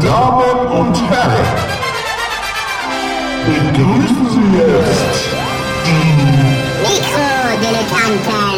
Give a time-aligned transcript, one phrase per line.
[0.00, 1.46] Damen und Herren,
[3.46, 5.28] begrüßen Sie jetzt
[5.86, 6.14] die
[6.82, 8.49] Mikrodilettanten.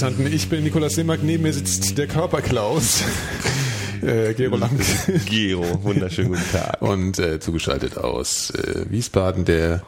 [0.00, 0.32] Mikrodilettanten.
[0.32, 3.02] Ich bin Nikolaus Seemack, neben mir sitzt der Körperklaus.
[4.02, 4.70] Äh, Gero Lang.
[5.28, 6.80] Gero, wunderschönen guten Tag.
[6.80, 9.82] Und äh, zugeschaltet aus äh, Wiesbaden, der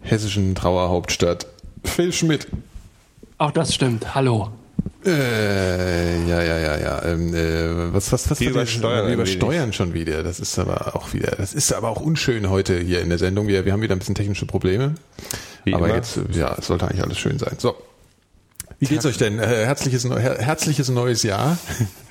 [0.00, 1.46] hessischen Trauerhauptstadt,
[1.84, 2.46] Phil Schmidt.
[3.36, 4.14] Auch das stimmt.
[4.14, 4.48] Hallo.
[5.04, 7.02] Äh, ja, ja, ja, ja.
[7.04, 9.12] Ähm, äh, was, was, was Wir was- wenig.
[9.12, 10.22] übersteuern schon wieder.
[10.22, 13.46] Das ist aber auch wieder, das ist aber auch unschön heute hier in der Sendung.
[13.46, 14.94] Wir, wir haben wieder ein bisschen technische Probleme.
[15.64, 15.96] Wie aber immer.
[15.96, 17.56] jetzt, ja, es sollte eigentlich alles schön sein.
[17.58, 17.74] So.
[18.78, 19.38] Wie geht's euch denn?
[19.38, 21.56] Äh, herzliches, herzliches neues Jahr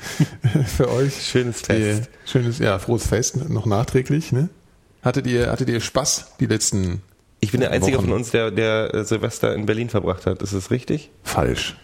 [0.76, 1.28] für euch.
[1.28, 2.10] Schönes Fest.
[2.26, 4.32] Die, schönes, ja, frohes Fest noch nachträglich.
[4.32, 4.50] Ne?
[5.04, 7.04] Hattet ihr, hattet ihr Spaß die letzten?
[7.40, 8.06] Ich bin der Einzige Wochen.
[8.08, 10.42] von uns, der, der äh, Silvester in Berlin verbracht hat.
[10.42, 11.12] Ist das richtig?
[11.24, 11.76] Falsch.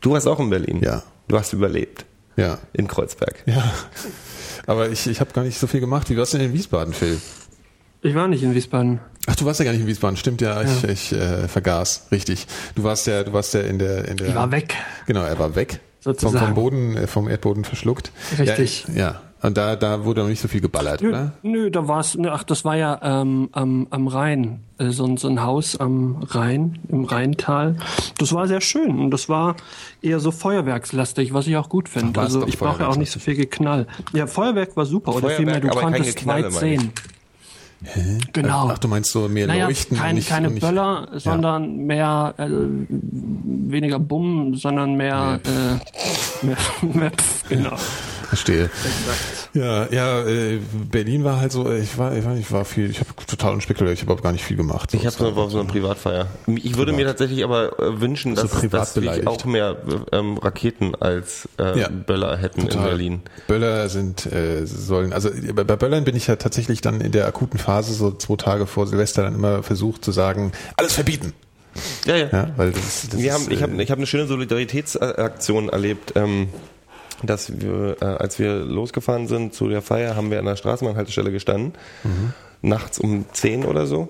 [0.00, 0.80] Du warst auch in Berlin.
[0.82, 1.02] Ja.
[1.28, 2.06] Du hast überlebt.
[2.36, 2.58] Ja.
[2.72, 3.42] In Kreuzberg.
[3.44, 3.62] Ja.
[4.66, 6.08] Aber ich, ich habe gar nicht so viel gemacht.
[6.08, 7.20] Wie warst du denn in Wiesbaden, Phil?
[8.02, 9.00] Ich war nicht in Wiesbaden.
[9.26, 12.46] Ach, du warst ja gar nicht in Wiesbaden, stimmt ja, ich, ich äh, vergaß, richtig.
[12.74, 14.28] Du warst ja, du warst ja in der, in der.
[14.28, 14.74] Ich war weg.
[15.06, 15.80] Genau, er war weg.
[16.02, 16.46] Vom, Sozusagen.
[16.46, 18.10] vom Boden, äh, vom Erdboden verschluckt.
[18.38, 18.86] Richtig.
[18.88, 19.20] Ja, ja.
[19.42, 21.32] Und da, da wurde noch nicht so viel geballert, Nö, oder?
[21.42, 25.16] nö da war es, ach, das war ja ähm, am, am Rhein, äh, so, ein-
[25.16, 27.76] so ein Haus am Rhein, im Rheintal.
[28.18, 29.56] Das war sehr schön und das war
[30.02, 32.20] eher so feuerwerkslastig, was ich auch gut finde.
[32.20, 33.86] Also ich brauche ja auch nicht so viel Geknall.
[34.12, 36.90] Ja, Feuerwerk war super, oder Feuerwerk, vielmehr, du konntest weit meine
[37.94, 38.20] sehen.
[38.32, 38.68] Genau.
[38.70, 39.96] Ach, du meinst so mehr Naja, Leuchten?
[39.96, 46.56] kein, nicht, keine nicht, Böller, sondern mehr, äh, weniger Bumm, sondern mehr, äh, mehr,
[46.94, 47.76] mehr pf, genau.
[48.30, 48.70] Verstehe.
[49.54, 52.88] Ja, ja, äh, Berlin war halt so, äh, ich war, ich war, ich war viel,
[52.88, 54.92] ich habe total unspekulär, ich habe überhaupt gar nicht viel gemacht.
[54.92, 56.28] So, Ich habe es so auf so einer Privatfeier.
[56.46, 59.76] Ich würde mir tatsächlich aber äh, wünschen, dass, privat dass wir auch mehr
[60.12, 61.88] äh, ähm, Raketen als äh, Ja.
[61.88, 62.78] Böller hätten Total.
[62.78, 63.22] in Berlin.
[63.48, 67.26] Böller sind äh, sollen also bei bei Böllern bin ich ja tatsächlich dann in der
[67.26, 71.32] akuten Phase so zwei Tage vor Silvester dann immer versucht zu sagen alles verbieten
[72.04, 72.28] Ja, ja.
[72.30, 75.68] ja weil das, das Wir ist, haben, ich habe äh, ich hab eine schöne Solidaritätsaktion
[75.68, 76.12] erlebt.
[76.14, 76.48] Ähm,
[77.22, 81.32] dass wir, äh, als wir losgefahren sind zu der Feier, haben wir an der Straßenbahnhaltestelle
[81.32, 81.74] gestanden,
[82.62, 84.08] nachts um 10 oder so.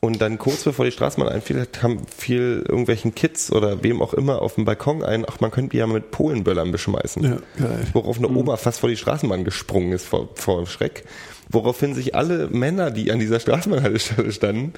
[0.00, 4.40] Und dann kurz bevor die Straßenbahn einfiel, kam viel irgendwelchen Kids oder wem auch immer
[4.40, 7.22] auf dem Balkon ein, ach, man könnte die ja mit Polenböllern beschmeißen.
[7.22, 7.86] Ja, geil.
[7.92, 11.04] Worauf eine Oma fast vor die Straßenbahn gesprungen ist vor, vor Schreck.
[11.52, 14.72] Woraufhin sich alle Männer, die an dieser Straßenbahnhaltestelle standen,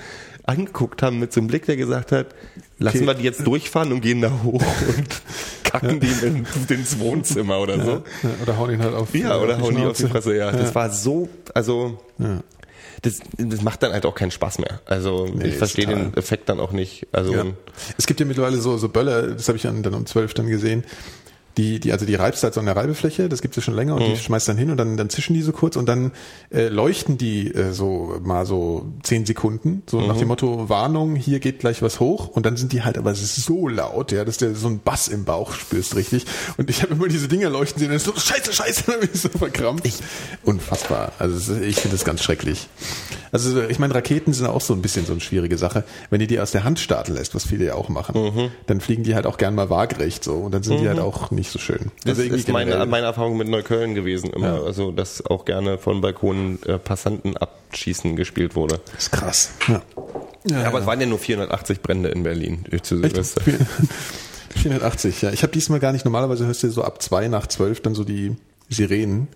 [0.44, 2.28] angeguckt haben mit so einem Blick, der gesagt hat,
[2.78, 3.06] lassen Okay.
[3.06, 4.62] wir die jetzt durchfahren und gehen da hoch
[4.96, 5.22] und
[5.64, 7.90] kacken die in, ins Wohnzimmer oder so.
[8.22, 10.06] ja, oder hauen ihn halt auf Ja, oder hauen die auf die.
[10.06, 10.50] Fresse, ja.
[10.50, 12.40] Das war so, also, Ja.
[13.02, 14.80] das, das macht dann halt auch keinen Spaß mehr.
[14.86, 17.06] Also, ich ist verstehe den Effekt dann auch nicht.
[17.12, 17.44] Also, Ja.
[17.98, 20.46] Es gibt ja mittlerweile so, so Böller, das habe ich dann, dann um 12 dann
[20.48, 20.84] gesehen.
[21.58, 23.74] Die, die, also die reibst halt so an der Reibefläche, das gibt es ja schon
[23.74, 24.14] länger und Mhm.
[24.14, 26.12] die schmeißt dann hin und dann, dann zischen die so kurz und dann
[26.50, 30.06] äh, leuchten die äh, so mal so 10 Sekunden, so Mhm.
[30.08, 33.14] nach dem Motto Warnung, hier geht gleich was hoch und dann sind die halt aber
[33.14, 36.24] so laut, ja, dass du so einen Bass im Bauch spürst, richtig.
[36.56, 39.10] Und ich habe immer diese Dinger leuchten sehen, dann ist so scheiße, scheiße, dann bin
[39.12, 40.02] ich so verkrampft.
[40.44, 41.12] Unfassbar.
[41.18, 42.68] Also ich finde das ganz schrecklich.
[43.30, 45.84] Also ich meine, Raketen sind auch so ein bisschen so eine schwierige Sache.
[46.10, 48.50] Wenn du die aus der Hand starten lässt, was viele ja auch machen, Mhm.
[48.66, 51.30] dann fliegen die halt auch gern mal waagerecht so und dann sind die halt auch
[51.30, 51.90] nicht so schön.
[52.04, 54.54] Das irgendwie ist meine, meine Erfahrung mit Neukölln gewesen immer.
[54.58, 54.62] Ja.
[54.62, 58.80] Also, dass auch gerne von Balkonen äh, Passanten abschießen gespielt wurde.
[58.92, 59.50] Das ist krass.
[59.68, 59.82] Ja.
[60.44, 62.98] Ja, Aber es waren ja nur 480 Brände in Berlin zu?
[62.98, 63.42] Silvester.
[64.56, 65.30] 480, ja.
[65.30, 68.04] Ich habe diesmal gar nicht, normalerweise hörst du so ab zwei nach zwölf dann so
[68.04, 68.36] die
[68.68, 69.28] Sirenen.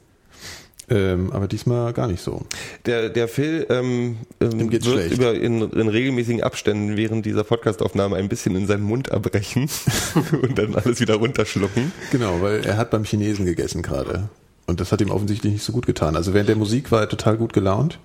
[0.88, 2.43] Ähm, aber diesmal gar nicht so.
[2.85, 5.15] Der, der Phil ähm, ähm, wird schlecht.
[5.15, 9.69] über in, in regelmäßigen Abständen während dieser Podcastaufnahme ein bisschen in seinen Mund erbrechen
[10.43, 11.91] und dann alles wieder runterschlucken.
[12.12, 14.29] Genau, weil er hat beim Chinesen gegessen gerade.
[14.67, 16.15] Und das hat ihm offensichtlich nicht so gut getan.
[16.15, 17.99] Also während der Musik war er total gut gelaunt.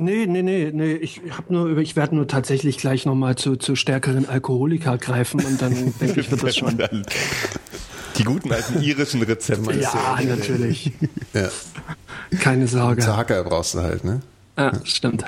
[0.00, 3.74] Nee, nee, nee, nee, ich hab nur, ich werde nur tatsächlich gleich nochmal zu, zu
[3.74, 6.78] stärkeren Alkoholiker greifen und dann denke ich, wird das schon.
[8.18, 9.72] Die guten alten irischen Rezepte.
[9.78, 10.92] Ja, natürlich.
[11.32, 11.48] Ja.
[12.40, 13.02] Keine Sorge.
[13.02, 14.20] Zahacker brauchst du halt, ne?
[14.56, 15.24] Ja, stimmt.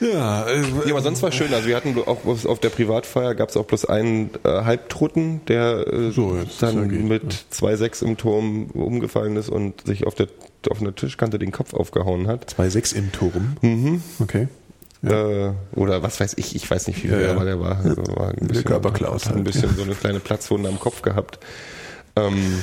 [0.00, 1.54] Ja, äh, Ja, aber sonst war schön.
[1.54, 5.86] Also wir hatten auch auf der Privatfeier gab es auch bloß einen äh, Halbtoten, der
[5.86, 7.22] äh, So, dann geht, mit
[7.60, 7.68] ja.
[7.68, 10.28] 2,6 im Turm umgefallen ist und sich auf der
[10.70, 12.54] auf einer Tischkante den Kopf aufgehauen hat.
[12.58, 13.56] 2,6 im Turm.
[13.60, 14.02] Mhm.
[14.18, 14.48] Okay.
[15.10, 17.30] Äh, oder was weiß ich, ich weiß nicht, wie Ja, viel, ja.
[17.32, 19.44] aber der war, also war ein bisschen, Körperklaus hat ein halt.
[19.46, 21.38] bisschen so eine kleine Platzwunde am Kopf gehabt.
[22.16, 22.62] Ähm,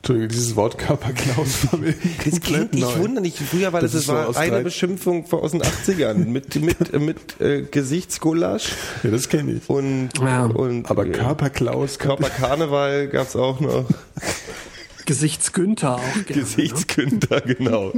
[0.00, 1.92] Entschuldigung, dieses Wort Körperklaus war mir
[2.24, 3.08] Das klingt, neu.
[3.20, 7.00] nicht, früher war das, Das so war aus eine Beschimpfung aus den 80ern mit, mit,
[7.00, 9.68] mit äh, Gesichtsgulasch Ja, das kenne ich.
[9.68, 10.44] und, Ja.
[10.46, 13.84] und Aber äh, Körperklaus, Körperkarneval gab's auch noch.
[15.06, 16.42] Gesichtsgünther auch gerne.
[16.42, 17.92] Gesichtskünter, genau.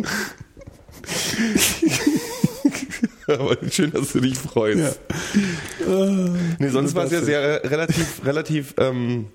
[3.39, 5.01] Aber schön, dass du dich freust.
[6.59, 9.27] Nee, sonst war es ja sehr relativ, relativ, ähm,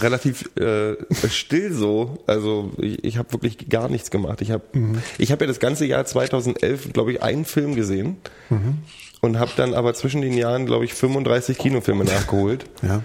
[0.00, 0.94] relativ äh,
[1.28, 2.22] still so.
[2.26, 4.40] Also ich, ich habe wirklich gar nichts gemacht.
[4.40, 4.62] Ich habe
[5.18, 8.16] ich hab ja das ganze Jahr 2011, glaube ich, einen Film gesehen
[9.20, 13.02] und habe dann aber zwischen den Jahren, glaube ich, 35 Kinofilme nachgeholt Ja.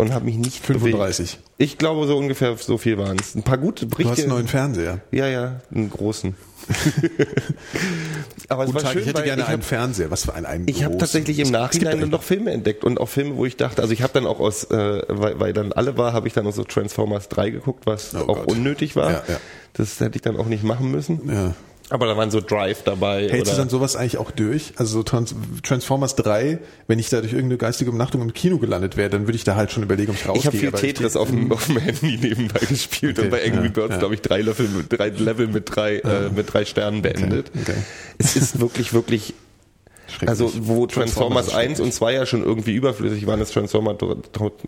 [0.00, 1.36] Und habe mich nicht 35.
[1.36, 1.50] bewegt.
[1.58, 3.34] Ich glaube, so ungefähr so viel waren es.
[3.34, 4.12] Ein paar gute Du Berichte.
[4.12, 5.00] hast einen neuen Fernseher.
[5.12, 6.34] Ja, ja, einen großen.
[8.48, 10.10] Aber es Guten war Tag, schön, ich hätte gerne ich einen hab, Fernseher.
[10.10, 13.00] Was für einen, einen ich habe tatsächlich im Es Nachhinein dann noch Filme entdeckt und
[13.00, 15.72] auch Filme, wo ich dachte, also ich habe dann auch aus, äh, weil, weil dann
[15.72, 18.48] alle war, habe ich dann auch so Transformers 3 geguckt, was Oh auch Gott.
[18.48, 19.10] unnötig war.
[19.10, 19.36] Ja, ja.
[19.74, 21.20] Das hätte ich dann auch nicht machen müssen.
[21.32, 21.54] Ja.
[21.90, 23.28] Aber da waren so Drive dabei.
[23.28, 24.72] Hältst oder du dann sowas eigentlich auch durch?
[24.76, 28.96] Also so Trans Transformers 3, wenn ich da durch irgendeine geistige Umnachtung im Kino gelandet
[28.96, 30.40] wäre, dann würde ich da halt schon überlegen, ob ich rausgehe.
[30.40, 33.64] ich habe viel Tetris auf dem, auf dem Handy nebenbei gespielt Okay, und bei Angry
[33.66, 33.98] ja, Birds, ja.
[33.98, 37.50] glaube ich, drei Level, mit- drei Level mit drei, äh, mit drei Sternen beendet.
[37.60, 37.74] okay.
[38.18, 39.34] Es ist wirklich, wirklich.
[40.26, 43.98] Also wo Transformers Transformers ist 1 und 2 ja schon irgendwie überflüssig waren, ist Transformers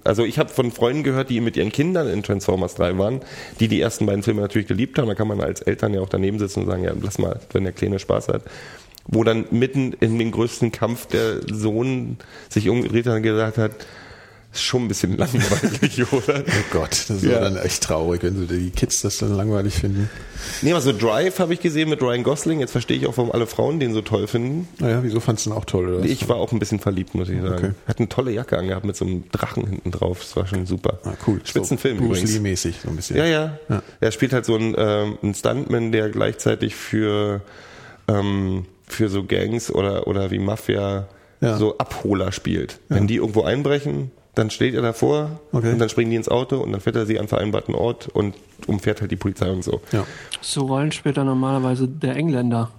[0.04, 3.20] also ich habe von Freunden gehört, die mit ihren Kindern in Transformers 3 waren,
[3.60, 6.08] die die ersten beiden Filme natürlich geliebt haben, da kann man als Eltern ja auch
[6.08, 8.42] daneben sitzen und sagen, ja, lass mal, wenn der Kleine Spaß hat.
[9.06, 12.18] Wo dann mitten in den größten Kampf der Sohn
[12.48, 13.72] sich umgedreht hat und gesagt hat,
[14.52, 16.40] ist schon ein bisschen langweilig, oder?
[16.46, 17.40] Oh Gott, das ist Ja.
[17.40, 20.10] dann echt traurig, wenn so die Kids das dann langweilig finden.
[20.60, 23.32] Nee, aber so Drive habe ich gesehen mit Ryan Gosling, jetzt verstehe ich auch, warum
[23.32, 24.68] alle Frauen den so toll finden.
[24.78, 25.88] Naja, wieso fandst du den auch toll?
[25.94, 26.04] Oder?
[26.04, 27.54] Ich war auch ein bisschen verliebt, muss ich sagen.
[27.54, 27.70] Okay.
[27.86, 30.18] Hat eine tolle Jacke angehabt mit so einem Drachen hinten drauf.
[30.20, 30.98] Das war schon super.
[31.04, 31.40] ah, cool.
[31.44, 32.32] Spitzenfilm so übrigens.
[32.32, 33.16] Lee-mäßig so ein bisschen.
[33.16, 33.82] Ja, ja, Ja.
[34.00, 37.40] Er spielt halt so einen, ähm, einen Stuntman, der gleichzeitig für,
[38.08, 41.08] ähm, für so Gangs oder, oder wie Mafia
[41.40, 41.56] Ja.
[41.56, 42.80] so Abholer spielt.
[42.88, 45.72] Wenn die irgendwo einbrechen, dann steht er davor Okay.
[45.72, 48.34] und dann springen die ins Auto und dann fährt er sie an vereinbarten Ort und
[48.66, 49.80] umfährt halt die Polizei und so.
[49.92, 50.04] ja.
[50.40, 52.70] So Rollen spielt er normalerweise der Engländer.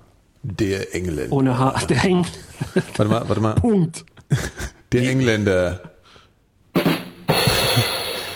[0.41, 1.31] Der Engländer.
[1.33, 1.79] Ohne Haar.
[1.87, 2.25] Der Eng.
[2.97, 3.53] Warte mal, warte mal.
[3.55, 4.03] Punkt.
[4.91, 5.79] Der Engländer.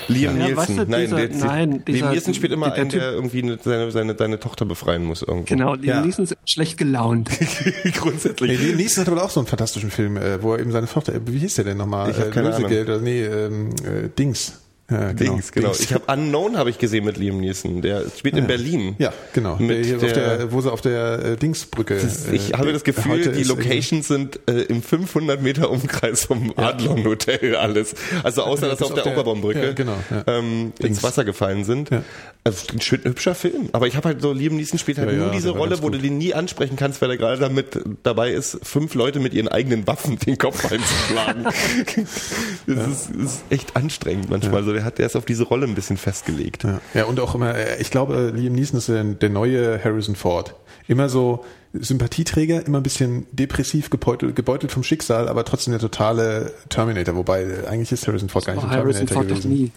[0.08, 0.58] Liam Ja, Nielsen.
[0.58, 3.12] weißt du, nein, dieser- der, nein, Liam dieser- Nielsen spielt immer der einen, Typ- der
[3.14, 5.46] irgendwie eine, seine, seine, seine Tochter befreien muss irgendwo.
[5.46, 6.02] Genau, die Ja.
[6.02, 7.30] Nielsen ist schlecht gelaunt.
[7.94, 8.60] Grundsätzlich.
[8.60, 10.88] Nee, Liam Neeson hat aber auch so einen fantastischen Film, äh, wo er eben seine
[10.88, 12.10] Tochter, äh, wie hieß der denn nochmal?
[12.12, 12.62] Ich hab keine Ahnung.
[12.64, 14.54] Lösegeld, oder nee, ähm, äh, Dings.
[14.90, 15.74] Ja, Dings, genau.
[15.78, 17.82] Ich habe Unknown habe ich gesehen mit Liam Neeson.
[17.82, 18.96] Der spielt in Berlin.
[19.00, 19.58] Ja, genau.
[19.58, 21.96] Mit der, der- der, wo sie auf der äh, Dingsbrücke.
[21.98, 26.54] Äh, ich habe das Gefühl, die ist Locations sind äh, im 500 Meter Umkreis vom
[26.56, 27.96] Adlon Hotel alles.
[28.24, 30.24] Also außer, dass auf auf der, der- Oberbaumbrücke ja, genau, ja.
[30.28, 31.04] ähm, ins.
[31.04, 31.90] Wasser gefallen sind.
[31.90, 32.04] Ja.
[32.46, 33.68] Also, ein schön hübscher Film.
[33.74, 35.90] Aber ich habe halt so, Liam Neeson spielt halt Ja, nur ja, diese Rolle, wo
[35.90, 39.50] du den nie ansprechen kannst, weil er gerade damit dabei ist, fünf Leute mit ihren
[39.50, 41.44] eigenen Waffen den Kopf einzuschlagen.
[42.68, 44.56] das ist, ist echt anstrengend manchmal.
[44.62, 46.64] Also der hat, der ist auf diese Rolle ein bisschen festgelegt.
[46.64, 46.80] Ja.
[46.94, 50.16] ja, und auch immer, äh, ich glaube, äh, Liam Neeson ist der, der neue Harrison
[50.16, 50.56] Ford.
[50.88, 51.44] Immer so
[51.74, 57.16] Sympathieträger, immer ein bisschen depressiv gebeutelt, gebeutelt vom Schicksal, aber trotzdem der totale Terminator.
[57.16, 59.64] Wobei, äh, eigentlich ist Harrison Ford gar nicht War ein Harrison Terminator Ford doch gewesen.
[59.64, 59.72] nie.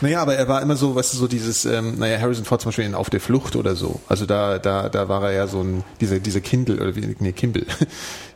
[0.00, 2.70] Naja, aber er war immer so, weißt du, so dieses, ähm, naja, Harrison Ford zum
[2.70, 4.00] Beispiel in Auf der Flucht oder so.
[4.08, 7.32] Also da, da, da war er ja so ein, dieser, dieser Kindle, oder wie, nee,
[7.32, 7.66] Kimball.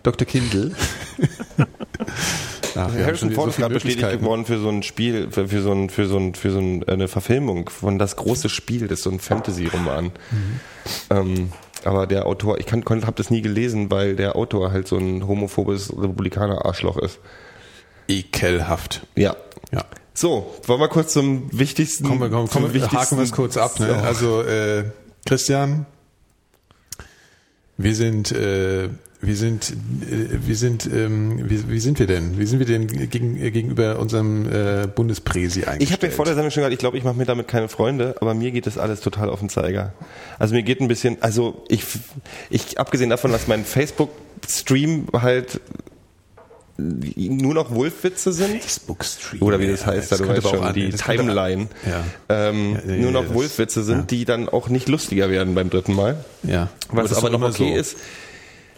[0.05, 0.27] Dr.
[0.27, 0.73] Kindle.
[2.77, 5.91] Ach, Harrison Ford ist gerade bestätigt geworden für so ein Spiel, für, für so ein,
[5.91, 9.11] für so ein, für so ein, eine Verfilmung von Das große Spiel, das ist so
[9.11, 10.13] ein Fantasy-Roman.
[11.11, 11.53] Ähm,
[11.85, 15.93] aber der Autor, ich habe das nie gelesen, weil der Autor halt so ein homophobes
[15.97, 17.19] Republikaner-Arschloch ist.
[18.09, 19.07] Ekelhaft.
[19.17, 19.37] Ja.
[19.73, 19.85] Ja.
[20.15, 22.07] So, wollen wir kurz zum wichtigsten.
[22.09, 23.79] Kommen wir, kommen, zum kommen, wir- haken wir es wichtigsten- kurz ab.
[23.81, 23.89] Ne?
[23.89, 23.95] So.
[23.95, 24.85] Also äh,
[25.27, 25.87] Christian,
[27.77, 28.89] wir sind, äh,
[29.23, 32.39] wir sind, äh, wir sind, ähm, wie, wie sind wir denn?
[32.39, 35.83] Wie sind wir denn gegen, äh, gegenüber unserem äh, Bundespräsi eingestellt?
[35.83, 37.69] Ich habe ja vor der Sendung schon gesagt, ich glaube, ich mache mir damit keine
[37.69, 39.93] Freunde, aber mir geht das alles total auf den Zeiger.
[40.39, 41.85] Also mir geht ein bisschen, also ich,
[42.51, 45.61] ich abgesehen davon, dass mein Facebook-Stream halt
[46.79, 48.63] nur noch Wolfwitze sind.
[48.63, 49.41] Facebook-Stream.
[49.43, 51.69] Oder wie das heißt, da du könnte weißt schon, an- die das Timeline.
[51.87, 52.05] Ja.
[52.29, 54.03] Ähm, Ja, ja, nur ja, noch das- Wolfwitze sind, ja.
[54.03, 56.23] die dann auch nicht lustiger werden beim dritten Mal.
[56.43, 56.69] Ja.
[56.91, 57.81] Was das aber noch okay so.
[57.81, 57.97] ist.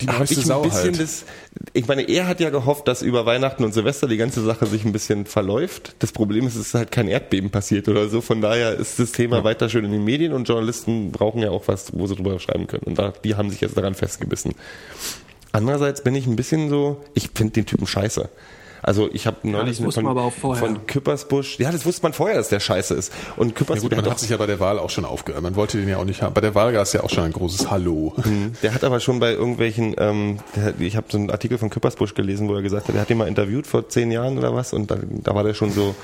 [0.00, 1.00] Die neueste ich ein Sau bisschen halt.
[1.00, 1.24] das,
[1.72, 4.84] ich meine, er hat ja gehofft, dass über Weihnachten und Silvester die ganze Sache sich
[4.84, 5.94] ein bisschen verläuft.
[5.98, 8.20] Das Problem ist, es ist halt kein Erdbeben passiert oder so.
[8.20, 11.66] Von daher ist das Thema weiter schön in den Medien und Journalisten brauchen ja auch
[11.66, 12.84] was, wo sie drüber schreiben können.
[12.84, 14.54] Und da, die haben sich jetzt daran festgebissen.
[15.52, 18.28] Andererseits bin ich ein bisschen so, ich finde den Typen scheiße.
[18.82, 20.64] Also ich habe neulich das wusste von, man aber auch vorher.
[20.64, 23.12] von Küppersbusch, ja, das wusste man vorher, dass der scheiße ist.
[23.36, 25.04] Und Ja Küppersbusch, gut, der man hat hat sich ja bei der Wahl auch schon
[25.04, 25.42] aufgehört.
[25.42, 26.34] Man wollte den ja auch nicht haben.
[26.34, 28.14] Bei der Wahl gab es ja auch schon ein großes Hallo.
[28.62, 32.14] Der hat aber schon bei irgendwelchen, ähm, der, ich habe so einen Artikel von Küppersbusch
[32.14, 34.72] gelesen, wo er gesagt hat, er hat ihn mal interviewt vor zehn Jahren oder was
[34.72, 35.94] und da, da war der schon so,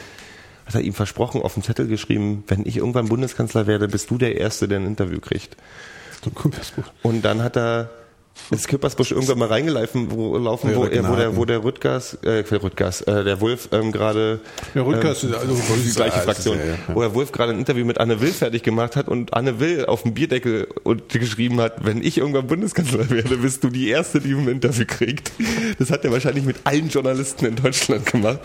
[0.66, 4.18] hat er ihm versprochen, auf dem Zettel geschrieben, wenn ich irgendwann Bundeskanzler werde, bist du
[4.18, 5.56] der Erste, der ein Interview kriegt.
[6.22, 6.86] So ein Küppersbusch.
[7.02, 7.90] Und dann hat er
[8.50, 12.44] ist Küppersbusch irgendwann mal reingelaufen, wo, laufen, wo, er, wo der, wo der Rüttgers, äh,
[12.50, 14.40] Rüttgers, äh, der Wolf ähm, gerade
[14.74, 16.76] Ja, Rüttgers ähm, ist also die gleiche ja, Fraktion, ja, ja.
[16.94, 19.86] wo der Wolf gerade ein Interview mit Anne Will fertig gemacht hat und Anne Will
[19.86, 24.20] auf dem Bierdeckel und geschrieben hat, wenn ich irgendwann Bundeskanzler werde, bist du die Erste,
[24.20, 25.32] die ein Interview kriegt.
[25.78, 28.40] Das hat er wahrscheinlich mit allen Journalisten in Deutschland gemacht.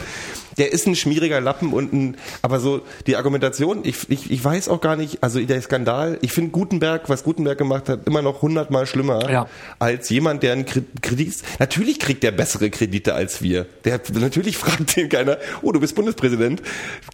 [0.58, 4.70] Der ist ein schmieriger Lappen und ein, aber so die Argumentation, ich, ich, ich weiß
[4.70, 8.42] auch gar nicht, also der Skandal, ich finde Gutenberg, was Gutenberg gemacht hat, immer noch
[8.42, 9.48] hundertmal schlimmer Ja.
[9.80, 13.66] Als jemand, der einen Kre- Kredit, natürlich kriegt der bessere Kredite als wir.
[13.86, 16.62] Der, natürlich fragt den keiner, oh, du bist Bundespräsident,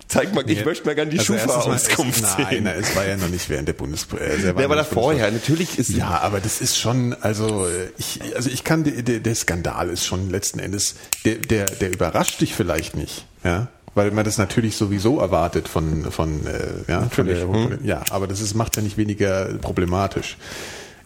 [0.08, 2.64] zeig mal, ich möchte mal gerne die Also Schufa-Auskunft sehen.
[2.64, 5.26] Nein, es war ja noch nicht während der Bundespr äh, der war da vorher?
[5.30, 5.34] Bundespräsident.
[5.34, 9.36] Natürlich ist Ja, aber das ist schon, also äh, ich, also ich kann, der, der,
[9.36, 14.26] Skandal ist schon letzten Endes, der, der, der überrascht dich vielleicht nicht, ja, weil man
[14.26, 18.56] das natürlich sowieso erwartet von, von, äh, ja, von der, Natürlich, ja, aber das ist,
[18.56, 20.38] macht ja nicht weniger problematisch.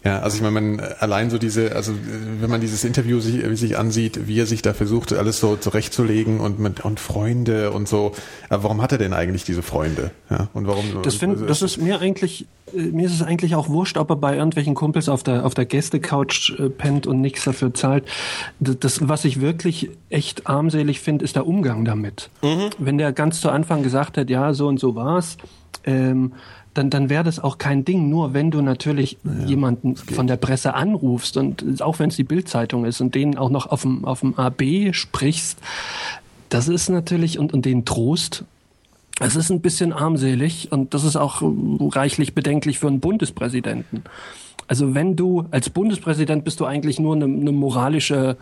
[0.02, 1.96] Ja, also ich meine, man allein so diese, also äh,
[2.40, 5.56] wenn man dieses Interview sich, äh, sich ansieht, wie er sich da versucht, alles so
[5.56, 8.12] zurechtzulegen und mit und Freunde und so.
[8.48, 10.10] Aber warum hat er denn eigentlich diese Freunde?
[10.30, 10.84] Ja, und warum?
[11.02, 14.16] Das, find, das ist mir eigentlich, äh, mir ist es eigentlich auch wurscht, ob er
[14.16, 18.04] bei irgendwelchen Kumpels auf der, auf der Gästecouch äh, pennt und nichts dafür zahlt.
[18.58, 22.30] Das, das was ich wirklich echt armselig finde, ist der Umgang damit.
[22.78, 25.36] Wenn der ganz zu Anfang gesagt hat, ja, so und so war's,
[25.84, 26.32] ähm,
[26.74, 28.08] dann, dann wäre das auch kein Ding.
[28.08, 32.84] Nur wenn du natürlich jemanden von der Presse anrufst und auch wenn es die Bildzeitung
[32.84, 35.58] ist und denen auch noch auf dem, auf dem AB sprichst,
[36.48, 38.44] das ist natürlich und, und den Trost
[39.22, 44.02] es ist ein bisschen armselig und das ist auch reichlich bedenklich für einen Bundespräsidenten.
[44.66, 48.38] Also wenn du als Bundespräsident bist du eigentlich nur eine, eine moralische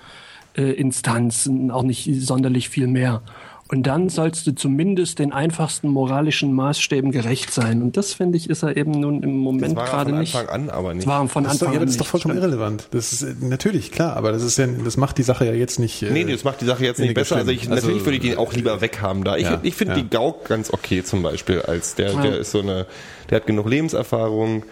[0.57, 3.23] äh, Instanz, auch nicht sonderlich viel mehr.
[3.71, 7.83] Und dann sollst du zumindest den einfachsten moralischen Maßstäben gerecht sein.
[7.83, 10.19] Und das finde ich ist er eben nun im das Moment war er gerade von
[10.21, 10.35] nicht.
[10.35, 11.07] Anfang an aber nicht.
[11.07, 12.11] Das war von Das ist doch, Anfang ja, an das ist doch nicht.
[12.11, 12.53] vollkommen Stimmt.
[12.53, 12.89] irrelevant.
[12.93, 15.79] Das ist äh, natürlich klar, aber das ist ja, das macht die Sache ja jetzt
[15.79, 16.03] nicht.
[16.03, 17.37] Äh, Nee, nee, das macht die Sache jetzt nicht besser.
[17.37, 19.37] Also, ich, Also, natürlich würde ich den auch lieber weghaben da.
[19.37, 20.01] Ich, ja, ich finde ja.
[20.01, 22.23] die Gauck ganz okay zum Beispiel als der, Ja.
[22.23, 22.87] der ist so eine,
[23.29, 24.63] der hat genug Lebenserfahrung.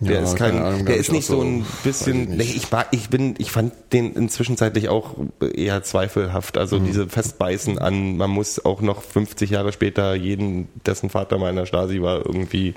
[0.00, 2.88] Der Ja, ist kein, Ahnung, der ist ich nicht so ein bisschen, ich ich mag,
[2.90, 5.14] ich bin, ich fand den inzwischenzeitlich auch
[5.54, 6.58] eher zweifelhaft.
[6.58, 6.84] Also Mhm.
[6.84, 11.56] diese Festbeißen an, man muss auch noch 50 Jahre später jeden, dessen Vater mal in
[11.56, 12.74] der Stasi war, irgendwie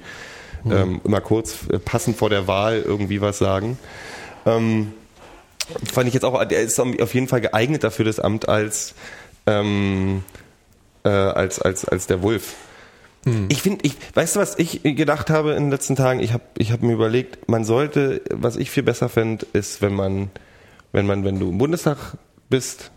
[0.63, 0.71] Mhm.
[0.71, 3.77] ähm, immer kurz äh, passend vor der Wahl irgendwie was sagen.
[4.45, 4.93] Ähm,
[5.91, 8.95] fand ich jetzt auch, der ist auf jeden Fall geeignet dafür das Amt als
[9.45, 10.23] ähm,
[11.03, 12.53] äh, als als als der Wolf.
[13.49, 16.19] Ich finde, ich, weißt du, was ich gedacht habe in den letzten Tagen?
[16.19, 19.93] Ich habe ich hab mir überlegt, man sollte, was ich viel besser fände, ist, wenn
[19.93, 20.29] man,
[20.91, 22.17] wenn man, wenn du im Bundestag
[22.49, 22.91] bist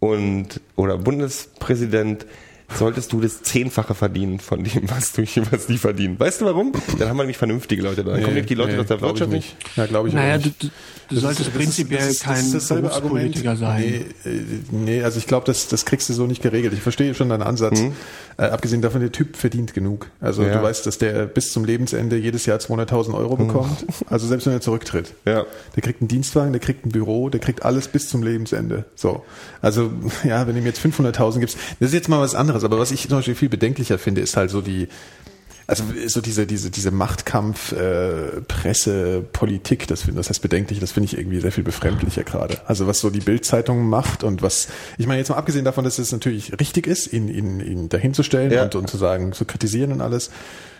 [0.00, 2.26] und oder Bundespräsident,
[2.74, 6.18] solltest du das Zehnfache verdienen von dem, was du was die verdienen.
[6.18, 6.72] Weißt du warum?
[6.98, 8.12] Dann haben wir nämlich vernünftige Leute da.
[8.12, 9.56] Dann kommen nicht die Leute aus der Wirtschaft nicht.
[9.76, 10.62] Ja, glaube ich Naja, auch du, nicht.
[10.64, 12.92] du, du Das solltest ist- das prinzipiell das ist- das kein Argument.
[12.92, 14.04] Berufspolitiker sein.
[14.24, 14.40] Nee, äh,
[14.72, 16.72] nee, also ich glaube, das, das kriegst du so nicht geregelt.
[16.74, 17.80] Ich verstehe schon deinen Ansatz.
[18.38, 20.10] Äh, abgesehen davon, der Typ verdient genug.
[20.20, 20.56] Also Ja.
[20.58, 23.86] du weißt, dass der bis zum Lebensende jedes Jahr 200.000 Euro bekommt.
[24.10, 25.14] Also selbst wenn er zurücktritt.
[25.24, 25.46] Ja.
[25.74, 28.84] Der kriegt einen Dienstwagen, der kriegt ein Büro, der kriegt alles bis zum Lebensende.
[28.94, 29.24] So.
[29.62, 29.90] Also,
[30.24, 32.55] ja, wenn du ihm jetzt 500.000 gibst, das ist jetzt mal was anderes.
[32.64, 34.88] Aber was ich zum Beispiel viel bedenklicher finde, ist halt so die,
[35.68, 40.92] also so diese diese diese Machtkampf äh, Presse Politik das finde das heißt bedenklich das
[40.92, 44.68] finde ich irgendwie sehr viel befremdlicher gerade also was so die Bildzeitung macht und was
[44.96, 48.52] ich meine jetzt mal abgesehen davon dass es natürlich richtig ist ihn ihn ihn dahinzustellen
[48.52, 48.62] Ja.
[48.62, 50.30] und und zu sagen zu kritisieren und alles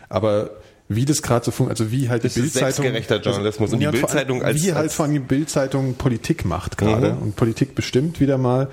[0.09, 0.51] aber
[0.89, 3.73] wie das gerade so funktioniert, also wie halt Das die Bildzeitung Journalismus.
[3.73, 7.23] Und die Bild-Zeitung als- wie halt vor allem die Bildzeitung Politik macht gerade Mhm.
[7.23, 8.69] und Politik bestimmt wieder mal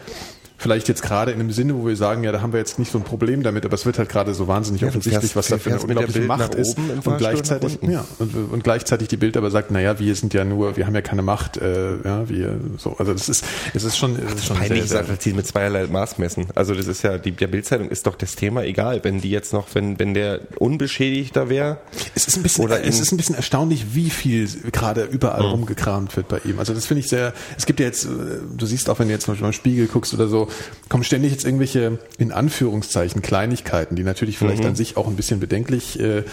[0.64, 2.92] vielleicht jetzt gerade in einem Sinne, wo wir sagen, ja, da haben wir jetzt nicht
[2.92, 5.48] so ein Problem damit, aber es wird halt gerade so wahnsinnig du offensichtlich, fährst- was
[5.50, 9.52] da für eine unglaubliche Macht ist und gleichzeitig, ja, und, und gleichzeitig die Bild aber
[9.52, 12.96] sagt, naja, wir sind ja nur, wir haben ja keine Macht, äh, ja, wir, so,
[12.98, 15.46] also das ist, es ist schon, es ist schon Peinlich sehr, sehr, einfach, die mit
[15.46, 16.48] zweierlei Maß messen.
[16.56, 19.52] Also das ist ja, die, der Bildzeitung ist doch das Thema egal, wenn die jetzt
[19.52, 21.78] noch, wenn, wenn der unbeschädigter wäre.
[22.16, 26.16] Es ist ein bisschen, Oder es ist ein bisschen erstaunlich, wie viel gerade überall rumgekramt
[26.16, 26.60] wird bei ihm.
[26.60, 28.10] Also das finde ich sehr, es gibt ja jetzt, äh,
[28.56, 30.48] du siehst auch, wenn du jetzt zum Beispiel mal Spiegel guckst oder so,
[30.90, 35.40] kommen ständig jetzt irgendwelche, in Anführungszeichen, Kleinigkeiten, die natürlich vielleicht an sich auch ein bisschen
[35.40, 36.24] bedenklich äh,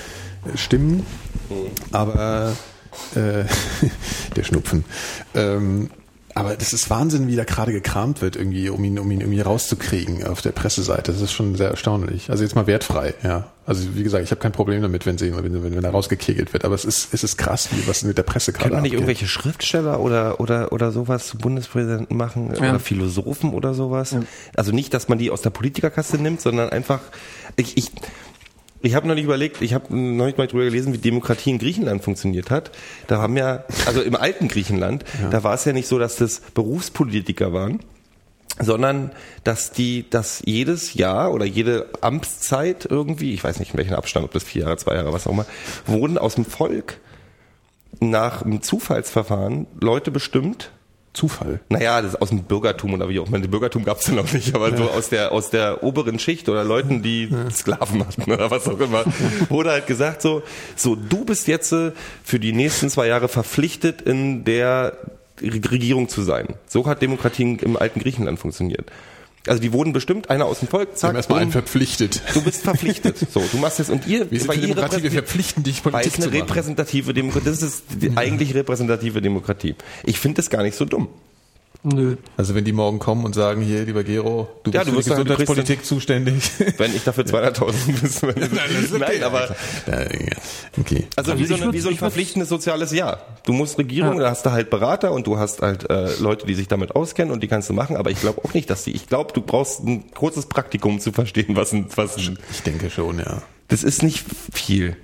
[0.55, 1.07] stimmen,
[1.93, 2.57] aber
[3.15, 3.45] äh,
[4.37, 4.85] der Schnupfen.
[5.35, 5.91] Ähm,
[6.35, 9.41] aber das ist Wahnsinn, wie da gerade gekramt wird, irgendwie, um ihn, um ihn irgendwie
[9.41, 11.13] rauszukriegen auf der Presseseite.
[11.13, 12.31] Das ist schon sehr erstaunlich.
[12.31, 13.49] Also jetzt mal wertfrei, ja.
[13.67, 16.53] Also wie gesagt, ich habe kein Problem damit, wenn, sie, wenn, wenn, wenn er rausgekegelt
[16.53, 16.65] wird.
[16.65, 18.93] Aber es ist, es ist krass, wie was mit der Presse gerade Kann man nicht
[18.93, 19.01] abgeht.
[19.01, 22.53] irgendwelche Schriftsteller oder, oder, oder sowas zu Bundespräsidenten machen?
[22.55, 22.71] Ja.
[22.71, 24.17] Oder Philosophen oder sowas?
[24.57, 27.01] Also nicht, dass man die aus der Politikerkaste nimmt, sondern einfach,
[27.57, 27.93] ich, ich,
[28.83, 32.03] ich habe noch nicht überlegt, ich habe neulich mal drüber gelesen, wie Demokratie in Griechenland
[32.03, 32.71] funktioniert hat.
[33.07, 36.41] Da haben ja, also im alten Griechenland, da war es ja nicht so, dass das
[36.41, 37.81] Berufspolitiker waren,
[38.59, 39.13] sondern
[39.45, 44.25] dass die, dass jedes Jahr oder jede Amtszeit irgendwie, ich weiß nicht in welchem Abstand,
[44.25, 45.47] ob das vier Jahre, zwei Jahre, was auch immer,
[45.87, 46.99] wurden aus dem Volk
[48.01, 50.71] nach einem Zufallsverfahren Leute bestimmt.
[51.13, 51.59] Zufall.
[51.69, 53.41] Naja, das ist aus dem Bürgertum oder wie auch immer.
[53.41, 56.63] Das Bürgertum gab's ja noch nicht, aber so aus der aus der oberen Schicht oder
[56.63, 59.05] Leuten, die Sklaven hatten oder was auch immer,
[59.49, 60.43] wurde halt gesagt so,
[60.77, 61.91] so du bist jetzt äh,
[62.23, 64.97] für die nächsten zwei Jahre verpflichtet in der
[65.43, 66.55] Regierung zu sein.
[66.67, 68.91] So hat Demokratie im alten Griechenland funktioniert.
[69.47, 72.23] Also die wurden bestimmt, einer aus dem Volk, zack, erstmal einen verpflichtet.
[72.35, 73.17] du bist verpflichtet.
[73.31, 76.15] So, du machst jetzt und ihr, Wir sind ihr Demokratie, wir verpflichten dich, Politik es
[76.15, 76.41] eine zu machen.
[76.49, 79.77] repräsentative Demokratie, das ist die eigentlich repräsentative Demokratie.
[80.05, 81.09] Ich finde das gar nicht so dumm.
[81.83, 82.17] Nö.
[82.37, 85.03] Also wenn die morgen kommen und sagen, hier, lieber Gero, du Ja, bist du für
[85.03, 86.51] die Gesundheitspolitik zuständig.
[86.77, 88.23] Wenn ich dafür 200.000 bist.
[88.99, 89.57] Nein, aber
[89.87, 90.09] Ja, ja.
[90.79, 91.07] Okay.
[91.17, 93.21] also wie so, ich eine, wie so ein verpflichtendes soziales Jahr.
[93.47, 94.25] Du musst Regierung, Ja.
[94.25, 97.33] da hast du halt Berater und du hast halt äh, Leute, die sich damit auskennen
[97.33, 97.97] und die kannst du machen.
[97.97, 98.93] Aber ich glaube auch nicht, dass die.
[98.95, 102.63] Ich glaube, du brauchst ein kurzes Praktikum um zu verstehen, was ein, was ein, Ich
[102.63, 103.43] denke schon, ja.
[103.69, 104.97] Das ist nicht viel.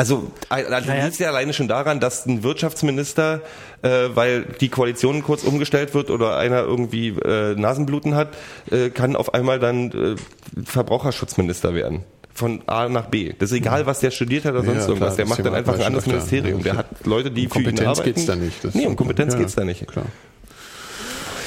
[0.00, 1.06] Also, also Naja.
[1.06, 3.42] liegt ja alleine schon daran, dass ein Wirtschaftsminister,
[3.82, 8.28] äh, weil die Koalition kurz umgestellt wird oder einer irgendwie äh, Nasenbluten hat,
[8.70, 12.04] äh, kann auf einmal dann äh, Verbraucherschutzminister werden.
[12.32, 13.32] Von A nach B.
[13.36, 15.16] Das ist egal, was der studiert hat oder Ja, sonst klar, irgendwas.
[15.16, 16.16] Der das macht dann einfach ein anderes öfter.
[16.16, 16.58] Ministerium.
[16.60, 18.14] Ja, Der hat Leute, die Um für ihn Kompetenz arbeiten.
[18.14, 18.64] geht's da nicht.
[18.64, 19.88] Das nee, um Kompetenz ja, geht's da nicht.
[19.88, 20.06] Klar.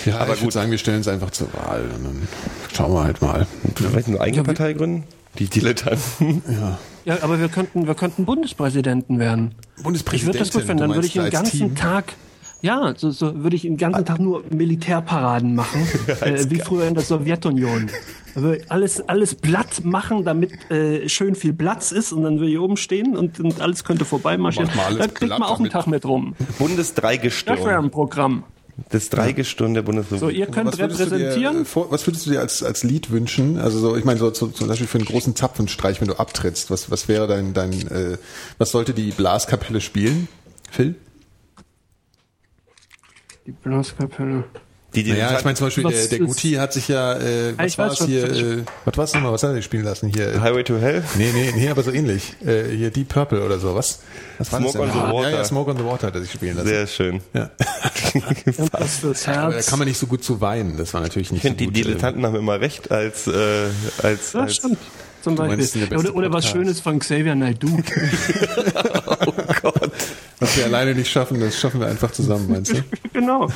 [0.05, 0.47] Ja, Aber aber ich gut.
[0.47, 2.27] würde sagen, wir stellen es einfach zur Wahl und dann
[2.75, 3.47] schauen wir halt mal.
[3.75, 5.05] Vielleicht eine eigene Partei gründen?
[5.39, 6.41] Die Dilettanten.
[6.49, 6.77] Ja.
[7.05, 9.55] Ja, aber wir könnten, wir könnten Bundespräsidenten werden.
[10.11, 10.81] Ich würde das gut finden.
[10.81, 12.13] Dann würde ich den ganzen Tag,
[12.61, 15.87] ja, so, so würde ich den ganzen Tag nur Militärparaden machen,
[16.21, 17.89] äh, wie früher in der Sowjetunion.
[18.35, 22.51] Würde ich alles, alles blatt machen, damit äh, schön viel Platz ist und dann würde
[22.51, 24.69] ich oben stehen und, und alles könnte vorbeimarschieren.
[24.69, 26.35] Mach mal alles Da kriegt man platt, auch einen Tag mit rum.
[26.37, 27.85] Das wäre Bundesdreigestirn.
[27.85, 28.43] ein Programm.
[28.89, 30.37] Das Dreigestirn der So, Bundesrepublik.
[30.37, 31.61] ihr könnt Was würdest, du dir, repräsentieren.
[31.61, 33.57] äh, vor, was würdest du dir als, als Lied wünschen?
[33.59, 36.69] Also so, ich meine, so, so, zum Beispiel für einen großen Zapfenstreich, wenn du abtrittst,
[36.71, 38.17] was, was wäre dein, dein äh,
[38.57, 40.27] was sollte die Blaskapelle spielen?
[40.69, 40.95] Phil?
[43.45, 44.43] Die Blaskapelle.
[44.93, 47.53] Die, die Naja, ich meine zum Beispiel, Was der, der Guti hat sich ja, äh,
[47.57, 49.61] was ich war es hier, was ich- äh, was war es nochmal, was hat er
[49.61, 50.33] spielen lassen hier?
[50.33, 51.01] Äh, Highway to Hell?
[51.17, 52.33] Nee, nee, nee, aber so ähnlich.
[52.45, 53.99] Äh, hier Deep Purple oder so, was?
[54.37, 55.07] was war Smoke das on denn?
[55.07, 55.29] the Water.
[55.29, 56.67] Ja, ja, Smoke on the Water hat er sich spielen lassen.
[56.67, 57.21] Sehr schön.
[57.33, 57.49] ja.
[58.57, 61.31] Und das fürs Aber da kann man nicht so gut zu weinen, das war natürlich
[61.31, 61.77] nicht Ich finde, so die gut.
[61.77, 63.67] äh, Dilettanten haben immer recht als, äh,
[64.03, 64.77] als, Ja, als stimmt.
[65.23, 65.87] Zum Beispiel.
[65.95, 66.47] Oder, oder was.
[66.49, 67.77] Schönes von Xavier Naidoo.
[70.39, 72.83] Was wir alleine nicht schaffen, das schaffen wir einfach zusammen, meinst du?
[73.13, 73.47] genau.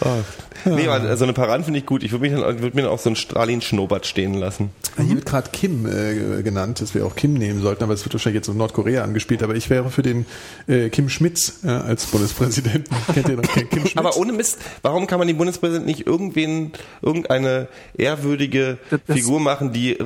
[0.00, 0.45] 啊。
[0.64, 2.02] Nee, aber so eine Paran finde ich gut.
[2.02, 4.70] Ich würde mich dann, würde mir dann auch so einen Stalin-Schnurrbart stehen lassen.
[4.96, 8.14] Hier wird gerade Kim äh, genannt, dass wir auch Kim nehmen sollten, aber es wird
[8.14, 9.42] wahrscheinlich jetzt auf Nordkorea angespielt.
[9.42, 10.26] Aber ich wäre für den
[10.68, 12.94] äh, Kim Schmitz ja, als Bundespräsidenten.
[13.14, 13.96] Kennt ihr noch Kim Schmitz?
[13.96, 19.40] Aber ohne Mist, warum kann man den Bundespräsidenten nicht irgendwen, irgendeine ehrwürdige Das- das- Figur
[19.40, 19.98] machen, die,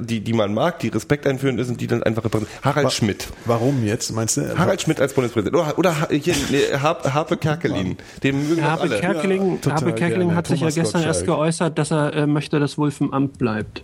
[0.00, 2.64] die, die man mag, die Respekt einführend ist und die dann einfach repräsentiert?
[2.64, 3.28] Harald Schmidt.
[3.44, 4.56] Warum jetzt, meinst du?
[4.58, 5.54] Harald Schmidt als Bundespräsident.
[5.56, 7.96] Oder, oder hier, nee, Harpe, Kerkelin.
[8.22, 9.00] Den mögen wir Harpe alle.
[9.00, 10.36] Kerkeling, Ja, total Harpe Kerkeling gerne.
[10.36, 11.38] hat sich ja gestern erst Gottschalk.
[11.38, 13.82] geäußert, dass er äh, möchte, dass Wolf im Amt bleibt.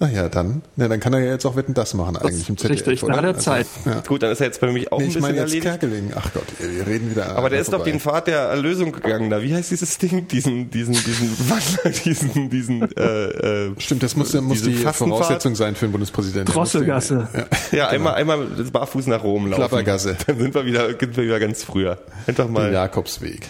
[0.00, 0.62] Ach ja, dann.
[0.76, 3.12] Ja, dann kann er ja jetzt auch Wetten, das machen eigentlich im ZDF, Richtig, oder?
[3.12, 3.66] da hat er Also, Zeit.
[3.84, 4.00] Ja.
[4.00, 5.66] Gut, dann ist er jetzt bei mich auch Nee, ein ich bisschen meine jetzt erledigt.
[5.80, 6.10] Kerkeling.
[6.16, 7.36] Ach Gott, wir reden wieder.
[7.36, 7.92] Aber der ist doch vorbei.
[7.92, 9.40] den Pfad der Erlösung gegangen da.
[9.42, 10.26] Wie heißt dieses Ding?
[10.26, 14.96] Diesen, diesen, diesen Wandler, diesen, diesen, äh, äh, Stimmt, das muss, muss die Fastenfahrt.
[15.20, 16.52] Voraussetzung sein für einen Bundespräsidenten.
[16.52, 17.28] Drosselgasse.
[17.70, 17.78] Ja.
[17.78, 19.60] Ja, einmal, einmal das barfuß nach Rom laufen.
[19.60, 20.16] Klappergasse.
[20.26, 21.98] Dann sind wir wieder, sind wir wieder ganz früher.
[22.26, 22.72] Einfach Den mal.
[22.72, 23.46] Jakobsweg.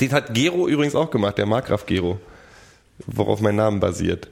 [0.00, 2.18] Den hat Gero übrigens auch gemacht, der Markgraf Gero.
[3.06, 4.28] Worauf mein Name basiert.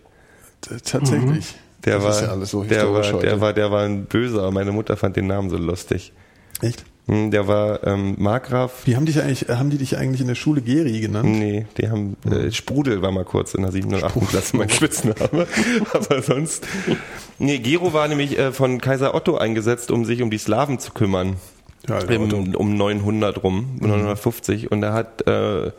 [0.60, 1.54] Tatsächlich.
[1.84, 3.26] Der das war, ist ja alles so der war, heute.
[3.26, 4.50] der war, der war ein Böser.
[4.52, 6.12] Meine Mutter fand den Namen so lustig.
[6.60, 6.84] Echt?
[7.08, 8.82] Hm, Der war ähm, Markgraf.
[8.86, 11.28] Wie haben die dich eigentlich, haben die dich eigentlich in der Schule Geri genannt?
[11.28, 13.92] Nee, die haben äh, Sprudel war mal kurz in der 7.
[13.92, 14.28] und 8.
[14.28, 15.48] Klasse mein Spitzname.
[15.92, 16.64] Aber sonst.
[17.40, 20.92] Nee, Gero war nämlich äh, von Kaiser Otto eingesetzt, um sich um die Slawen zu
[20.92, 21.36] kümmern.
[21.88, 24.70] Ja, Im, um 900 rum, 950.
[24.70, 25.72] Und er hat äh,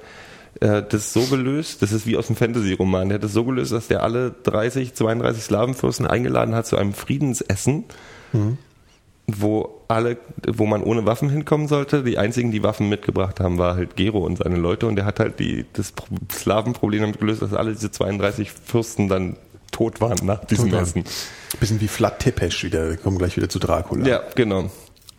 [0.59, 3.87] das so gelöst, das ist wie aus dem Fantasy-Roman, der hat das so gelöst, dass
[3.87, 7.85] der alle 30, 32 Slawenfürsten eingeladen hat zu einem Friedensessen,
[9.27, 12.03] wo alle, wo man ohne Waffen hinkommen sollte.
[12.03, 14.87] Die einzigen, die Waffen mitgebracht haben, war halt Gero und seine Leute.
[14.87, 19.07] Und der hat halt die, das Pro- Slawenproblem damit gelöst, dass alle diese 32 Fürsten
[19.07, 19.37] dann
[19.71, 20.73] tot waren nach diesem.
[20.73, 21.03] Essen.
[21.59, 24.05] Bisschen wie Vlad Tepes wieder, wir kommen gleich wieder zu Dracula.
[24.05, 24.69] Ja, genau.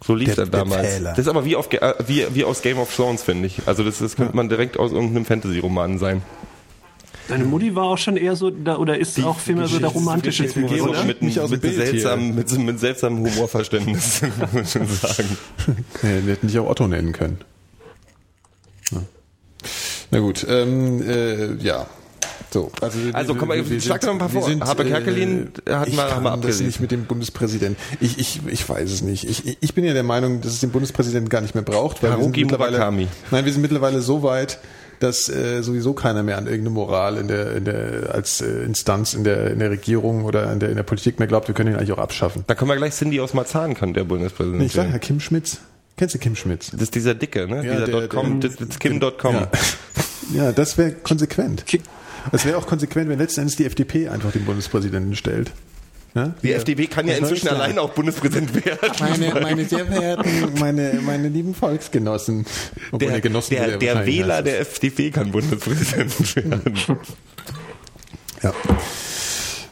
[0.06, 0.86] So lief Der- er der damals.
[0.86, 1.10] Pfähler.
[1.10, 3.62] Das ist aber wie, auf, äh, wie, wie aus Game of Thrones, finde ich.
[3.66, 6.22] Also das, das könnte man direkt aus irgendeinem Fantasy-Roman sein.
[7.28, 10.46] Deine Mutti war auch schon eher so, da, oder ist auch vielmehr so der romantische
[10.46, 11.04] Typ, oder?
[11.04, 15.38] mit, mit, seltsamen, mit, mit seltsamem Humorverständnis, muss man schon sagen.
[16.02, 17.38] Ja, wir hätten dich auch Otto nennen können.
[18.92, 18.98] Ja.
[20.10, 21.86] Na gut, ähm, äh, ja.
[22.54, 24.68] So, also, Also, komm mal, schlag doch noch ein paar wir vor.
[24.68, 27.76] Habeck Kerkelin hatten ich wir- haben wir kann das nicht mit dem Bundespräsidenten.
[27.98, 29.28] Ich, ich, ich weiß es nicht.
[29.28, 32.10] Ich, ich bin ja der Meinung, dass es den Bundespräsidenten gar nicht mehr braucht, weil
[32.10, 33.08] wir sind Haruki mittlerweile, Murakami.
[33.32, 34.60] nein, wir sind mittlerweile so weit,
[35.00, 39.14] dass äh, sowieso keiner mehr an irgendeine Moral in der, in der als äh, Instanz
[39.14, 41.48] in der in der Regierung oder in der in der Politik mehr glaubt.
[41.48, 42.44] Wir können ihn eigentlich auch abschaffen.
[42.46, 44.62] Da können wir gleich Cindy aus Marzahn, kann der Bundespräsident.
[44.62, 45.58] Ich sag ja, Kim Schmitz.
[45.96, 46.70] Kennst du Kim Schmitz?
[46.70, 47.66] Das ist dieser Dicke, ne?
[47.66, 49.34] Ja, dieser der- .com, der- das ist Kim.com.
[49.34, 49.48] Ja,
[50.34, 51.66] ja das wäre konsequent.
[51.66, 51.80] Ki-
[52.32, 55.52] Das wäre auch konsequent, wenn letzten Endes die FDP einfach den Bundespräsidenten stellt.
[56.14, 56.32] Ja?
[56.42, 56.56] Die Ja.
[56.56, 58.90] FDP kann ja inzwischen alleine auch Bundespräsident werden.
[59.00, 62.46] Meine, meine sehr verehrten, meine, meine lieben Volksgenossen.
[62.92, 66.78] Der, Genossen der, er der wahrscheinlich Wähler der FDP kann Bundespräsident werden.
[68.42, 68.52] Ja.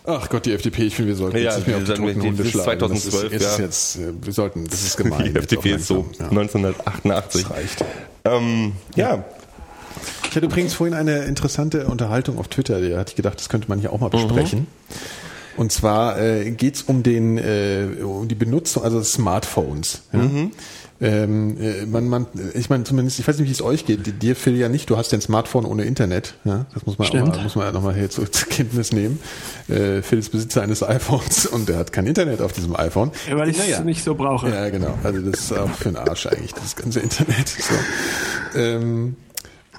[0.04, 2.20] Ach Gott, die FDP, ich finde, wir sollten Ja, jetzt nicht mehr wir auf die
[2.20, 2.80] Hunde das ist schlagen.
[2.80, 3.64] 2012, das ist, ist ja.
[3.64, 5.32] jetzt, äh, wir sollten, das ist gemein.
[5.32, 6.28] Die FDP ist so ja.
[6.28, 7.42] 1988.
[7.42, 7.84] Das reicht.
[8.24, 9.24] Ähm, ja,
[10.32, 13.68] Ich hatte übrigens vorhin eine interessante Unterhaltung auf Twitter, da hatte ich gedacht, das könnte
[13.68, 14.66] man hier auch mal besprechen.
[15.58, 20.04] Und zwar äh, geht es um den äh, um die Benutzung, also Smartphones.
[20.10, 20.30] Ja?
[21.02, 24.22] Ähm, äh, man, man, ich meine zumindest, ich weiß nicht, wie es euch geht.
[24.22, 24.88] Dir Phil ja nicht.
[24.88, 26.32] Du hast ja ein Smartphone ohne Internet.
[26.44, 26.64] Ja?
[26.72, 27.36] Das muss man auch Stimmt.
[27.36, 29.20] mal, muss man ja nochmal hier zur, zur Kenntnis nehmen.
[29.68, 33.10] Äh, Phil ist Besitzer eines iPhones und er hat kein Internet auf diesem iPhone.
[33.28, 33.80] Ja, weil ich es Naja.
[33.82, 34.48] nicht so brauche.
[34.48, 34.98] Ja, genau.
[35.02, 37.48] Also das ist auch für den Arsch eigentlich, das ganze Internet.
[37.48, 38.58] So.
[38.58, 39.16] Ähm,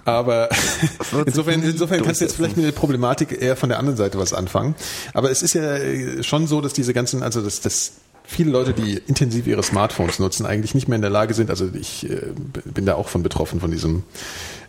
[0.05, 0.49] aber
[1.25, 4.33] insofern, insofern kannst du jetzt vielleicht mit der Problematik eher von der anderen Seite was
[4.33, 4.75] anfangen.
[5.13, 8.73] Aber es ist ja äh, schon so, dass diese ganzen, also dass, dass viele Leute,
[8.73, 12.21] die intensiv ihre Smartphones nutzen, eigentlich nicht mehr in der Lage sind, also ich äh,
[12.65, 14.03] bin da auch von betroffen von diesem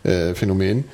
[0.03, 0.85] äh, Phänomen,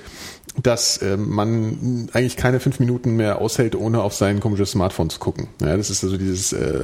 [0.57, 5.19] dass äh, man eigentlich keine fünf Minuten mehr aushält, ohne auf sein komisches Smartphone zu
[5.19, 5.47] gucken.
[5.61, 6.81] Ja, das ist also dieses, äh,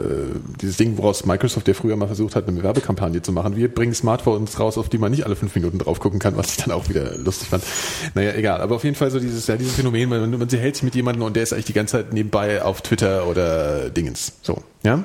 [0.62, 3.58] dieses Ding, woraus Microsoft ja früher mal versucht hat, eine Werbekampagne zu machen.
[3.58, 6.51] Wir bringen Smartphones raus, auf die man nicht alle fünf Minuten drauf gucken kann, was
[6.51, 7.63] ich dann auch wieder lustig fand.
[8.15, 8.62] Naja, egal.
[8.62, 11.23] Aber auf jeden Fall so dieses, ja, dieses Phänomen, man, man hält sich mit jemandem
[11.23, 14.34] und der ist eigentlich die ganze Zeit nebenbei auf Twitter oder Dingens.
[14.43, 15.03] So, ja?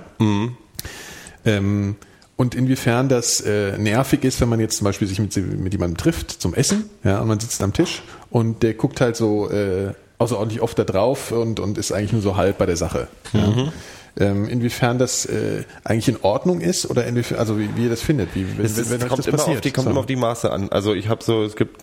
[1.45, 1.97] Ähm,
[2.37, 5.97] und inwiefern das äh, nervig ist, wenn man jetzt zum Beispiel sich mit, mit jemandem
[5.97, 9.93] trifft zum Essen, ja, und man sitzt am Tisch und der guckt halt so äh,
[10.19, 13.07] außerordentlich oft da drauf und, und ist eigentlich nur so halb bei der Sache.
[13.33, 13.73] Ja.
[14.19, 18.03] Ähm, inwiefern das äh, eigentlich in Ordnung ist oder inwiefern, also wie, wie ihr das
[18.03, 19.57] findet, wie wenn, es, wenn euch kommt, das immer passiert.
[19.57, 19.91] auf die, kommt So.
[19.91, 20.69] immer auf die Maße an.
[20.71, 21.81] Also ich habe so, es gibt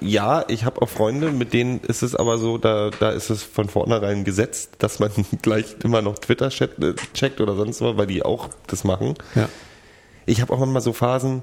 [0.00, 3.42] ja, ich habe auch Freunde, mit denen ist es aber so, da, da ist es
[3.42, 5.10] von vornherein gesetzt, dass man
[5.42, 9.14] gleich immer noch Twitter äh, checkt oder sonst was, weil die auch das machen.
[9.34, 9.48] ja.
[10.26, 11.42] Ich habe auch manchmal so Phasen,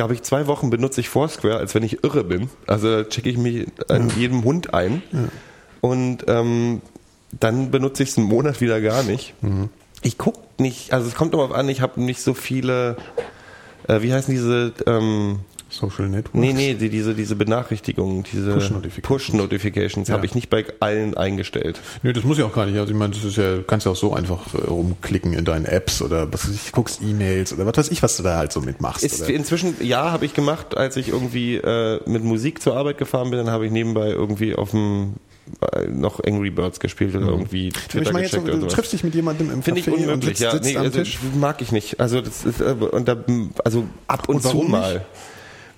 [0.00, 2.48] habe ich zwei Wochen benutze ich Foursquare, als wenn ich irre bin.
[2.66, 5.02] Also checke ich mich an jedem Hund ein.
[5.82, 6.80] Und ähm,
[7.38, 9.34] dann benutze ich es einen Monat wieder gar nicht.
[10.02, 12.96] Ich gucke nicht, also es kommt immer auf an, ich habe nicht so viele,
[13.88, 15.40] äh, wie heißen diese, ähm,
[15.72, 16.38] Social Networks.
[16.38, 19.02] nee, nee, die, diese, diese Benachrichtigungen, diese Push-Notifications.
[19.32, 20.14] Push-Notifications Ja.
[20.14, 21.80] habe ich nicht bei allen eingestellt.
[22.02, 22.78] Nee, das muss ich auch gar nicht.
[22.78, 25.44] Also ich meine, das ist ja, du kannst ja auch so einfach äh, rumklicken in
[25.44, 28.36] deinen Apps oder was weiß ich, guckst E-Mails oder was weiß ich, was du da
[28.36, 29.02] halt so mitmachst.
[29.02, 29.30] Ist oder?
[29.30, 33.38] inzwischen, ja, habe ich gemacht, als ich irgendwie äh, mit Musik zur Arbeit gefahren bin,
[33.38, 35.14] dann habe ich nebenbei irgendwie auf dem
[35.72, 38.72] äh, noch Angry Birds gespielt oder irgendwie Aber Twitter ich meine jetzt, du sowas.
[38.74, 40.50] triffst dich mit jemandem im Finde ich unmöglich, sitzt, ja.
[40.52, 41.18] sitzt Nee, am also, Tisch.
[41.38, 41.98] mag ich nicht.
[41.98, 43.16] Also das ist äh, und da,
[43.64, 44.94] also ab und, Und zu mal.
[44.94, 45.04] nicht?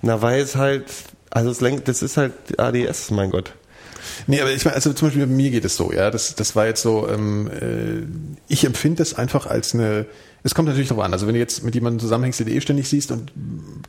[0.05, 0.85] Na, weil es halt,
[1.31, 3.55] also es lenkt, das ist halt ADS, mein Gott.
[4.27, 6.11] Nee, aber ich meine, also zum Beispiel bei mir geht es so, ja.
[6.11, 10.05] Das, das war jetzt so, ähm, äh, ich empfinde das einfach als eine
[10.47, 11.15] Es kommt natürlich drauf an.
[11.15, 13.33] Also wenn du jetzt mit jemandem zusammenhängst, den du eh ständig siehst und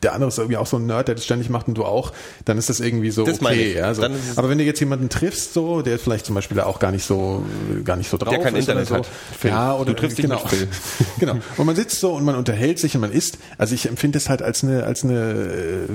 [0.01, 2.13] der andere ist irgendwie auch so ein Nerd, der das ständig macht und du auch,
[2.45, 3.75] dann ist das irgendwie so Das okay.
[3.75, 4.03] Ja, so.
[4.37, 7.43] Aber wenn du jetzt jemanden triffst, so, der vielleicht zum Beispiel auch gar nicht so,
[7.83, 9.09] gar nicht so drauf Der kein ist Internet oder so.
[9.09, 9.43] hat.
[9.43, 10.37] Ja, oder Du triffst dich genau.
[10.39, 10.69] Phil.
[11.19, 11.35] genau.
[11.57, 13.37] Und man sitzt so und man unterhält sich und man isst.
[13.57, 15.87] Also ich empfinde es halt als eine, als eine äh,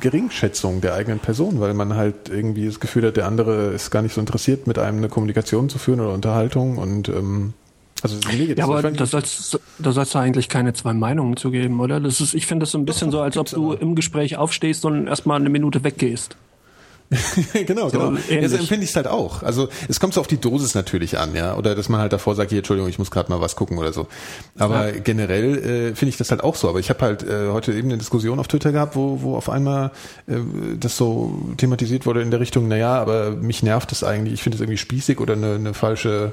[0.00, 4.02] Geringschätzung der eigenen Person, weil man halt irgendwie das Gefühl hat, der andere ist gar
[4.02, 7.54] nicht so interessiert, mit einem eine Kommunikation zu führen oder Unterhaltung und ähm,
[8.02, 11.50] also mir geht Ja, aber da soll's, da soll's ja eigentlich keine zwei Meinungen zu
[11.50, 12.00] geben, oder?
[12.00, 14.84] Das ist, ich finde das so ein bisschen so, als ob du im Gespräch aufstehst
[14.84, 16.36] und erstmal eine Minute weggehst.
[17.66, 18.08] genau, genau.
[18.08, 18.30] ähnlich.
[18.30, 19.42] Ja, so empfinde ich es halt auch.
[19.42, 21.56] Also es kommt so auf die Dosis natürlich an, ja.
[21.56, 23.92] Oder dass man halt davor sagt, hier, Entschuldigung, ich muss gerade mal was gucken oder
[23.92, 24.06] so.
[24.58, 26.68] Aber generell äh, finde ich das halt auch so.
[26.68, 29.50] Aber ich habe halt äh, heute eben eine Diskussion auf Twitter gehabt, wo, wo auf
[29.50, 29.90] einmal
[30.26, 30.36] äh,
[30.78, 34.56] das so thematisiert wurde in der Richtung, naja, aber mich nervt das eigentlich, ich finde
[34.56, 36.32] es irgendwie spießig oder eine, eine falsche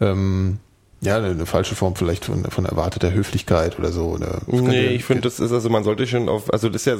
[0.00, 0.58] ähm,
[1.04, 4.06] ja, eine, eine falsche Form vielleicht von, von erwarteter Höflichkeit oder so.
[4.06, 6.96] Oder Nee, ich finde, das ist also, man sollte schon auf, also das ist ja,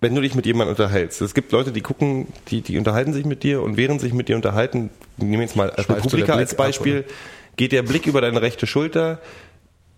[0.00, 3.24] wenn du dich mit jemandem unterhältst, es gibt Leute, die gucken, die, die unterhalten sich
[3.24, 6.02] mit dir und während sich mit dir unterhalten, nehmen wir jetzt mal Schweift so der
[6.02, 7.04] Republika als ab, Beispiel,
[7.56, 9.20] geht der Blick über deine rechte Schulter,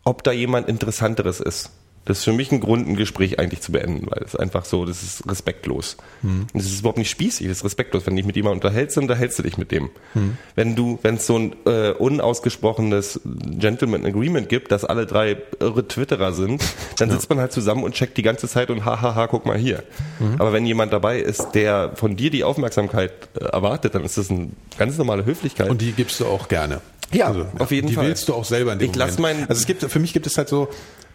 [0.04, 1.70] ob da jemand Interessanteres ist.
[2.06, 4.84] Das ist für mich ein Grund, ein Gespräch eigentlich zu beenden, weil es einfach so,
[4.84, 5.96] das ist respektlos.
[6.22, 6.46] Hm.
[6.54, 8.06] Das ist überhaupt nicht spießig, das ist respektlos.
[8.06, 9.90] Wenn du dich mit jemandem unterhältst, dann unterhältst du dich mit dem.
[10.14, 10.38] Hm.
[10.54, 15.86] Wenn du, wenn es so ein äh, unausgesprochenes Gentleman Agreement gibt, dass alle drei irre
[15.86, 16.64] Twitterer sind,
[16.98, 19.82] dann sitzt man halt zusammen und checkt die ganze Zeit und hahaha, guck mal hier.
[20.20, 20.36] Mhm.
[20.38, 24.30] Aber wenn jemand dabei ist, der von dir die Aufmerksamkeit äh, erwartet, dann ist das
[24.30, 25.68] eine ganz normale Höflichkeit.
[25.68, 26.80] Und die gibst du auch gerne.
[27.12, 28.04] Ja, auf jeden die Fall.
[28.04, 29.40] Die willst du auch selber in dem Ich lass Moment.
[29.40, 30.68] mein- also es gibt, für mich gibt es halt so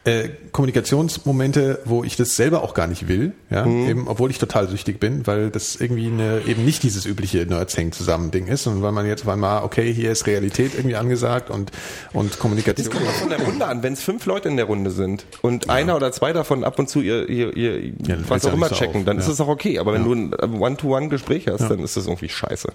[0.04, 3.88] äh, Kommunikationsmomente, wo ich das selber auch gar nicht will, ja, Mhm.
[3.88, 7.78] eben, obwohl ich total süchtig bin, weil das irgendwie eine, eben nicht dieses übliche Nerds
[7.78, 10.96] hängen zusammen Ding ist, und weil man jetzt auf einmal, okay, hier ist Realität irgendwie
[10.96, 11.72] angesagt und,
[12.14, 12.88] und Kommunikation.
[12.90, 13.84] Das kommt auch von der Runde an.
[13.84, 16.90] Wenn es fünf Leute in der Runde sind und einer oder zwei davon ab und
[16.90, 19.06] zu ihr, ihr, ihr dann was auch ja immer so checken, auf.
[19.06, 19.34] dann ist Ja.
[19.34, 19.78] es auch okay.
[19.78, 22.70] Aber wenn du ein One-to-One-Gespräch hast, dann ist das irgendwie scheiße.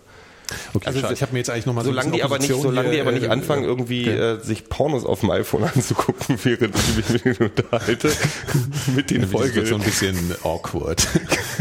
[0.75, 1.15] Okay, Also schade.
[1.15, 3.25] ich habe mir jetzt eigentlich nochmal so Solange die aber nicht, solange die aber nicht
[3.25, 4.19] äh, anfangen, äh, irgendwie okay.
[4.19, 8.11] äh, sich Pornos auf dem iPhone anzugucken, während ich mich mit denen unterhalte,
[8.97, 9.85] mit den Dann wird es so ein Folgen.
[9.85, 11.07] bisschen awkward.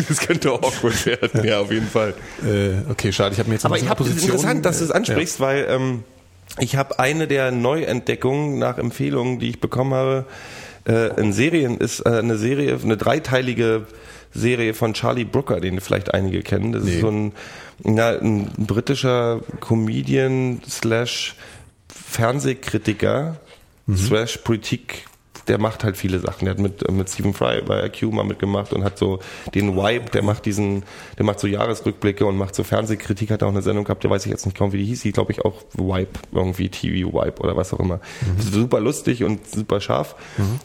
[0.10, 2.14] Das könnte awkward werden, ja, auf jeden Fall.
[2.46, 4.94] äh, okay, schade, ich habe mir jetzt Aber ich habe interessant, dass du es äh,
[4.94, 6.04] ansprichst, weil ähm,
[6.60, 10.26] ich habe eine der Neuentdeckungen nach Empfehlungen, die ich bekommen habe,
[10.88, 13.88] äh, in Serien ist äh, eine Serie, eine dreiteilige
[14.36, 16.72] Serie von Charlie Brooker, den vielleicht einige kennen.
[16.74, 16.96] Das Nee.
[16.96, 17.32] ist so ein,
[17.84, 21.36] na, ein britischer Comedian slash
[21.90, 23.38] Fernsehkritiker
[23.96, 25.06] slash Politik
[25.48, 26.46] der macht halt viele Sachen.
[26.46, 29.20] Der hat mit, mit Stephen Fry bei IQ mal mitgemacht und hat so
[29.54, 30.82] den Vibe, der macht diesen,
[31.20, 34.26] der macht so Jahresrückblicke und macht so Fernsehkritik, hat auch eine Sendung gehabt, der weiß
[34.26, 37.42] ich jetzt nicht kaum, wie die hieß, die glaube ich auch Vibe, irgendwie TV Vibe
[37.42, 38.00] oder was auch immer.
[38.40, 40.16] Super lustig und super scharf.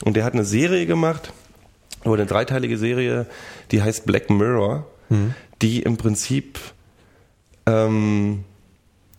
[0.07, 1.31] Und der hat eine Serie gemacht,
[2.05, 3.27] oder eine dreiteilige Serie,
[3.71, 4.87] die heißt Black Mirror,
[5.63, 6.59] die im Prinzip
[7.67, 8.45] ähm,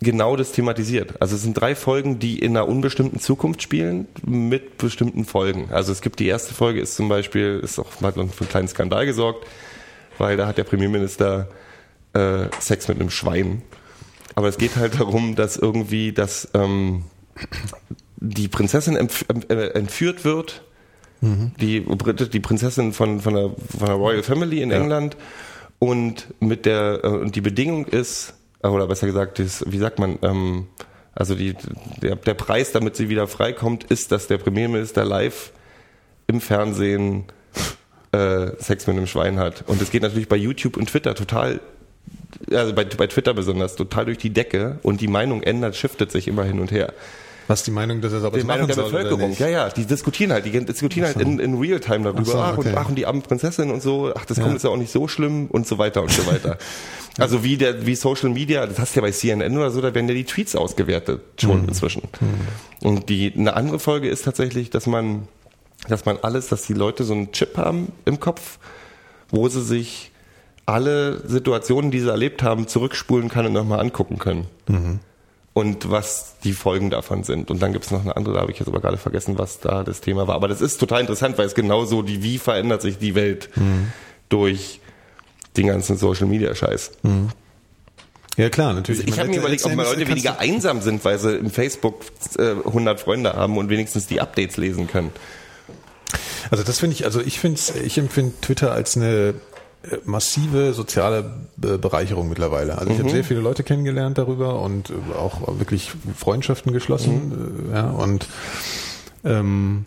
[0.02, 1.22] genau das thematisiert.
[1.22, 5.70] Also es sind drei Folgen, die in einer unbestimmten Zukunft spielen mit bestimmten Folgen.
[5.72, 8.68] Also es gibt die erste Folge ist zum Beispiel, ist auch hat für einen kleinen
[8.68, 9.46] Skandal gesorgt,
[10.18, 11.50] weil da hat der Premierminister
[12.14, 13.62] äh, Sex mit einem Schwein.
[14.36, 17.04] Aber es geht halt darum, dass irgendwie dass ähm,
[18.18, 18.96] die Prinzessin
[19.50, 20.64] äh, entführt wird.
[21.22, 25.16] Die, Brit- die Prinzessin von, von, der, von der Royal Family in England.
[25.78, 30.00] Und mit der äh, und die Bedingung ist äh, oder besser gesagt das, wie sagt
[30.00, 30.68] man ähm,
[31.14, 31.56] also die,
[32.02, 35.52] der, der Preis damit sie wieder freikommt ist dass der Premierminister live
[36.28, 37.26] im Fernsehen
[38.12, 39.64] äh, Sex mit einem Schwein hat.
[39.68, 41.60] Und es geht natürlich bei YouTube und Twitter total
[42.52, 44.80] also bei, bei Twitter besonders total durch die Decke.
[44.84, 46.94] Und die Meinung ändert shiftet sich immer hin und her
[47.48, 49.30] Was die Meinung, dass er aber die Meinung der soll, oder Bevölkerung.
[49.30, 49.40] nicht?
[49.40, 52.22] Ja, ja, die diskutieren halt, die diskutieren halt in, in Realtime darüber.
[52.22, 52.70] Ach so, ach, okay.
[52.70, 54.92] und, ach, und die armen Prinzessin und so, ach, das kommt jetzt ja auch nicht
[54.92, 56.58] so schlimm und so weiter und so weiter.
[57.18, 59.94] Also wie der, wie Social Media, das hast du ja bei CNN oder so, da
[59.94, 62.04] werden ja die Tweets ausgewertet schon inzwischen.
[62.82, 65.28] Und die, eine andere Folge ist tatsächlich, dass man,
[65.90, 68.60] dass man alles, dass die Leute so einen Chip haben im Kopf,
[69.30, 70.14] wo sie sich
[70.66, 74.48] alle Situationen, die sie erlebt haben, zurückspulen kann und nochmal angucken können
[75.54, 77.52] und was die Folgen davon sind.
[77.52, 79.60] Und dann gibt es noch eine andere, da habe ich jetzt aber gerade vergessen, was
[79.60, 80.36] da das Thema war.
[80.36, 83.50] Aber das ist total interessant, weil es genauso die, wie verändert sich die Welt
[84.30, 84.80] durch
[85.58, 86.92] den ganzen Social Media Scheiß.
[88.38, 89.08] Ja, klar, natürlich.
[89.08, 92.02] Ich habe mir überlegt, ob mal Leute weniger einsam sind, weil sie im Facebook
[92.38, 95.12] äh, 100 Freunde haben und wenigstens die Updates lesen können.
[96.50, 99.34] Also das finde ich, also ich finde ich empfinde Twitter als eine äh,
[100.06, 101.24] massive soziale
[101.58, 102.78] Be- Bereicherung mittlerweile.
[102.78, 107.70] Also ich habe sehr viele Leute kennengelernt darüber und äh, auch wirklich Freundschaften geschlossen.
[107.72, 108.28] äh, Ja, und
[109.24, 109.86] Ähm,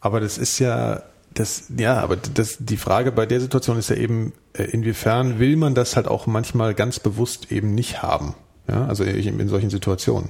[0.00, 3.96] aber das ist ja, das, ja, aber das, die Frage bei der Situation ist ja
[3.96, 8.34] eben, äh, inwiefern will man das halt auch manchmal ganz bewusst eben nicht haben?
[8.68, 10.28] Ja, also in solchen Situationen.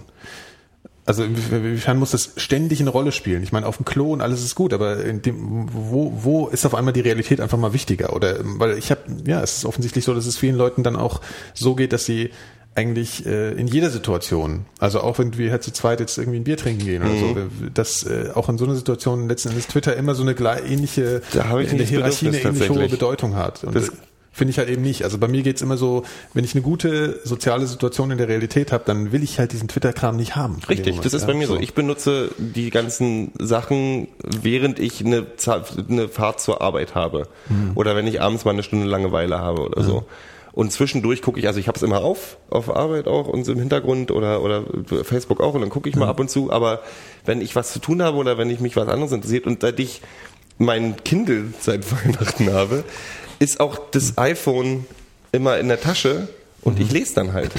[1.07, 3.45] Also inwiefern muss das ständig eine Rolle spielen?
[3.45, 6.67] Ich meine, auf dem Klo und alles ist gut, aber in dem, wo, wo ist
[6.67, 8.15] auf einmal die Realität einfach mal wichtiger?
[8.15, 11.21] Oder weil ich habe, ja, es ist offensichtlich so, dass es vielen Leuten dann auch
[11.55, 12.31] so geht, dass sie
[12.75, 16.45] eigentlich äh, in jeder Situation, also auch wenn wir halt zu zweit jetzt irgendwie ein
[16.45, 17.37] Bier trinken gehen oder so,
[17.73, 21.49] dass äh, auch in so einer Situation letzten Endes Twitter immer so eine ähnliche Da
[21.49, 22.89] habe ich in der Hierarchie eine Bedürfnis ähnlich hohe.
[22.89, 23.65] Bedeutung hat.
[23.65, 23.93] Und das
[24.37, 25.03] finde ich halt eben nicht.
[25.03, 26.03] Also bei mir geht's immer so,
[26.35, 29.67] wenn ich eine gute soziale Situation in der Realität habe, dann will ich halt diesen
[29.67, 30.59] Twitter-Kram nicht haben.
[30.69, 31.57] Richtig, das ist ja, bei mir so.
[31.57, 35.27] Ich benutze die ganzen Sachen, während ich eine,
[35.89, 37.29] eine Fahrt zur Arbeit habe.
[37.49, 37.73] Mhm.
[37.77, 40.05] Oder wenn ich abends mal eine Stunde Langeweile habe oder so.
[40.53, 43.53] Und zwischendurch gucke ich, also ich habe es immer auf, auf Arbeit auch und so
[43.53, 44.65] im Hintergrund oder, oder
[45.03, 46.53] Facebook auch und dann gucke ich mal ab und zu.
[46.53, 46.81] Aber
[47.25, 49.81] wenn ich was zu tun habe oder wenn ich mich was anderes interessiert und seit
[49.81, 50.03] ich
[50.59, 52.85] mein Kindle seit Weihnachten habe,
[53.39, 54.87] ist auch das iPhone
[55.33, 56.29] immer in der Tasche
[56.63, 57.53] und ich lese dann halt.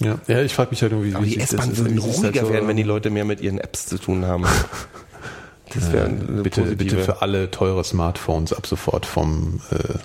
[0.00, 2.52] Ja, ja ich frage mich halt irgendwie, Aber wie die S-Bahn würden ruhiger halt so-
[2.52, 4.44] werden, wenn die Leute mehr mit ihren Apps zu tun haben.
[5.70, 9.98] Das wäre eine bitte, bitte für alle teure Smartphones ab sofort vom äh,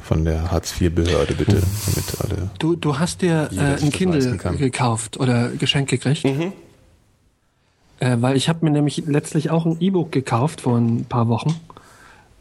[0.00, 2.50] von der Hartz-IV-Behörde bitte, damit alle.
[2.58, 6.24] Du, du hast dir äh, ein Kindle gekauft oder geschenkt gekriegt.
[6.24, 11.58] Äh, weil ich habe mir nämlich letztlich auch ein E-Book gekauft vor ein paar Wochen.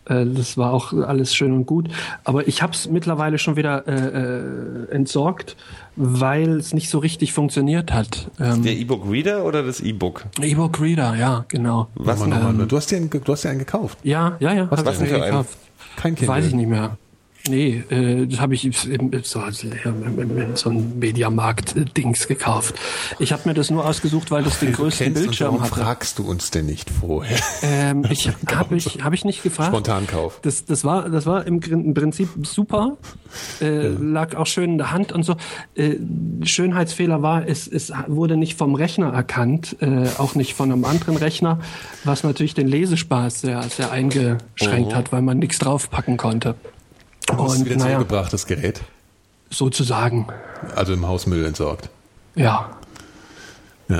[0.05, 1.89] Äh, das war auch alles schön und gut.
[2.23, 5.55] Aber ich habe es mittlerweile schon wieder äh, äh, entsorgt,
[5.95, 8.29] weil es nicht so richtig funktioniert hat.
[8.39, 10.23] Ähm, Der E-Book-Reader oder das E-Book?
[10.41, 11.87] E-Book Reader, ja, genau.
[11.95, 12.47] Was Nochmal, noch?
[12.49, 12.67] nochmal.
[12.67, 13.97] du hast dir einen, ge- du hast dir einen gekauft.
[14.03, 14.71] Ja, ja, ja.
[14.71, 15.25] was ich denn mir für einen?
[15.25, 15.57] gekauft.
[15.95, 16.35] Kein Kindle.
[16.35, 16.97] Weiß ich nicht mehr.
[17.49, 18.69] Nee, äh, das habe ich
[19.23, 22.75] so, als- ja, im- im- im- so ein Mediamarkt-Dings gekauft.
[23.19, 25.81] Ich habe mir das nur ausgesucht, weil das den Du größten Bildschirm warum hatte.
[25.81, 27.37] fragst du uns denn nicht vorher?
[27.61, 29.71] Ähm, ich habe ich, hab ich nicht gefragt.
[29.71, 30.39] Spontankauf.
[30.41, 31.59] Das, das war, das war im,
[31.93, 32.95] Prinzip super,
[33.59, 35.35] äh, lag auch schön in der Hand und so.
[35.75, 35.95] Äh,
[36.43, 41.17] Schönheitsfehler war, es, es wurde nicht vom Rechner erkannt, äh, auch nicht von einem anderen
[41.17, 41.59] Rechner,
[42.05, 46.55] was natürlich den Lesespaß sehr, sehr eingeschränkt hat, weil man nichts draufpacken konnte.
[47.27, 48.81] Du hast es Und wieder naja, zurückgebracht, das Gerät.
[49.49, 50.27] sozusagen,
[50.75, 51.89] Also im Hausmüll entsorgt.
[52.35, 52.71] ja.
[53.89, 53.97] Ja.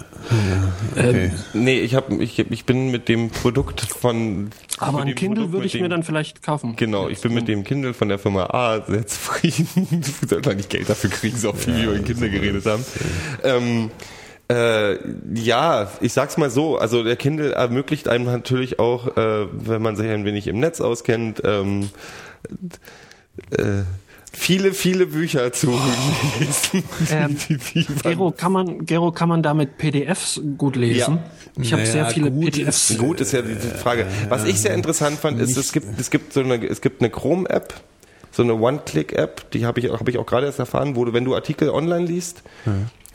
[0.96, 1.32] ja okay.
[1.54, 4.50] Nee, ich, hab, ich, ich bin mit dem Produkt von.
[4.80, 6.78] Aber ein Kindle Produkt, würde ich mir dem- dann vielleicht kaufen.
[6.78, 9.68] Genau, ich bin mit dem Kindle von der Firma A sehr zufrieden.
[10.22, 12.84] Ich sollte eigentlich Geld dafür kriegen, so viel wie über Kindle geredet haben.
[13.44, 13.92] Ähm,
[14.50, 14.98] äh,
[15.38, 19.98] ja, ich sag's mal so, also der Kindle ermöglicht einem natürlich auch, äh, wenn man
[19.98, 21.90] sich ein wenig im Netz auskennt, ähm,
[23.52, 23.84] äh,
[24.32, 25.72] viele, viele Bücher zu
[26.40, 26.84] lesen.
[27.12, 27.38] Ähm,
[28.04, 31.20] Gero, kann man, Gero, kann man damit PDFs gut lesen?
[31.60, 32.90] Ich habe Naja, sehr viele gut PDFs.
[32.92, 34.08] ist- Gut ist ja die Frage.
[34.30, 37.10] Was ich sehr interessant fand, ist, es gibt, es gibt so eine, es gibt eine
[37.12, 37.74] Chrome-App,
[38.32, 41.26] so eine One-Click-App, die habe ich, habe ich auch gerade erst erfahren, wo du, wenn
[41.26, 42.42] du Artikel online liest,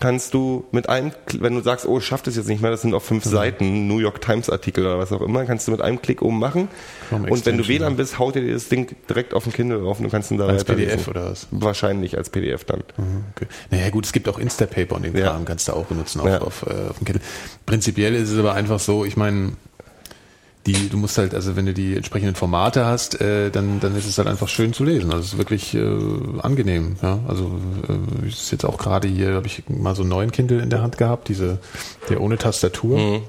[0.01, 2.83] kannst du mit einem, wenn du sagst, oh, ich schaff das jetzt nicht mehr, das
[2.83, 5.81] sind auf fünf Seiten, New York Times Artikel oder was auch immer, kannst du mit
[5.81, 6.69] einem Klick oben machen.
[7.09, 9.99] Chrome Und wenn du WLAN bist, haut dir das Ding direkt auf den Kindle drauf
[9.99, 10.65] und du kannst ihn da Als.
[10.65, 11.49] PDF oder was?
[11.51, 12.85] Wahrscheinlich als PDF dann.
[13.35, 13.47] Okay.
[13.71, 15.29] Naja gut, es gibt auch Instapaper und den Ja.
[15.31, 16.39] Kram kannst du auch benutzen auf, Ja.
[16.43, 17.23] auf, äh, auf dem Kindle.
[17.67, 19.53] Prinzipiell ist es aber einfach so, ich meine,
[20.69, 24.07] die, du musst halt, also wenn du die entsprechenden Formate hast, äh, dann, dann ist
[24.07, 25.11] es halt einfach schön zu lesen.
[25.11, 25.81] Also es ist wirklich äh,
[26.43, 26.97] angenehm.
[27.03, 27.21] Ja?
[27.27, 30.61] Also äh, ich ist jetzt auch gerade hier, habe ich mal so einen neuen Kindle
[30.61, 31.59] in der Hand gehabt, diese,
[32.11, 33.23] der ohne Tastatur.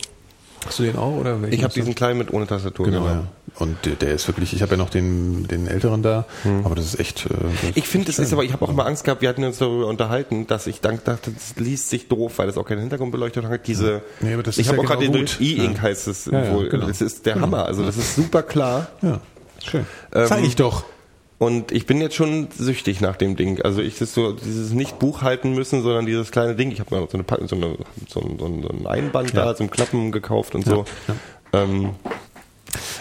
[0.66, 1.16] Hast du den auch?
[1.16, 1.54] Oder Mhm.
[1.54, 2.86] Ich habe diesen kleinen mit ohne Tastatur.
[2.86, 3.24] Genau, ja.
[3.58, 6.26] Und der, ist wirklich, ich habe ja noch den, den älteren da,
[6.64, 7.26] aber das ist echt.
[7.26, 7.30] Äh,
[7.62, 7.72] das.
[7.76, 9.88] Ich finde, es ist aber, ich habe auch mal Angst gehabt, wir hatten uns darüber
[9.88, 13.68] unterhalten, dass ich dank dachte, das liest sich doof, weil das auch keine Hintergrundbeleuchtung hat.
[13.68, 15.82] Diese, Nee, aber das ich habe ja auch gerade genau den E-Ink Ja.
[15.82, 16.70] heißt es Ja, ja, wohl.
[16.70, 16.88] genau.
[16.88, 17.66] Das ist der Hammer.
[17.66, 18.88] Also das ist super klar.
[19.02, 19.22] Ja,
[19.64, 19.86] schön.
[20.14, 20.84] Ähm, Zeig ich doch.
[21.40, 23.62] Und ich bin jetzt schon süchtig nach dem Ding.
[23.62, 26.70] Also ich das so dieses nicht Buch halten müssen, sondern dieses kleine Ding.
[26.72, 27.78] Ich habe mir so eine, so, eine
[28.10, 30.84] so, ein, so, ein, Einband da zum Klappen gekauft und so.
[31.54, 31.92] Ähm,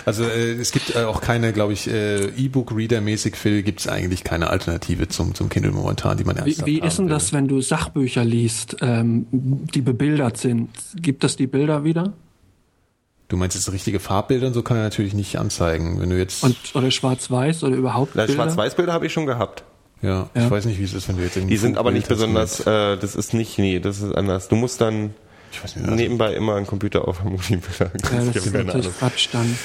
[0.04, 4.24] Also äh, es gibt äh, auch keine, glaube ich, äh, E-Book-Reader-mäßig Phil, gibt es eigentlich
[4.24, 7.48] keine Alternative zum, zum Kindle momentan, die man Wie, ernsthaft wie ist denn das, wenn
[7.48, 10.70] du Sachbücher liest, ähm, die bebildert sind?
[10.96, 12.12] Gibt es die Bilder wieder?
[13.28, 16.00] Du meinst jetzt richtige Farbbilder und so kann er natürlich nicht anzeigen.
[16.00, 18.32] Wenn du jetzt, Und, oder schwarz-weiß oder überhaupt Bilder?
[18.32, 19.64] Schwarz-Weiß-Bilder habe ich schon gehabt.
[20.00, 20.44] ja, Ja.
[20.44, 22.60] ich weiß nicht, wie es ist, wenn du jetzt irgendwie Die sind aber nicht besonders,
[22.60, 24.48] äh, das ist nicht, nee, das ist anders.
[24.48, 25.10] Du musst dann
[25.52, 27.90] nicht, also- nebenbei immer einen Computer auf dem Mobilbilder.
[28.12, 29.58] Ja, das ist natürlich Quatsch dann.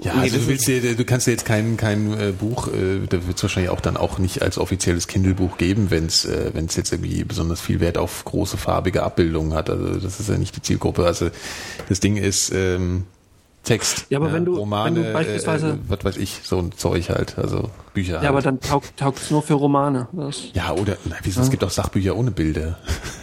[0.00, 3.06] Ja, Nee, also du, willst dir, du kannst dir jetzt kein, kein äh, Buch, äh,
[3.08, 6.50] da wird es wahrscheinlich auch dann auch nicht als offizielles Kindle-Buch geben, wenn es äh,
[6.54, 9.68] wenn's jetzt irgendwie besonders viel Wert auf große farbige Abbildungen hat.
[9.68, 11.04] Also das ist ja nicht die Zielgruppe.
[11.04, 11.30] Also
[11.88, 13.04] das Ding ist ähm,
[13.64, 16.72] Text, Ja, aber wenn du- Romane, wenn du beispielsweise- äh, was weiß ich, so ein
[16.76, 18.14] Zeug halt, also Bücher.
[18.14, 18.28] Ja, halt.
[18.30, 20.08] aber dann taugt es nur für Romane.
[20.12, 22.78] Das, ja oder na, wieso, es gibt auch Sachbücher ohne Bilder.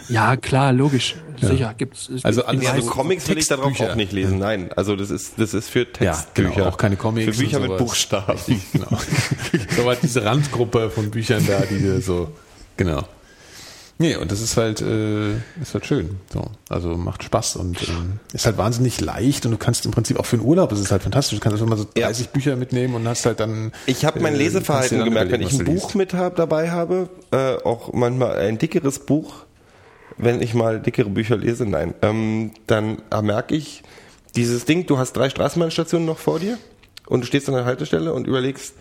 [0.08, 1.16] ja, klar, logisch.
[1.42, 2.08] Sicher, gibt's.
[2.08, 4.38] es Also gibt- also Also Comics will ich darauf auch nicht lesen.
[4.38, 6.50] Nein, also das ist das ist für Ja, Textbücher.
[6.50, 7.34] genau, auch keine Comics.
[7.36, 7.78] Für Bücher und mit.
[7.78, 8.32] Buchstaben.
[8.32, 8.88] Richtig, genau.
[9.76, 12.28] so war diese Randgruppe von Büchern da, die so,
[12.76, 13.04] genau.
[14.00, 16.16] Nee, und das ist halt, äh, ist halt schön.
[16.32, 16.50] So.
[16.70, 20.24] Also macht Spaß und ähm, ist halt wahnsinnig leicht und du kannst im Prinzip auch
[20.24, 21.38] für den Urlaub, ist es halt fantastisch.
[21.38, 22.06] Du kannst einfach mal so Ja.
[22.06, 23.72] 30 Bücher mitnehmen und hast halt dann.
[23.84, 27.10] Ich habe mein äh, Leseverhalten dann gemerkt, wenn ich ein Buch mit hab, dabei habe,
[27.30, 29.44] äh, auch manchmal ein dickeres Buch,
[30.16, 33.82] wenn ich mal dickere Bücher lese, nein, ähm, dann äh, merke ich
[34.34, 36.56] dieses Ding, du hast drei Straßenbahnstationen noch vor dir
[37.04, 38.72] und du stehst an der Haltestelle und überlegst,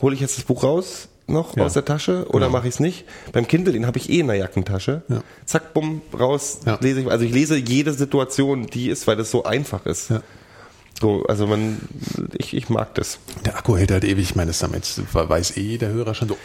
[0.00, 1.64] hole ich jetzt das Buch raus noch Ja.
[1.64, 2.50] aus der Tasche oder Genau.
[2.58, 3.04] mache ich es nicht?
[3.32, 5.02] Beim Kindle, den habe ich eh in der Jackentasche.
[5.08, 5.22] Ja.
[5.46, 6.78] Zack, bumm, raus, Ja.
[6.80, 7.10] lese ich.
[7.10, 10.12] Also ich lese jede Situation, die ist, weil das so einfach ist.
[11.00, 11.78] So, also man,
[12.36, 13.18] ich, ich mag das.
[13.44, 14.24] Der Akku hält halt ewig.
[14.30, 16.36] Ich meine, das damit weiß eh der Hörer schon so.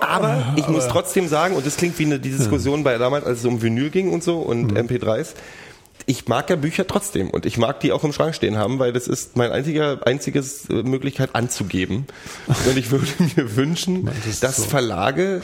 [0.00, 3.40] Aber ich muss trotzdem sagen, und das klingt wie eine, die Diskussion bei damals, als
[3.40, 5.30] es um Vinyl ging und so und MP3s.
[6.08, 8.92] Ich mag ja Bücher trotzdem und ich mag die auch im Schrank stehen haben, weil
[8.92, 12.06] das ist mein einziger, einziges äh, Möglichkeit anzugeben.
[12.68, 14.62] Und ich würde mir wünschen, Das dass so.
[14.64, 15.42] Verlage,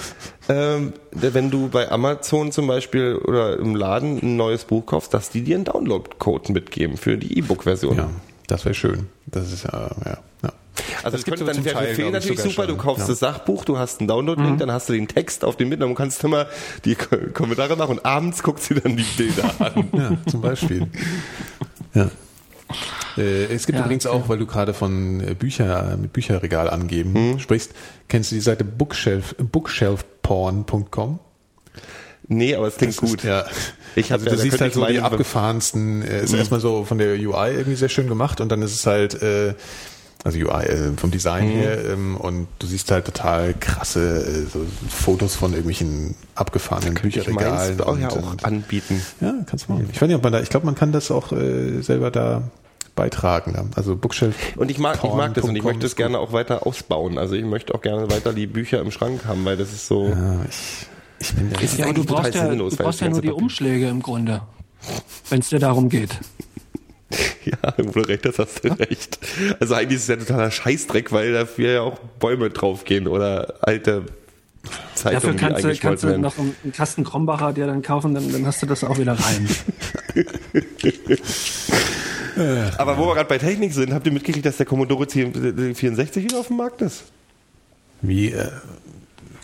[0.48, 5.30] ähm, wenn du bei Amazon zum Beispiel oder im Laden ein neues Buch kaufst, dass
[5.30, 7.96] die dir einen Download-Code mitgeben für die E-Book-Version.
[7.96, 8.10] Ja,
[8.46, 9.08] das wäre schön.
[9.26, 10.18] Das ist ja, ja.
[11.02, 12.78] Also Das das könnte dann zum wäre ich, natürlich super, du schon.
[12.78, 13.08] kaufst Ja.
[13.08, 15.94] das Sachbuch, du hast einen Download-Link, dann hast du den Text auf dem mit, dann
[15.94, 16.46] kannst du immer
[16.84, 19.88] die Ko- Kommentare machen und abends guckst du dann die Bilder an.
[19.92, 20.86] Ja, zum Beispiel.
[21.94, 22.10] ja.
[23.18, 27.38] Äh, es gibt Ja, übrigens auch, weil du gerade von äh, Bücher mit Bücherregal angeben
[27.38, 27.72] sprichst,
[28.08, 31.18] kennst du die Seite Bookshelf, bookshelfporn.com?
[32.28, 33.18] Nee, aber es klingt gut.
[33.18, 33.44] Ist, ja.
[33.96, 36.84] Ich hab also ja- du da siehst halt so die abgefahrensten, äh, ist erstmal so
[36.84, 39.54] von der UI irgendwie sehr schön gemacht und dann ist es halt, äh,
[40.24, 44.64] also UI äh, vom Design her ähm, und du siehst halt total krasse äh, so
[44.88, 47.76] Fotos von irgendwelchen abgefahrenen Bücherregalen.
[47.76, 49.02] meins auch ja auch und, anbieten.
[49.20, 49.88] ja, kannst du machen.
[49.92, 52.42] Ich weiß nicht, ob man da, ich glaube, man kann das auch äh, selber da
[52.94, 53.54] beitragen.
[53.56, 53.64] ja.
[53.74, 54.36] Also Bookshelf.
[54.56, 57.18] Und ich mag, ich mag das und ich möchte es ist gerne auch weiter ausbauen.
[57.18, 60.08] Also ich möchte auch gerne weiter die Bücher im Schrank haben, weil das ist so.
[60.08, 60.86] Ja, ich,
[61.18, 63.28] ich bin der Ist Ja, du brauchst ja, sinnlos, du brauchst das ja nur die
[63.28, 64.42] Papier- Umschläge im Grunde,
[65.30, 66.10] wenn es dir darum geht.
[67.44, 69.18] Ja, wo du recht hast, hast du recht.
[69.60, 74.04] Also eigentlich ist es ja totaler Scheißdreck, weil dafür ja auch Bäume draufgehen oder alte
[74.94, 78.30] Zeitungen, Dafür die kannst du, kannst du noch einen, Kasten Krombacher dir dann kaufen, dann,
[78.32, 79.48] dann hast du das auch wieder rein.
[82.78, 86.38] Aber wo wir gerade bei Technik sind, habt ihr mitgekriegt, dass der Commodore 64 wieder
[86.38, 87.04] auf dem Markt ist?
[88.00, 88.48] Wie, äh,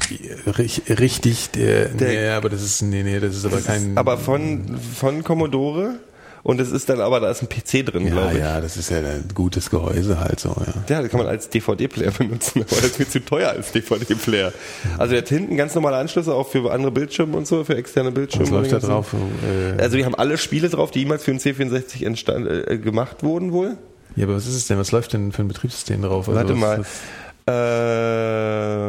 [0.09, 3.97] wie rich- richtig, der, Der- nee, aber das ist, nee, nee, das ist aber kein.
[3.99, 5.97] Aber von, von Commodore
[6.43, 8.39] und es ist dann aber, da ist ein PC drin, ja, glaube ich.
[8.39, 10.75] ja, das ist ja ein gutes Gehäuse halt so, ja.
[10.89, 14.53] Ja, das kann man als DVD-Player benutzen, aber das ist mir zu teuer als DVD-Player.
[14.99, 18.11] Also der hat hinten ganz normale Anschlüsse auch für andere Bildschirme und so, für externe
[18.13, 18.47] Bildschirme.
[18.47, 19.15] Was läuft da drauf?
[19.15, 23.23] Äh, Also wir haben alle Spiele drauf, die jemals für einen C64 entstand, äh, gemacht
[23.23, 23.77] wurden wohl.
[24.17, 24.79] ja, aber was ist es denn?
[24.79, 26.29] Was läuft denn für ein Betriebssystem drauf?
[26.29, 26.85] Also Warte mal.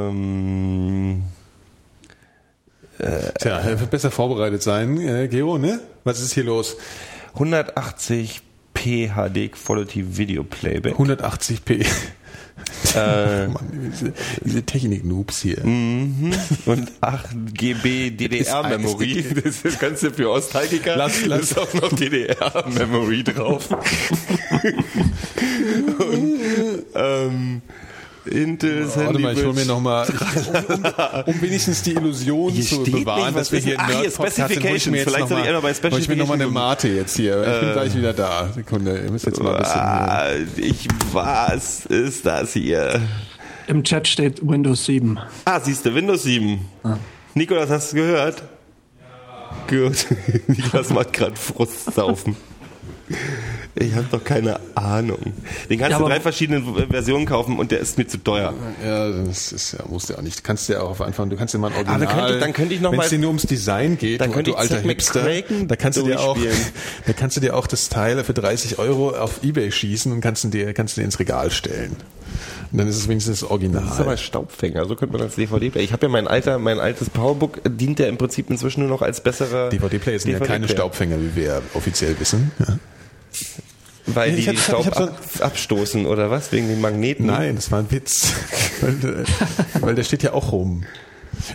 [0.10, 1.24] Ähm,
[3.40, 5.80] Tja, er besser vorbereitet sein, äh, Geo, ne?
[6.04, 6.76] Was ist hier los?
[7.40, 8.42] 180
[8.74, 10.96] PHD Quality Video Playback.
[10.96, 11.86] 180p.
[12.96, 14.14] Äh, Mann, diese,
[14.44, 15.66] diese Technik-Noobs hier.
[15.66, 16.34] Mhm.
[16.66, 19.26] und 8 GB DDR-Memory.
[19.44, 20.96] Das ist kannst du für Ostalgiker.
[20.98, 23.70] Lass- lass- ist auch noch DDR-Memory drauf.
[26.00, 26.40] und,
[26.96, 27.62] ähm,
[28.30, 30.16] Intel Warte mal, ich hole mir nochmal, um,
[30.76, 34.86] um, um wenigstens die Illusion Hier zu bewahren, dass wir ist hier Ach, hier, Specifications.
[34.96, 36.54] jetzt Vielleicht noch soll ich mal- eher noch bei hol ich mir nochmal eine Specifications
[36.54, 37.42] Mate jetzt hier.
[37.54, 38.50] Ich bin gleich wieder da.
[38.54, 39.82] Sekunde, ihr müsst jetzt mal ein bisschen...
[39.82, 40.28] Ah,
[40.58, 43.02] ich, was ist das hier?
[43.68, 45.20] Im Chat steht Windows 7.
[45.46, 46.60] Ah, siehst du, Windows 7.
[47.36, 48.42] Nikolas, hast du gehört?
[49.00, 49.78] Ja.
[49.88, 50.06] Gut.
[50.48, 52.36] Nikolas macht gerade Frustsaufen.
[53.80, 55.20] Ich habe doch keine Ahnung.
[55.70, 58.54] Den kannst Ja, du drei verschiedene Versionen kaufen und der ist mir zu teuer.
[58.86, 60.40] Ja, das ist ja, musst du ja auch nicht.
[60.40, 62.04] Du kannst ja auch auf Anfang, du kannst dir mal ein Original.
[62.04, 64.36] Aber könnte- dann könnte ich noch Wenn es dir nur ums Design geht, Dann du,
[64.36, 65.26] könnte du ich alter Hipster,
[65.68, 66.38] da kannst du dir auch,
[67.08, 70.44] da kannst du dir auch das Teil für 30 Euro auf Ebay schießen und kannst
[70.44, 71.96] du dir, kannst du dir ins Regal stellen.
[72.72, 73.82] Und dann ist es wenigstens das Original.
[73.84, 75.84] Das ist aber Staubfänger, so könnte man als DVD-Player.
[75.84, 78.90] Ich habe ja mein alter, mein altes Powerbook, äh, dient ja im Prinzip inzwischen nur
[78.90, 80.68] noch als besserer DVD-Player sind ja keine.
[80.68, 82.52] Staubfänger, wie wir offiziell wissen.
[82.60, 82.78] Ja.
[84.16, 86.52] Weil Ich die hab- Staub hab so ab, abstoßen oder was?
[86.52, 87.26] Wegen den Magneten?
[87.26, 88.32] Nein, das war ein Witz.
[88.82, 89.24] weil, äh,
[89.82, 90.84] weil der steht ja auch rum.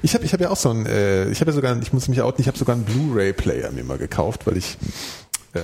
[0.03, 2.09] Ich habe ich hab ja auch so ein, äh, ich habe ja sogar, ich muss
[2.09, 4.77] mich outen, ich habe sogar einen Blu-ray-Player mir mal gekauft, weil ich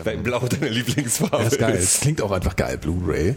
[0.05, 1.77] Weil Blau deine Lieblingsfarbe Ja, ist geil.
[1.77, 3.35] Es klingt auch einfach geil, Blu-ray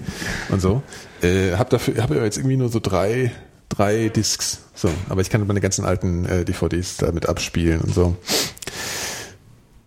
[0.50, 0.84] und so.
[1.22, 3.32] Äh, hab dafür, habe jetzt irgendwie nur so drei,
[3.70, 4.60] drei Discs.
[4.76, 8.16] So, aber ich kann meine ganzen alten äh, DVDs damit abspielen und so.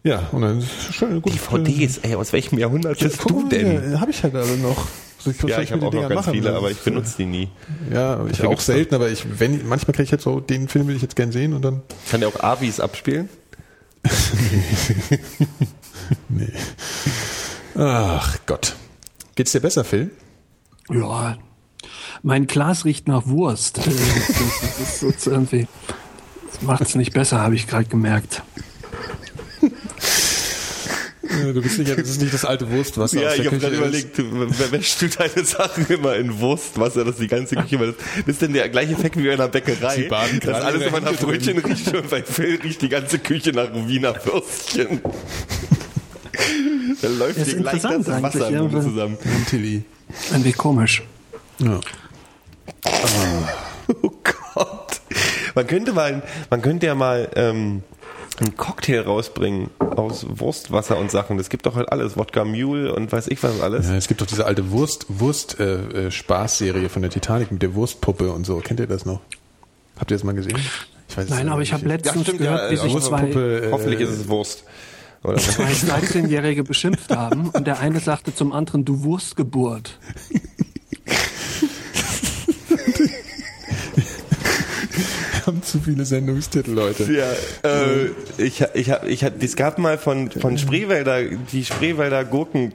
[0.06, 1.32] Ja, und dann ist schön gut.
[1.34, 4.00] DVDs, ey, aus welchem Jahrhundert bist du denn?
[4.00, 4.86] Habe ich halt alle noch.
[5.18, 7.16] So, was soll Ja, ich habe auch den noch ganz viele, aber Das ich benutze
[7.18, 7.42] die nie.
[7.88, 10.86] ist- Ja, ich auch selten, aber ich, wenn, manchmal kriege ich jetzt so, den Film
[10.86, 11.82] will ich jetzt gern sehen und dann.
[12.10, 13.28] Kann der auch Avis abspielen?
[16.28, 16.52] Nee.
[17.74, 18.76] Ach Gott.
[19.34, 20.10] Geht's dir besser, Phil?
[20.88, 21.36] Ja,
[22.22, 23.78] mein Glas riecht nach Wurst.
[23.78, 25.66] Das, das, das ist irgendwie,
[26.52, 28.42] das macht's nicht besser, habe ich gerade gemerkt.
[31.54, 33.76] Du bist sicher, das ist nicht das alte Wurstwasser Ja, aus der ich habe gerade
[33.76, 34.18] überlegt,
[34.72, 38.42] wäschst du deine Sachen immer in Wurstwasser, dass die ganze Küche immer das, das ist
[38.42, 39.96] denn der gleiche Effekt wie bei einer Bäckerei.
[39.96, 43.50] Sie baden dass alles immer nach Brötchen riecht und bei Phil riecht die ganze Küche
[43.52, 45.00] nach Wiener Würstchen.
[47.02, 49.18] da läuft Das ist dir gleich das interessant Wasser im eigentlich, Mund zusammen.
[49.48, 49.82] Tilly.
[50.30, 51.02] Irgendwie komisch.
[51.58, 51.80] Ja.
[54.02, 54.10] Oh
[54.54, 55.00] Gott.
[55.54, 57.82] Man könnte mal, man könnte ja mal ähm,
[58.40, 61.38] einen Cocktail rausbringen aus Wurstwasser und Sachen.
[61.38, 62.16] Das gibt doch halt alles.
[62.16, 63.88] Wodka Mule und weiß ich was alles.
[63.88, 67.62] Ja, es gibt doch diese alte Wurst, Wurst äh, äh, Spaßserie von der Titanic mit
[67.62, 68.58] der Wurstpuppe und so.
[68.58, 69.20] Kennt ihr das noch?
[69.98, 70.58] Habt ihr das mal gesehen?
[71.08, 73.66] Ich weiß es Nein, aber ich habe letztens stimmt, gehört, ja, wie sich zwei, Wurstpuppe,
[73.66, 74.64] äh, Hoffentlich ist es Wurst.
[75.22, 75.38] Oder?
[75.38, 79.98] zwei 13-Jährige beschimpft haben und der eine sagte zum anderen, du Wurstgeburt.
[85.46, 87.04] haben zu viele Sendungstitel, Leute.
[87.12, 87.32] Ja,
[87.68, 88.06] äh,
[88.38, 92.72] ich, ich, hab- ich, hab- es gab mal von, von Spreewälder, die Spreewälder Gurken,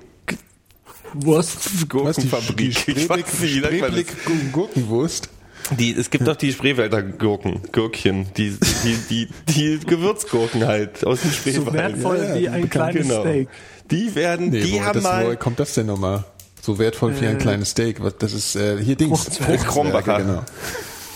[1.14, 1.58] Wurst.
[1.66, 2.86] Was, die, Gurkenfabrik.
[2.86, 3.04] die das?
[3.04, 4.08] Spreeblick
[4.54, 5.30] Gurkenwurst?
[5.78, 11.22] Die, es gibt doch die Spreewälder Gurken, Gürkchen, die, die, die, die Gewürzgurken halt aus
[11.22, 11.66] dem Spreewald.
[11.66, 13.22] So wertvoll Ja, ja, wie ein kleines genau.
[13.22, 13.48] Steak.
[13.92, 16.24] Die werden, Nee, die wo, haben das, woher mal, kommt das denn nochmal?
[16.62, 18.02] So wertvoll wie ein kleines Steak.
[18.04, 19.26] Was, das ist äh, hier Dings.
[19.66, 20.18] Krombacher.
[20.20, 20.44] Genau.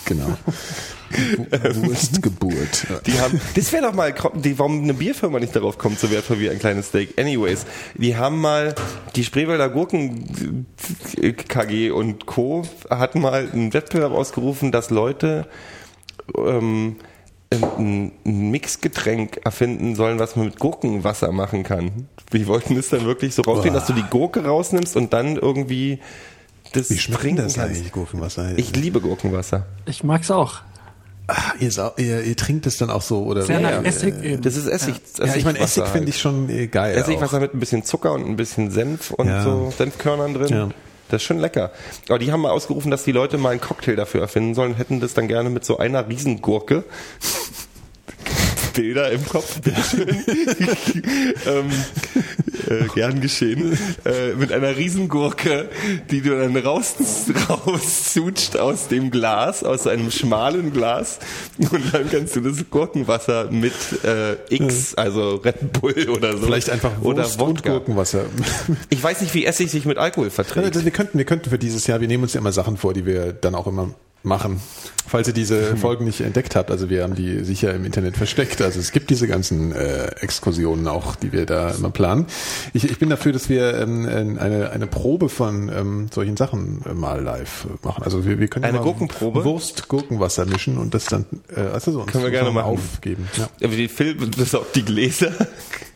[0.04, 0.36] Genau.
[1.10, 2.86] Wurstgeburt.
[3.06, 6.40] Die haben, das wäre doch mal, die, warum eine Bierfirma nicht darauf kommt, so wertvoll
[6.40, 7.18] wie ein kleines Steak.
[7.18, 7.64] Anyways,
[7.96, 8.74] die haben mal,
[9.14, 10.66] die Spreewälder Gurken
[11.20, 12.62] äh, KG und Co.
[12.90, 15.46] hatten mal einen Wettbewerb ausgerufen, dass Leute
[16.36, 16.96] ähm,
[17.50, 22.08] ein, ein Mixgetränk erfinden sollen, was man mit Gurkenwasser machen kann.
[22.32, 26.00] Die wollten es dann wirklich so rausfinden, dass du die Gurke rausnimmst und dann irgendwie
[26.72, 27.58] das Wie schmeckt das kannst.
[27.58, 28.58] eigentlich, Gurkenwasser?
[28.58, 29.66] Ich liebe Gurkenwasser.
[29.86, 30.62] Ich mag's auch.
[31.28, 33.42] Ah, ihr, sau- ihr, ihr trinkt es dann auch so, oder?
[33.42, 34.42] Sehr Ja, nach Essig eben.
[34.42, 34.94] Das ist Essig.
[35.18, 36.08] ja, ich meine, Essig finde halt.
[36.08, 36.96] ich schon äh, geil.
[36.96, 37.40] Essigwasser auch.
[37.40, 39.42] mit ein bisschen Zucker und ein bisschen Senf und Ja.
[39.42, 40.48] so Senfkörnern drin.
[40.48, 40.68] Ja.
[41.08, 41.72] Das ist schon lecker.
[42.08, 45.00] Aber die haben mal ausgerufen, dass die Leute mal einen Cocktail dafür erfinden sollen, hätten
[45.00, 46.84] das dann gerne mit so einer Riesengurke.
[48.74, 50.08] Bilder im Kopf, bitteschön.
[51.46, 51.70] ähm,
[52.68, 53.78] äh, gern geschehen.
[54.04, 55.68] Äh, mit einer Riesengurke,
[56.10, 56.94] die du dann raus,
[57.48, 61.18] rauszutscht aus dem Glas, aus einem schmalen Glas.
[61.58, 63.72] Und dann kannst du das Gurkenwasser mit
[64.04, 66.46] äh, X, also Red Bull oder so.
[66.46, 67.70] Vielleicht einfach oder Wurst und Wodka.
[67.72, 68.24] Gurkenwasser.
[68.90, 70.74] Ich weiß nicht, wie Essig sich mit Alkohol verträgt.
[70.74, 72.94] Ja, wir könnten, wir könnten für dieses Jahr, wir nehmen uns ja immer Sachen vor,
[72.94, 73.94] die wir dann auch immer
[74.26, 74.60] machen.
[75.06, 78.60] Falls ihr diese Folgen nicht entdeckt habt, also wir haben die sicher im Internet versteckt.
[78.60, 82.26] Also es gibt diese ganzen äh, Exkursionen auch, die wir da immer planen.
[82.72, 84.06] Ich, ich bin dafür, dass wir ähm,
[84.38, 88.02] eine, eine Probe von ähm, solchen Sachen äh, mal live machen.
[88.02, 89.44] Also wir, wir können Eine Gurkenprobe?
[89.44, 91.24] Wurst, Gurkenwasser mischen und das dann
[91.54, 93.28] äh, also so Können wir gerne mal aufgeben.
[93.38, 93.48] Ja.
[93.62, 95.32] Aber die Phil besorgt die Gläser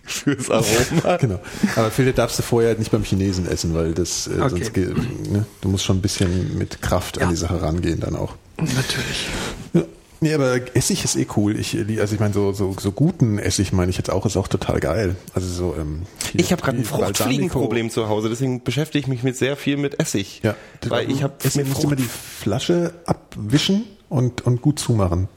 [0.05, 1.17] fürs Aroma.
[1.21, 1.41] Genau.
[1.77, 4.49] Aber Philipp darfst du vorher nicht beim Chinesen essen, weil das äh, Okay.
[4.49, 5.47] sonst geht, ne?
[5.61, 8.35] du musst schon ein bisschen mit Kraft an die Sache rangehen dann auch.
[8.59, 9.29] Natürlich.
[9.73, 9.83] Ja.
[10.23, 11.59] Nee, aber Essig ist eh cool.
[11.59, 14.37] Ich, äh, also ich meine, so, so, so guten Essig meine ich jetzt auch, ist
[14.37, 15.17] auch total geil.
[15.33, 16.03] Also so, ähm,
[16.35, 19.99] Ich habe gerade ein Fruchtfliegenproblem zu Hause, deswegen beschäftige ich mich mit sehr viel mit
[19.99, 20.43] Essig.
[20.43, 20.57] Ja,
[20.89, 25.29] Weil ich habe du immer die Flasche abwischen und, und gut zumachen.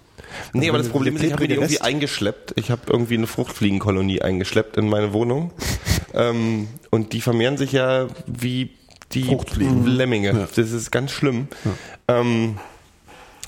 [0.53, 2.53] Nee, aber wenn das Problem ist, ich habe mir die irgendwie eingeschleppt.
[2.57, 5.51] Ich habe irgendwie eine Fruchtfliegenkolonie eingeschleppt in meine Wohnung.
[6.13, 8.71] ähm, und die vermehren sich ja wie
[9.11, 9.86] die Fruchtfliegen.
[9.86, 10.27] Lemminge.
[10.27, 10.47] Ja.
[10.55, 11.47] Das ist ganz schlimm.
[12.07, 12.57] Ähm,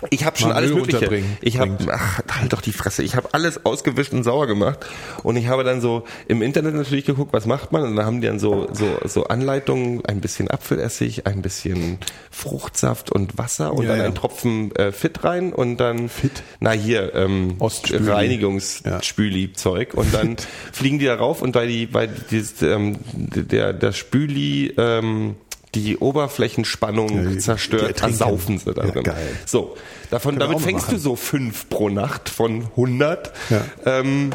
[0.10, 1.24] Ich habe schon Mal alles Müll Mögliche.
[1.42, 3.04] Ich habe, halt doch die Fresse.
[3.04, 4.80] Ich habe alles ausgewischt und sauer gemacht
[5.24, 8.20] und ich habe dann so im Internet natürlich geguckt, was macht man und dann haben
[8.22, 11.98] die dann so so so Anleitungen, ein bisschen Apfelessig, ein bisschen
[12.30, 14.06] Fruchtsaft und Wasser und Ja, dann ja.
[14.06, 16.44] ein Tropfen äh, Fit rein und dann Fit?
[16.60, 17.56] Na hier ähm.
[17.60, 20.36] Reinigungsspüli-Zeug und dann
[20.74, 25.36] fliegen die darauf und weil die weil dieses, ähm, der der Spüli ähm,
[25.76, 29.04] die Oberflächenspannung Ja, die- die zerstört, ersaufen sie da Ja, drin.
[29.04, 29.28] geil.
[29.46, 29.76] So,
[30.10, 30.96] davon, wir damit fängst machen.
[30.96, 33.32] du so fünf pro Nacht von 100.
[33.50, 33.62] Ja.
[33.86, 34.32] Ähm,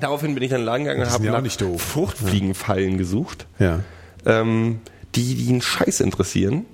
[0.00, 1.80] daraufhin bin ich dann Laden gegangen und Die habe nach.
[1.80, 3.80] Fruchtfliegenfallen gesucht, Ja.
[4.26, 4.80] ähm,
[5.14, 6.64] die, die einen Scheiß interessieren.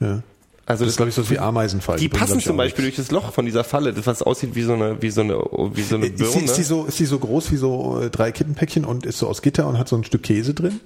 [0.00, 0.22] ja.
[0.66, 1.98] Also Das ist, glaube ich, so wie Ameisenfallen.
[2.00, 4.74] die passen zum Beispiel durch das Loch von dieser Falle, das was aussieht wie so
[4.74, 5.34] eine, wie so eine,
[5.74, 6.06] wie so eine.
[6.06, 6.44] Ist die, Birne.
[6.44, 9.26] ist, die so, ist die so groß wie so äh, drei Kittenpäckchen und ist so
[9.26, 10.78] aus Gitter und hat so ein Stück Käse drin?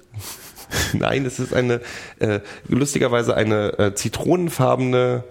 [0.93, 1.81] Nein, es ist eine
[2.19, 5.23] äh, lustigerweise eine äh, zitronenfarbene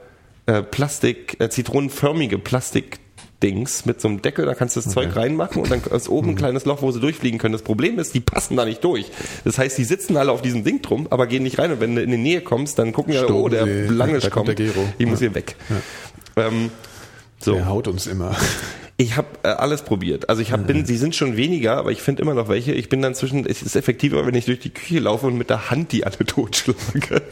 [0.47, 5.63] äh, Plastik, äh, zitronenförmige Plastikdings mit so einem Deckel, da kannst du das Zeug reinmachen
[5.63, 7.53] und dann ist oben ein kleines Loch, wo sie durchfliegen können.
[7.53, 9.11] Das Problem ist, die passen da nicht durch.
[9.45, 11.97] Das heißt, die sitzen alle auf diesem Ding drum, aber gehen nicht rein und wenn
[11.97, 13.67] du in die Nähe kommst, dann gucken ja, oh, der.
[13.67, 14.49] Langisch kommt kommt.
[14.49, 14.89] der Gero.
[14.99, 15.57] Ich muss hier weg.
[16.37, 16.71] Ähm,
[17.39, 17.55] so.
[17.55, 18.37] Der haut uns immer.
[18.97, 20.29] Ich habe äh, alles probiert.
[20.29, 22.73] Also ich hab, bin, sie sind schon weniger, aber ich finde immer noch welche.
[22.73, 25.51] Ich bin dann zwischen, es ist effektiver, wenn ich durch die Küche laufe und mit
[25.51, 27.23] der Hand die alle totschlage.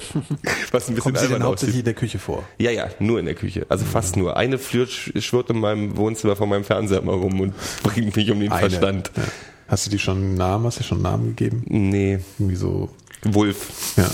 [0.73, 1.79] Was ein bisschen Kommen sie denn hauptsächlich aussieht.
[1.79, 2.43] in der Küche vor?
[2.59, 3.65] Ja, ja, nur in der Küche.
[3.69, 4.37] Also fast nur.
[4.37, 7.55] Eine Flür schwirrt in meinem Wohnzimmer vor meinem Fernseher immer rum und
[7.85, 8.69] bringt mich um den Eine.
[8.69, 9.13] Verstand.
[9.17, 9.23] Ja.
[9.69, 10.67] Hast du die schon einen Namen?
[10.67, 11.63] Hast du schon einen Namen gegeben?
[11.69, 12.89] Nee, Irgendwie so,
[13.25, 13.95] Wolf.
[13.97, 14.05] ja.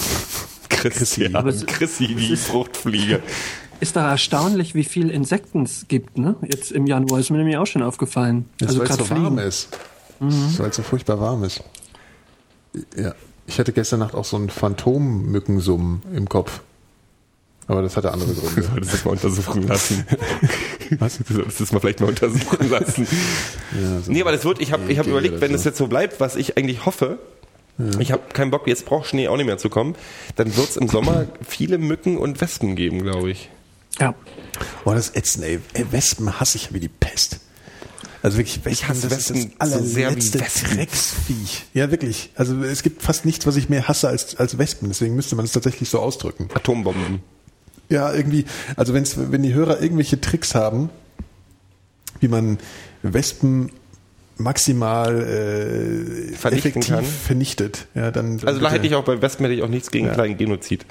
[0.84, 1.18] Es-
[1.66, 3.20] Chrissy, die Fruchtfliege.
[3.80, 6.34] Ist da erstaunlich, wie viel Insekten es gibt, ne?
[6.42, 8.46] Jetzt im Januar ist mir nämlich auch schon aufgefallen.
[8.58, 9.38] Das also weil es gerade so warm Fliegen.
[9.48, 9.68] ist.
[10.58, 11.62] Weil es so furchtbar warm ist.
[12.96, 13.14] Ja.
[13.46, 16.60] Ich hatte gestern Nacht auch so einen Phantommückensummen im Kopf.
[17.66, 18.62] Aber das hatte andere Du Gründe.
[18.62, 20.04] solltest das mal untersuchen lassen.
[20.98, 21.18] Was?
[21.18, 23.06] Du solltest das mal vielleicht mal untersuchen lassen.
[23.80, 25.56] Ja, so Nee, aber das wird, ich habe ich hab überlegt, wenn so.
[25.56, 27.18] es jetzt so bleibt, was ich eigentlich hoffe,
[28.00, 29.94] ich habe keinen Bock, jetzt braucht Schnee auch nicht mehr zu kommen,
[30.34, 33.50] dann wird es im Sommer viele Mücken und Wespen geben, glaube ich.
[33.98, 34.14] Ja.
[34.84, 35.60] Boah, das ist ätzend, ey.
[35.74, 35.86] ey.
[35.92, 37.40] Wespen hasse ich ja wie die Pest.
[38.22, 40.76] Also wirklich, Wespen, hasse das Wespen ist das so sehr wie allerletzte Wespen.
[40.76, 41.64] Drecksviech.
[41.74, 42.30] Ja, wirklich.
[42.34, 44.88] Also es gibt fast nichts, was ich mehr hasse als, als Wespen.
[44.88, 46.48] Deswegen müsste man es tatsächlich so ausdrücken.
[46.54, 47.20] Atombomben.
[47.88, 48.44] Ja, irgendwie,
[48.76, 50.90] also wenn's, wenn die Hörer irgendwelche Tricks haben,
[52.20, 52.58] wie man
[53.02, 53.70] Wespen
[54.36, 57.04] maximal äh, Vernichten effektiv kann.
[57.04, 60.06] vernichtet, ja, dann Also da hätte ich auch bei Wespen hätte ich auch nichts gegen
[60.06, 60.14] Ja.
[60.14, 60.86] kleinen Genozid.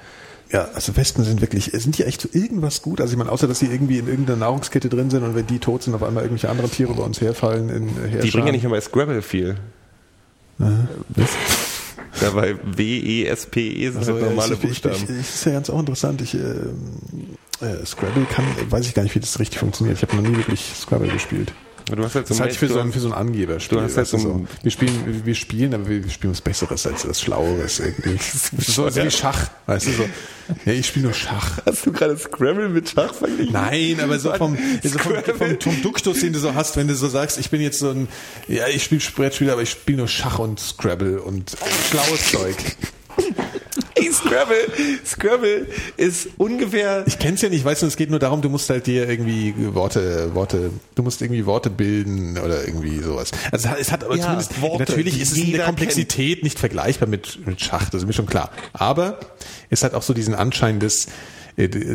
[0.51, 3.01] Ja, also Wespen sind wirklich, sind die echt zu irgendwas gut?
[3.01, 5.59] Also ich meine, außer dass sie irgendwie in irgendeiner Nahrungskette drin sind und wenn die
[5.59, 7.69] tot sind, auf einmal irgendwelche anderen Tiere bei uns herfallen.
[7.69, 9.57] In, äh, Die bringen ja nicht mehr bei Scrabble viel.
[10.59, 15.03] Ja, bei W, E, S, P, E sind also, halt normale ich, ich, ich, Buchstaben.
[15.03, 16.21] ich, ist ja ganz auch interessant.
[16.21, 19.97] Ich, ähm, äh, Scrabble kann, weiß ich gar nicht, wie das richtig funktioniert.
[19.97, 21.51] Ich habe noch nie wirklich Scrabble gespielt.
[21.95, 23.77] Du hast halt so Das halte ich für so ein, für so ein Angeberspiel.
[23.77, 27.03] du hast halt so ein- wir spielen, wir- spielen, aber wir spielen was Besseres als
[27.03, 28.17] das Schlaueres irgendwie.
[28.57, 30.09] so, so wie Schach, weißt du so.
[30.65, 31.59] Ja, ich spiele nur Schach.
[31.65, 33.53] Hast du gerade Scrabble mit Schach verglichen?
[33.53, 36.95] Nein, aber so vom, so vom, vom, vom Duktus, den du so hast, wenn du
[36.95, 38.07] so sagst, ich bin jetzt so ein,
[38.47, 41.55] ja, ich spiele Brettspiele, aber ich spiele nur Schach und Scrabble und
[41.89, 42.55] schlaues Zeug.
[44.07, 44.67] Ey, Scrabble,
[45.05, 48.69] Scrabble ist ungefähr Ich kenn's ja nicht, weißt du, es geht nur darum, du musst
[48.69, 53.31] halt dir irgendwie Worte, Worte, du musst irgendwie Worte bilden oder irgendwie sowas.
[53.51, 57.07] Also es hat aber Ja, zumindest, Worte, natürlich ist es in der Komplexität nicht vergleichbar
[57.09, 58.51] mit, mit Schach, das ist mir schon klar.
[58.73, 59.19] Aber
[59.69, 61.07] es hat auch so diesen Anschein des,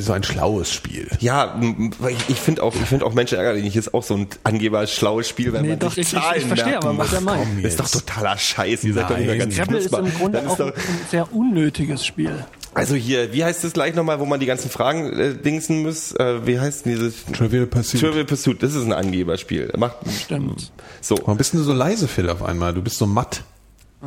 [0.00, 1.06] so ein schlaues Spiel.
[1.20, 1.60] Ja,
[2.08, 5.28] ich, ich finde auch, ich finde auch Menschen ärgerlich ist auch so ein angeber schlaues
[5.28, 7.20] Spiel, wenn Nee, man doch, sich ich- ich- ich Zahlen verstehe merken aber, was er
[7.20, 7.64] meint.
[7.64, 8.82] ist doch totaler Scheiß.
[8.82, 10.72] Ihr seid doch nicht mehr ganz Scrabble ist im Grunde auch ein
[11.10, 12.44] sehr unnötiges Spiel.
[12.74, 16.10] also hier, wie heißt das gleich nochmal, wo man die ganzen Fragen äh, dingsen muss?
[16.16, 18.00] Äh, wie heißt denn dieses Trivial Pursuit.
[18.00, 18.60] Trivial Pursuit?
[18.64, 19.72] Das ist ein Angeberspiel.
[19.76, 20.72] Macht Stimmt.
[21.00, 21.16] so.
[21.18, 22.74] Warum bist denn du so leise, Phil, auf einmal?
[22.74, 23.44] Du bist so matt.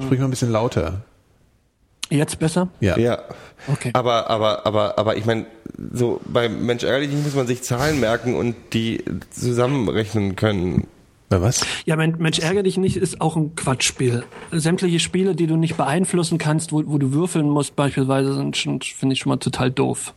[0.01, 1.05] Sprich mal ein bisschen lauter.
[2.09, 2.67] Jetzt besser?
[2.79, 2.97] Ja.
[2.97, 3.19] Ja.
[3.67, 3.89] Okay.
[3.93, 5.45] Aber, aber, aber, aber ich meine,
[5.93, 10.87] so bei Mensch ärgerlich nicht muss man sich Zahlen merken und die zusammenrechnen können.
[11.29, 11.65] Bei was?
[11.85, 14.23] Ja, Men- Mensch, ärgere dich nicht ist auch ein Quatschspiel.
[14.51, 18.79] Sämtliche Spiele, die du nicht beeinflussen kannst, wo, wo du würfeln musst beispielsweise, sind schon,
[18.81, 20.13] finde ich schon mal total doof.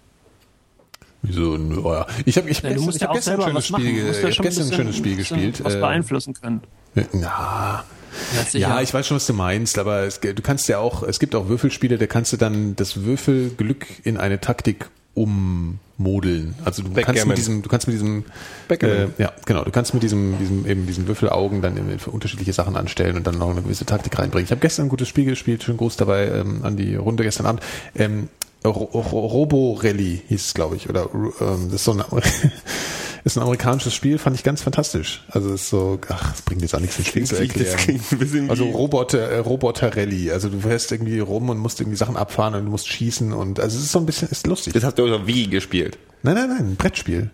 [1.22, 1.52] Wieso?
[1.82, 2.06] Oh ja.
[2.26, 3.64] Ich habe ich Ja, gestern, du musst ich ja hab auch gestern ein selber schönes
[3.64, 3.82] was machen.
[3.84, 5.64] Spiel, Du ge- musst ich ja hab schon gestern ein schönes Spiel gespielt.
[5.64, 6.60] Was Äh, beeinflussen können.
[7.14, 7.84] Na,
[8.52, 11.18] Ja, ja, ich weiß schon, was du meinst, aber es, du kannst ja auch, es
[11.18, 16.54] gibt auch Würfelspiele, da kannst du dann das Würfelglück in eine Taktik ummodeln.
[16.64, 17.28] Also du kannst Backgammon.
[17.28, 18.24] mit diesem, du kannst mit diesem,
[18.68, 22.52] äh, ja, genau, du kannst mit diesem, diesem eben diesen Würfelaugen dann eben für unterschiedliche
[22.52, 24.44] Sachen anstellen und dann noch eine gewisse Taktik reinbringen.
[24.44, 27.46] Ich habe gestern ein gutes Spiel gespielt, schön groß dabei ähm, an die Runde gestern
[27.46, 27.62] Abend.
[27.96, 28.28] Ähm,
[28.64, 30.88] Ro Ro Robo Rally hieß es, glaube ich.
[30.88, 31.08] Oder
[31.40, 32.02] ähm, das ist so ein,
[33.32, 35.24] ist ein amerikanisches Spiel, fand ich ganz fantastisch.
[35.28, 38.50] Also es ist so, ach, es bringt jetzt auch nichts, ein Spiel zu das erklären.
[38.50, 40.30] also Roboter, äh, Roboter Rally.
[40.30, 43.60] Also du fährst irgendwie rum und musst irgendwie Sachen abfahren und du musst schießen und
[43.60, 44.72] also es ist so ein bisschen, ist lustig.
[44.72, 45.98] Das hast du unter Wie gespielt.
[46.22, 47.30] Nein, nein, nein, ein Brettspiel.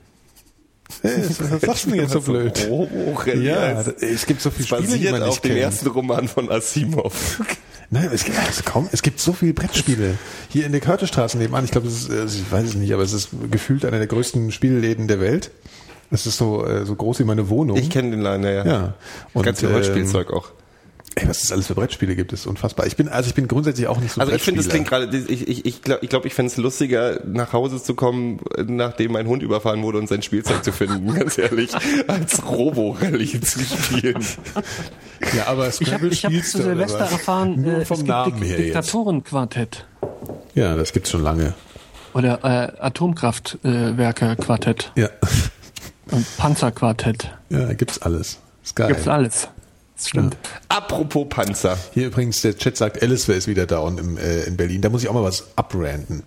[1.00, 2.66] Hey, was, sagst du denn jetzt so blöd?
[2.68, 5.60] Robo-Rally Ja, es gibt so viele Das Spiele, die basiert man auf nicht dem kennt.
[5.62, 7.40] ersten Roman von Asimov.
[7.90, 10.18] Nein, es gibt, es, kaum, es gibt so viele Brettspiele.
[10.48, 13.02] Hier in der Körtestraße nebenan, ich glaube, es ist, äh, ich weiß es nicht, aber
[13.02, 15.50] es ist gefühlt einer der größten Spielläden der Welt.
[16.14, 17.76] Es ist so, äh, so groß wie meine Wohnung.
[17.76, 18.64] Ich kenne den Laden, ja.
[18.64, 18.94] ja.
[19.32, 20.50] Und, Ganz viel ähm, Holzspielzeug auch.
[21.16, 22.86] Ey, was es alles für Brettspiele gibt, ist unfassbar.
[22.86, 25.16] Ich bin, also ich bin grundsätzlich auch nicht so Also ich finde, das klingt gerade,
[25.16, 29.12] ich, ich, ich glaube, ich, glaub, ich fände es lustiger, nach Hause zu kommen, nachdem
[29.12, 31.70] mein Hund überfahren wurde und sein Spielzeug zu finden, ganz ehrlich,
[32.08, 34.24] als Robo-Rally zu spielen.
[35.36, 37.98] Ja, aber Ich habe Scrabble ich hab spielst zu Silvester erfahren, Nur äh, vom es
[38.00, 38.66] gibt Namen Dik her jetzt.
[38.66, 39.86] Diktatorenquartett
[40.54, 41.54] Ja, das gibt's schon lange.
[42.12, 45.10] oder äh, Atomkraftwerke-Quartett Ja.
[46.10, 47.30] Und Panzerquartett.
[47.50, 48.38] Ja, gibt's alles.
[48.62, 48.88] Ist geil.
[48.88, 49.48] Gibt's alles.
[49.96, 50.36] Das stimmt.
[50.68, 51.78] Apropos Panzer.
[51.92, 54.80] Hier übrigens, der Chat sagt, Alice ist wieder down im, äh, in Berlin.
[54.82, 56.24] Da muss ich auch mal was abranten.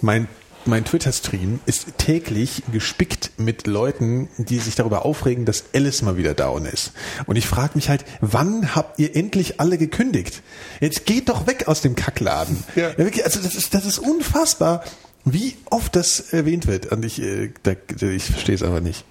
[0.00, 0.28] Mein,
[0.64, 6.34] mein Twitter-Stream ist täglich gespickt mit Leuten, die sich darüber aufregen, dass Alice mal wieder
[6.34, 6.92] down ist.
[7.26, 10.42] Und ich frage mich halt, wann habt ihr endlich alle gekündigt?
[10.80, 12.62] Jetzt geht doch weg aus dem Kackladen.
[12.76, 12.96] Ja.
[12.96, 14.84] wirklich, also das ist, das ist unfassbar,
[15.24, 16.86] wie oft das erwähnt wird.
[16.86, 19.04] Und ich, äh, da, ich verstehe es einfach nicht.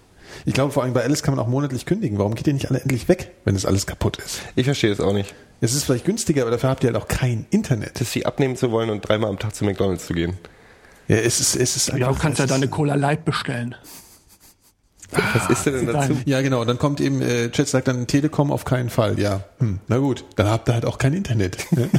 [0.45, 2.17] Ich glaube, vor allem bei Alice kann man auch monatlich kündigen.
[2.17, 4.41] Warum geht ihr nicht alle endlich weg, wenn das alles kaputt ist?
[4.55, 5.33] Ich verstehe es auch nicht.
[5.61, 7.99] Es ist vielleicht günstiger, aber dafür habt ihr halt auch kein Internet.
[7.99, 10.37] Das sie abnehmen zu wollen und dreimal am Tag zu McDonalds zu gehen.
[11.07, 12.07] Ja, es ist, es ist einfach.
[12.07, 13.75] Ja, du kannst ja es deine Cola Light bestellen.
[15.11, 16.17] Was ist denn dazu?
[16.25, 16.61] Ja, genau.
[16.61, 19.19] Und dann kommt eben, äh, Chat sagt dann Telekom auf keinen Fall.
[19.19, 21.57] Ja, hm, na gut, dann habt ihr halt auch kein Internet.
[21.71, 21.89] ne?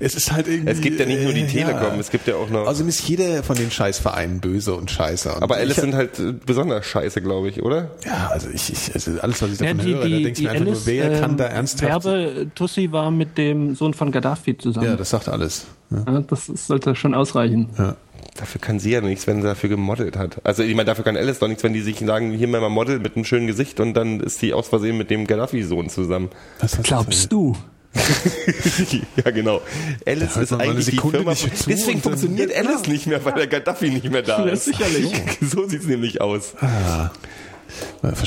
[0.00, 0.70] es ist halt irgendwie.
[0.70, 2.66] Es gibt ja nicht nur die äh, Telekom, es gibt ja auch noch.
[2.66, 5.32] Also ist jeder von den Scheißvereinen böse und scheiße.
[5.32, 7.90] Und aber Alice sind halt äh, besonders scheiße, glaube ich, oder?
[8.04, 10.40] Ja, also ich, ich also alles, was ich Ja, davon die, höre, da die, denkst
[10.40, 12.04] du die mir einfach Alice, nur, wer kann ähm, da ernsthaft.
[12.04, 14.86] Werbe-Tussi war mit dem Sohn von Gaddafi zusammen.
[14.86, 15.66] Ja, das sagt alles.
[15.90, 16.12] Ja.
[16.12, 17.70] Ja, das sollte schon ausreichen.
[17.78, 17.96] Ja.
[18.34, 20.40] Dafür kann sie ja nichts, wenn sie dafür gemodelt hat.
[20.42, 22.98] Also ich meine, dafür kann Alice doch nichts, wenn die sich sagen, hier mal Model
[22.98, 26.30] mit einem schönen Gesicht und dann ist sie aus Versehen mit dem Gaddafi-Sohn zusammen.
[26.58, 27.56] Was Glaubst du?
[29.24, 29.60] ja, genau.
[30.04, 31.32] Alice ist eigentlich die Firma.
[31.68, 34.64] Deswegen funktioniert Alice nicht mehr, weil der Gaddafi nicht mehr da Ja, ist.
[34.64, 35.12] sicherlich.
[35.40, 36.54] So sieht's nämlich aus.
[36.60, 37.10] Ah,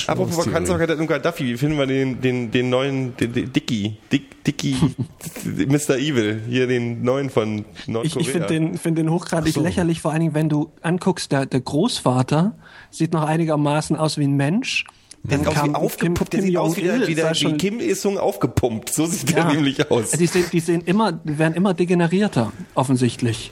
[0.07, 4.43] Apropos Vakanzorganisation und Gaddafi, wie finden wir den, den, den neuen, den, den Dicky, Dick,
[4.43, 4.75] Dicky,
[5.45, 5.97] Mr.
[5.97, 8.03] Evil, hier den neuen von Nordkorea.
[8.03, 9.61] Ich, ich finde den, find den hochgradig so.
[9.61, 12.55] lächerlich, vor allen Dingen, wenn du anguckst, der, der Großvater
[12.91, 14.85] sieht noch einigermaßen aus wie ein Mensch.
[15.23, 17.31] Der sieht aus wie kam aufgepumpt, der Kim sieht aus wie, der, wie, der, sah
[17.31, 18.93] wie schon- Kim Il-sung aufgepumpt.
[18.93, 19.43] So sieht Ja.
[19.45, 20.11] der nämlich aus.
[20.11, 23.51] Die sehen, die sehen immer, die werden immer degenerierter, offensichtlich.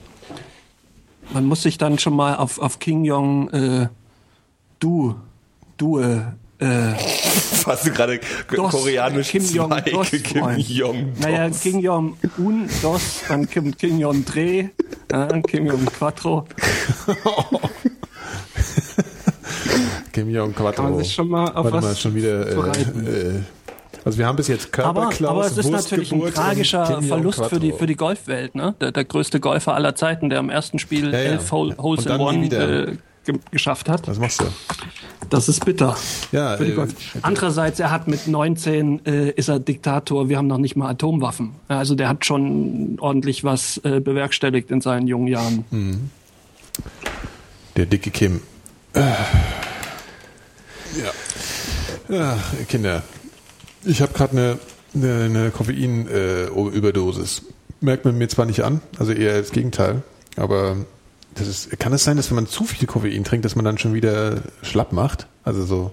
[1.33, 3.87] Man muss sich dann schon mal auf, auf King Jong äh,
[4.79, 5.15] Du,
[5.78, 6.21] Du, äh,
[6.59, 6.93] äh,
[7.65, 8.19] Hast du gerade
[8.53, 10.69] Dos, koreanisch Kim Jong Dos Kim Freund.
[10.69, 11.59] Jong Naja, Dos.
[11.61, 14.69] Kim Jong Un, Dos, dann Kim, Kim Jong Dreh,
[15.11, 16.45] äh, Kim Jong Quattro.
[20.13, 20.84] Kim Jong Quattro.
[20.84, 22.47] Kann man sich schon mal auf Warte was mal, schon wieder.
[22.47, 22.53] Äh,
[23.09, 23.41] äh,
[24.05, 27.59] also wir haben bis jetzt Aber, Körperklaus, aber es ist natürlich ein tragischer Verlust für
[27.59, 28.55] die, für die Golfwelt.
[28.55, 28.76] Ne?
[28.80, 31.32] Der, der größte Golfer aller Zeiten, der im ersten Spiel Ja, ja.
[31.32, 34.07] elf Hole, Holes in dann One äh, ge geschafft hat.
[34.07, 34.45] Was machst du?
[35.30, 35.95] Das ist bitter.
[36.32, 36.76] Ja, äh,
[37.21, 40.30] Andererseits, er hat mit 19 äh, ist er Diktator.
[40.30, 41.55] Wir haben noch nicht mal Atomwaffen.
[41.67, 46.11] Also der hat schon ordentlich was äh, bewerkstelligt in seinen jungen Jahren.
[47.76, 48.41] Der dicke Kim.
[48.93, 49.01] Äh.
[52.09, 52.15] Ja.
[52.15, 53.03] ja Kinder.
[53.84, 54.59] Ich habe gerade eine,
[54.93, 57.43] eine, eine Koffein-Überdosis.
[57.82, 60.01] Merkt man mir zwar nicht an, also eher das Gegenteil,
[60.38, 60.78] aber
[61.36, 63.77] das ist, kann es sein, dass wenn man zu viel Koffein trinkt, dass man dann
[63.77, 65.27] schon wieder schlapp macht?
[65.43, 65.91] Also so.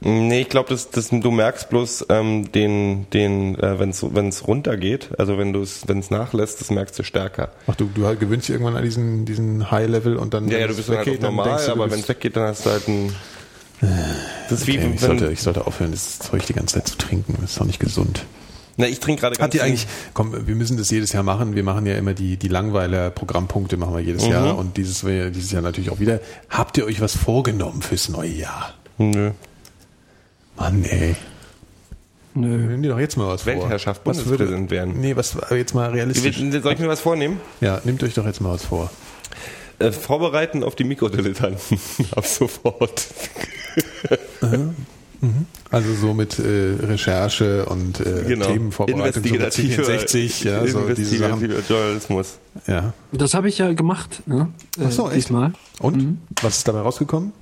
[0.00, 5.08] Nee, ich glaube, das, das, du merkst bloß ähm, den, den, äh, wenn es runtergeht,
[5.18, 7.50] also wenn du es, wenn es nachlässt, das merkst du stärker.
[7.66, 10.48] Ach, du, du halt gewöhnst dich irgendwann an diesen, diesen High-Level und dann.
[10.48, 12.48] Ja, ja, du es bist halt weggeht, auch normal, du, aber wenn es weggeht, dann
[12.48, 13.14] hast du halt ein.
[14.48, 16.88] Das ist wie Okay, ich, wenn, sollte, ich sollte aufhören, das Zeug die ganze Zeit
[16.88, 17.36] zu trinken.
[17.40, 18.24] Das ist doch nicht gesund.
[18.78, 21.54] Na, ich trinke gerade ganz Habt ihr eigentlich, komm, wir müssen das jedes Jahr machen.
[21.56, 24.30] Wir machen ja immer die, die Langweiler-Programmpunkte machen wir jedes Mhm.
[24.32, 26.20] Jahr und dieses, dieses Jahr natürlich auch wieder.
[26.50, 28.74] Habt ihr euch was vorgenommen fürs neue Jahr?
[28.98, 29.30] Nö.
[30.56, 31.16] Mann, ey.
[32.34, 32.48] Nö.
[32.48, 33.52] Nimm dir doch jetzt mal was vor.
[33.54, 35.00] Weltherrschaft, was Bundespräsident werden.
[35.00, 36.36] Nee, was jetzt mal realistisch.
[36.36, 37.40] Soll ich mir was vornehmen?
[37.62, 38.90] Ja, nehmt euch doch jetzt mal was vor.
[39.78, 41.78] Äh, vorbereiten auf die Mikrodilettanten.
[42.14, 43.06] Ab sofort.
[45.70, 48.46] Also so mit äh, Recherche und äh, Genau.
[48.46, 51.50] Themenvorbereitung, so mit Investigativer- 64, ja, so diese Sachen.
[51.68, 52.38] Journalismus.
[52.66, 52.92] Ja.
[53.12, 54.22] Das habe ich ja gemacht.
[54.26, 54.48] Ne?
[54.78, 55.16] Äh, Ach so, echt?
[55.16, 55.52] diesmal.
[55.80, 56.18] Und?
[56.42, 57.32] Was ist dabei rausgekommen?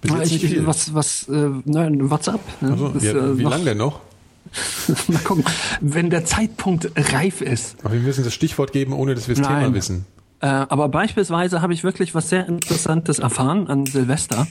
[0.00, 0.66] Bis jetzt Ich, viel.
[0.66, 2.40] was, was, äh, nein, WhatsApp.
[2.60, 2.72] Ne?
[2.72, 4.00] Also, Das, wie äh, wie lange denn noch?
[5.08, 5.44] Mal gucken.
[5.80, 7.76] Wenn der Zeitpunkt reif ist.
[7.84, 9.64] Aber wir müssen das Stichwort geben, ohne dass wir das Nein.
[9.64, 10.06] Thema wissen.
[10.40, 14.46] Äh, aber beispielsweise habe ich wirklich was sehr Interessantes erfahren an Silvester,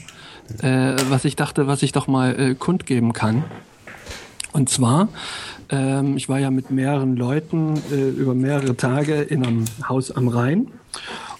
[0.62, 3.44] äh, was ich dachte, was ich doch mal äh, kundgeben kann.
[4.52, 5.08] Und zwar,
[5.70, 10.28] ähm, ich war ja mit mehreren Leuten äh, über mehrere Tage in einem Haus am
[10.28, 10.68] Rhein.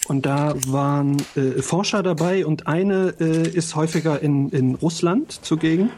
[0.06, 5.90] Und da waren äh, Forscher dabei und eine äh, ist häufiger in, in Russland zugegen.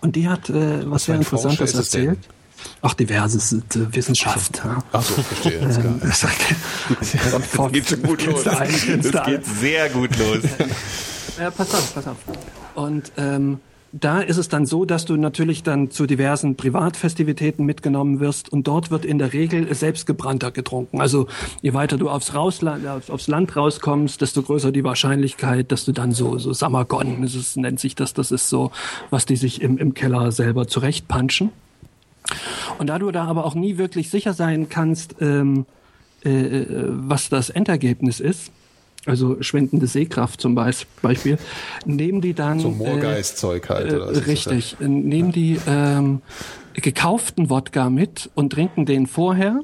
[0.00, 2.16] Und die hat was, für sehr Interessantes es denn?
[2.82, 3.60] Ach, diverses äh,
[3.92, 4.62] Wissenschaft.
[4.64, 4.78] Ja.
[4.92, 5.60] Ach so, verstehe.
[5.60, 5.94] Alles klar.
[7.40, 8.44] Das geht schon gut los.
[8.44, 10.42] Das geht sehr gut los.
[11.38, 12.16] Ja, pass auf, pass auf.
[12.74, 13.60] Und ähm,
[13.92, 18.66] da ist es dann so, dass du natürlich dann zu diversen Privatfestivitäten mitgenommen wirst und
[18.68, 21.00] dort wird in der Regel selbstgebrannter getrunken.
[21.00, 21.26] Also
[21.60, 26.12] je weiter du aufs, Rausland, aufs, Land rauskommst, desto größer die Wahrscheinlichkeit, dass du dann
[26.12, 28.70] so so Samagon, das nennt sich das, das ist so,
[29.10, 31.50] was die sich im, im Keller selber zurechtpanschen.
[32.78, 35.66] Und da du da aber auch nie wirklich sicher sein kannst, ähm,
[36.24, 38.50] äh, was das Endergebnis ist,
[39.06, 41.38] also schwindende Sehkraft zum Beis- Beispiel,
[41.86, 43.92] nehmen die dann So äh, Moorgeist-Zeug halt.
[43.92, 46.20] äh, oder was ist das richtig, äh, nehmen die ähm,
[46.74, 49.60] gekauften Wodka mit und trinken den vorher.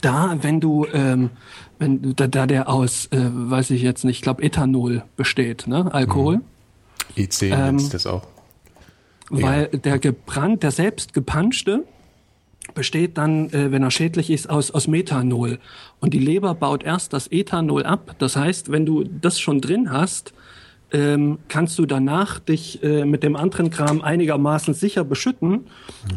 [0.00, 1.30] Da, wenn du, ähm,
[1.78, 5.92] wenn da, da der aus, äh, weiß ich jetzt nicht, ich glaube Ethanol besteht, ne,
[5.92, 6.36] Alkohol.
[6.36, 6.42] Mhm.
[7.16, 8.22] IC Ähm, nennt das auch.
[9.30, 11.84] Weil der gebrannt, der selbst gepanschte
[12.74, 15.58] besteht dann, äh, wenn er schädlich ist, aus, aus Methanol.
[16.00, 18.16] Und die Leber baut erst das Ethanol ab.
[18.18, 20.32] Das heißt, wenn du das schon drin hast,
[20.92, 25.66] ähm, kannst du danach dich äh, mit dem anderen Kram einigermaßen sicher beschütten,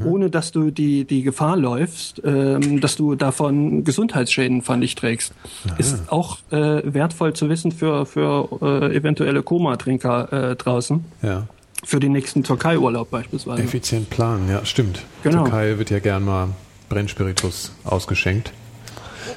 [0.03, 5.34] ohne dass du die, die Gefahr läufst, ähm, dass du davon Gesundheitsschäden von dich trägst.
[5.78, 11.05] Ist auch äh, wertvoll zu wissen für, für äh, eventuelle Komatrinker äh, draußen.
[11.22, 11.47] Ja.
[11.86, 13.61] Für den nächsten Türkei-Urlaub beispielsweise.
[13.61, 15.03] Effizient planen, ja, stimmt.
[15.23, 15.43] Genau.
[15.43, 16.49] Türkei wird ja gern mal
[16.89, 18.51] Brennspiritus ausgeschenkt.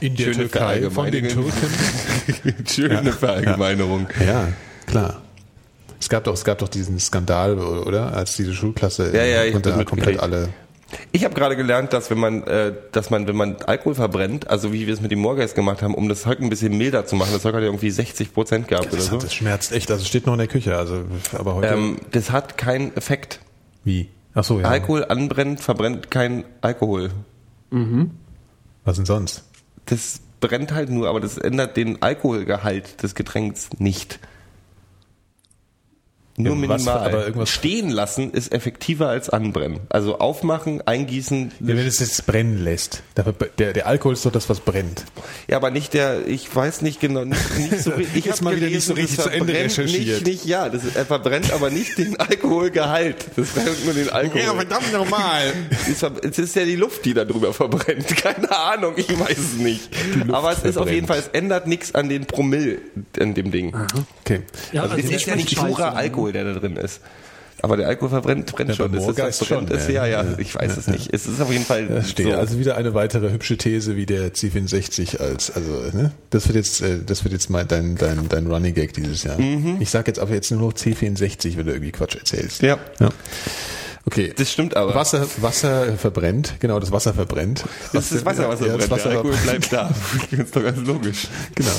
[0.00, 1.28] In der Schöne Türkei von den.
[1.28, 2.64] Türken.
[2.68, 4.06] Schöne Verallgemeinerung.
[4.24, 4.48] Ja,
[4.86, 5.22] klar.
[5.98, 8.14] Es gab doch, es gab doch diesen Skandal, oder?
[8.14, 10.50] Als diese Schulklasse Ja, ja, komplett alle.
[11.10, 14.72] Ich habe gerade gelernt, dass wenn man, äh, dass man, wenn man Alkohol verbrennt, also
[14.72, 17.16] wie wir es mit dem Moorgeist gemacht haben, um das Zeug ein bisschen milder zu
[17.16, 19.16] machen, das Zeug hat ja irgendwie 60 Prozent gehabt oder Das, so.
[19.16, 19.90] hat, das schmerzt echt.
[19.90, 20.76] Also es steht noch in der Küche.
[20.76, 21.04] Also,
[21.36, 21.68] aber heute.
[21.74, 23.40] Ähm, das hat keinen Effekt.
[23.84, 24.08] wie?
[24.38, 24.66] Ach so, ja.
[24.68, 27.10] Alkohol anbrennt, verbrennt kein Alkohol.
[28.84, 29.44] Was denn sonst?
[29.86, 34.18] Das brennt halt nur, aber das ändert den Alkoholgehalt des Getränks nicht.
[36.38, 37.06] Nur Ja, was minimal.
[37.08, 39.80] aber irgendwas- Stehen lassen ist effektiver als anbrennen.
[39.88, 41.52] Also aufmachen, eingießen.
[41.60, 43.02] Ja, wenn es jetzt brennen lässt.
[43.16, 43.24] Der,
[43.58, 45.04] der, der Alkohol ist doch das, was brennt.
[45.48, 48.06] Ja, aber nicht der, ich weiß nicht genau, nicht, nicht so richtig.
[48.16, 50.06] Ich Jetzt hab mal wieder gelesen, nicht so richtig das zu Ende verbrennt recherchiert.
[50.26, 53.24] Nicht, nicht, ja, das, er verbrennt aber nicht den Alkoholgehalt.
[53.36, 54.42] Das verbrennt nur den Alkohol.
[54.56, 55.52] verdammt nochmal.
[55.90, 58.08] Es Es ist ja die Luft, die da drüber verbrennt.
[58.16, 59.88] Keine Ahnung, ich weiß es nicht.
[60.32, 62.78] Aber es ist auf jeden Fall, es ändert nichts an den Promille
[63.18, 63.74] in dem Ding.
[64.24, 64.42] Okay.
[64.72, 67.00] Ja, Also es also ist ja nicht purer Alkohol, der da drin ist.
[67.62, 68.92] Aber der Alkohol verbrennt brennt Ja, schon.
[68.92, 70.06] Das ist, Moorgeist das schon, ist, ja.
[70.06, 71.12] ja, ja, ich weiß es nicht.
[71.12, 72.32] Es ist auf jeden Fall Da steht so.
[72.34, 76.12] also wieder eine weitere hübsche These wie der C64 als also ne?
[76.30, 79.38] das wird jetzt äh, das wird jetzt mal dein dein dein Running Gag dieses Jahr.
[79.80, 82.62] Ich sag jetzt aber jetzt nur noch C64, wenn du irgendwie Quatsch erzählst.
[82.62, 82.78] Ja.
[83.00, 83.08] ja.
[84.04, 84.32] Okay.
[84.36, 84.94] Das stimmt aber.
[84.94, 87.64] Wasser Wasser verbrennt, genau, das Wasser verbrennt.
[87.92, 88.82] Das ist das Wasser, was ja, verbrennt.
[88.82, 89.90] das Wasser der Alkohol bleibt da.
[90.30, 91.28] Das ist doch ganz logisch.
[91.54, 91.70] Genau.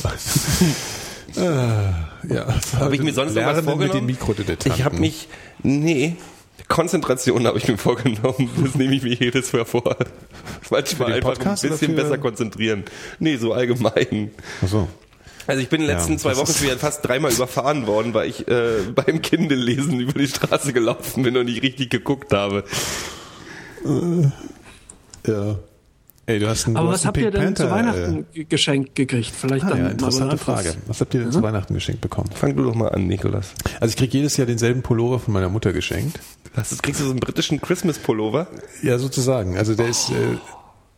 [1.37, 2.47] Ah, ja.
[2.79, 3.79] Habe ich mir sonst noch was vorgenommen?
[3.83, 4.71] mit den Mikrodilettanten.
[4.73, 5.27] Ich habe mich,
[5.63, 6.15] nee,
[6.67, 8.49] Konzentration habe ich mir vorgenommen.
[8.63, 9.95] Das nehme ich mir jedes Mal vor.
[10.69, 12.83] Manchmal einfach Podcast ein bisschen besser konzentrieren.
[13.19, 14.31] Nee, so allgemein.
[14.63, 14.87] Ach so.
[15.45, 18.29] Also ich bin in den letzten Ja, zwei Wochen wieder fast dreimal überfahren worden, weil
[18.29, 22.65] ich äh, beim Kindle-Lesen über die Straße gelaufen bin und nicht richtig geguckt habe.
[25.25, 25.59] Ja.
[26.29, 28.43] Ey, du hast einen, Aber du was habt ihr Pink denn zu Panther, Weihnachten ge-
[28.43, 29.31] geschenkt gekriegt?
[29.33, 30.73] Vielleicht Äh, ah, dann ja, mal interessante was- Frage.
[30.85, 32.29] Was habt ihr denn zu Weihnachten geschenkt bekommen?
[32.35, 33.53] Fang du doch mal an, Nikolas.
[33.79, 36.19] Also ich krieg jedes Jahr denselben Pullover von meiner Mutter geschenkt.
[36.53, 38.47] Hast du, kriegst du so einen britischen Christmas-Pullover?
[38.83, 39.57] Ja, sozusagen.
[39.57, 40.09] Also der ist.
[40.09, 40.13] Äh,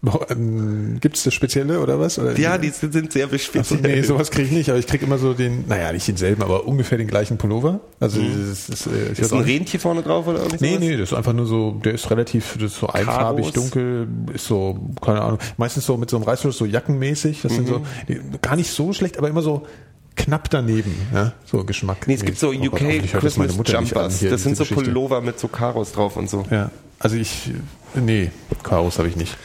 [0.02, 2.18] Gibt es das Spezielle oder was?
[2.20, 3.82] Oder Ja, die sind sehr speziell.
[3.82, 6.66] nee, sowas kriege ich nicht, aber ich krieg immer so den, naja, nicht denselben, aber
[6.66, 7.82] ungefähr den gleichen Pullover.
[8.00, 10.70] Also das ist, äh, ich weiß ist auch ein Rentier vorne drauf oder irgendwie Nee,
[10.76, 10.80] sowas?
[10.88, 13.54] nee, das ist einfach nur so, der ist relativ, das ist so einfarbig, Karos.
[13.54, 17.68] dunkel, ist so, keine Ahnung, meistens so mit so einem Reißverschluss, so jackenmäßig, das sind
[17.68, 19.68] so, die, gar nicht so schlecht, aber immer so
[20.16, 22.08] knapp daneben, ja, so Geschmack.
[22.08, 24.20] Nee, es gibt so Oh Gott, UK das meine Christmas Jumpers.
[24.22, 24.84] Das sind so Geschichte.
[24.86, 26.46] Pullover mit so Karos drauf und so.
[26.52, 27.52] Ja, also ich,
[27.96, 28.32] nee,
[28.64, 29.38] Karos habe ich nicht.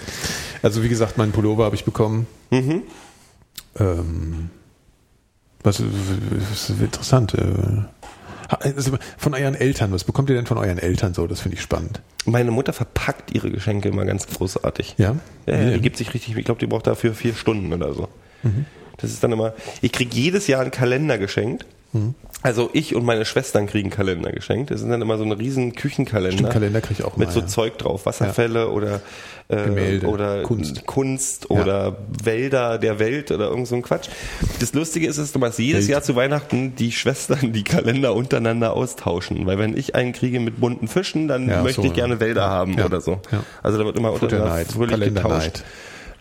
[0.62, 2.26] Also wie gesagt, meinen Pullover habe ich bekommen.
[2.50, 2.82] Mhm.
[3.78, 4.50] Ähm,
[5.62, 7.34] was ist interessant.
[7.34, 7.84] Äh,
[8.48, 11.26] also von euren Eltern, was bekommt ihr denn von euren Eltern so?
[11.26, 12.02] Das finde ich spannend.
[12.26, 14.94] Meine Mutter verpackt ihre Geschenke immer ganz großartig.
[14.98, 15.16] Ja?
[15.46, 18.08] Ja, ja die gibt sich richtig, ich glaube, die braucht dafür vier Stunden oder so.
[18.42, 18.66] Mhm.
[18.98, 21.66] Das ist dann immer, ich kriege jedes Jahr einen Kalender geschenkt.
[21.94, 22.14] Mhm.
[22.42, 24.70] Also ich und meine Schwestern kriegen Kalender geschenkt.
[24.70, 26.32] Das sind dann immer so ein riesen Küchenkalender.
[26.36, 27.46] Stimmt, Kalender krieg ich auch Mit mal, so ja.
[27.46, 29.00] Zeug drauf, Wasserfälle oder,
[29.48, 30.84] äh, Gemälde, oder Kunst.
[30.86, 31.62] Kunst Ja.
[31.62, 34.08] oder Wälder der Welt oder irgend so ein Quatsch.
[34.60, 35.92] Das Lustige ist, dass du machst jedes Welt.
[35.92, 39.46] Jahr zu Weihnachten die Schwestern die Kalender untereinander austauschen.
[39.46, 42.42] Weil wenn ich einen kriege mit bunten Fischen, dann Ja, möchte so, ich gerne Wälder
[42.42, 42.48] ja.
[42.50, 42.84] haben Ja.
[42.84, 43.20] oder so.
[43.32, 43.42] Ja.
[43.62, 45.62] Also da wird immer untereinander fröhlich getauscht.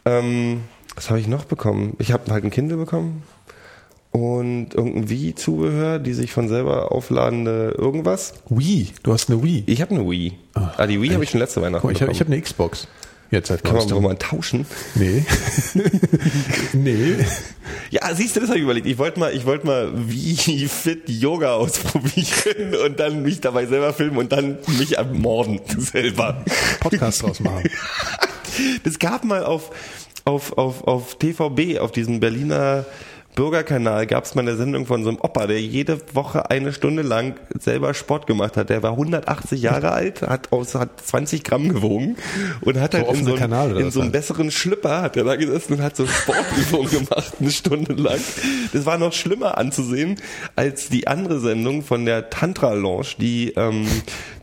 [0.06, 0.62] Ähm,
[0.96, 1.96] was habe ich noch bekommen?
[2.00, 3.24] Ich habe halt ein Kindle bekommen
[4.14, 8.36] und irgendein Wii-Zubehör, die sich von selber aufladende irgendwas.
[8.47, 9.64] Wii, du hast eine Wii.
[9.66, 10.34] Ich habe eine Wii.
[10.53, 12.88] ah, die Wii habe ich schon letzte Weihnachten Guck ich habe hab eine Xbox.
[13.32, 14.68] Jetzt seit Kann man doch mal tauschen.
[14.93, 15.26] Nee.
[16.74, 17.16] nee.
[17.89, 18.86] Ja, siehst du, das habe ich überlegt.
[18.86, 23.93] Ich wollte mal, ich wollte mal wie fit Yoga ausprobieren und dann mich dabei selber
[23.93, 26.43] filmen und dann mich ermorden selber.
[26.80, 27.64] Podcast draus machen.
[28.84, 29.72] Das gab mal auf,
[30.26, 32.86] auf, auf, auf TVB, auf diesem Berliner
[33.36, 37.02] Bürgerkanal, gab es mal eine Sendung von so einem Opa, der jede Woche eine Stunde
[37.02, 38.70] lang selber Sport gemacht hat.
[38.70, 42.16] Der war 180 Jahre alt, hat, aus, hat 20 Gramm gewogen
[42.62, 45.24] und hat halt in so, einem, Kanal oder in so einem besseren Schlüpper hat er
[45.24, 48.20] da gesessen und hat so Sportübungen gemacht, eine Stunde lang.
[48.72, 50.16] Das war noch schlimmer anzusehen
[50.56, 53.88] als die andere Sendung von der Tantra Lounge, die, ähm,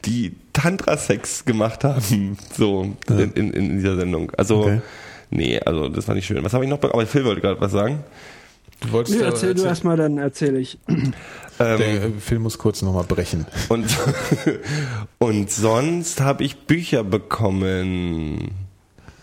[0.04, 4.32] die Tantra-Sex gemacht haben, so in, in, in dieser Sendung.
[4.36, 4.80] Also, Okay.
[5.30, 6.42] nee, also das war nicht schön.
[6.44, 6.78] Was habe ich noch?
[6.78, 8.02] be- Aber Phil wollte gerade was sagen.
[8.80, 10.78] Du wolltest Nee, erzähl du erstmal, dann erzähle ich.
[11.58, 13.46] Der äh, Film muss kurz nochmal brechen.
[13.68, 13.86] Und,
[15.18, 18.52] und sonst habe ich Bücher bekommen.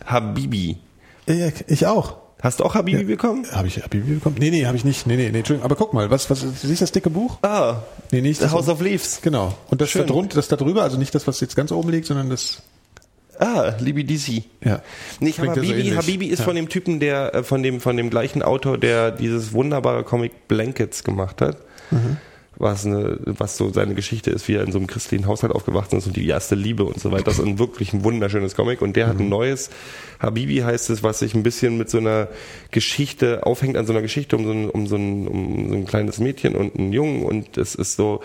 [0.06, 0.78] Habibi.
[1.28, 2.18] Ja, ich auch.
[2.40, 3.48] Hast du auch Habibi bekommen?
[3.52, 4.36] Habe ich Habibi bekommen?
[4.40, 5.08] Nee, nee, habe ich nicht.
[5.08, 5.66] Nee, nee, nee, Entschuldigung.
[5.66, 7.40] Aber guck mal, was, was, siehst du das dicke Buch?
[7.42, 7.78] Ah,
[8.12, 9.22] Nee, nicht The House of Leaves.
[9.22, 9.56] Genau.
[9.70, 12.06] Und das da drunter, das da drüber, also nicht das, was jetzt ganz oben liegt,
[12.06, 12.62] sondern das,
[13.40, 14.44] Ah, Libi DC.
[14.64, 14.82] ja.
[15.20, 15.96] Nee, ich habe Klingt ja so Habibi.
[15.96, 16.46] Habibi ist Ja.
[16.46, 20.48] von dem Typen, der äh, von dem von dem gleichen Autor, der dieses wunderbare Comic
[20.48, 21.58] Blankets gemacht hat.
[21.92, 22.18] Mhm.
[22.60, 25.98] Was, eine, was so seine Geschichte ist, wie er in so einem christlichen Haushalt aufgewachsen
[26.00, 27.26] ist und die erste Liebe und so weiter.
[27.26, 29.26] Das ist ein wirklich ein wunderschönes Comic und der hat Mhm.
[29.26, 29.70] ein neues,
[30.20, 32.30] Habibi heißt es, was sich ein bisschen mit so einer
[32.72, 35.86] Geschichte aufhängt, an so einer Geschichte um so ein, um so ein, um so ein
[35.86, 38.22] kleines Mädchen und einen Jungen und es ist so,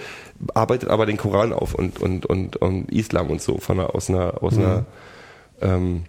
[0.54, 4.08] arbeitet aber den Koran auf und, und, und, und Islam und so von einer, aus
[4.08, 4.86] einer, aus einer,
[5.62, 6.04] ähm,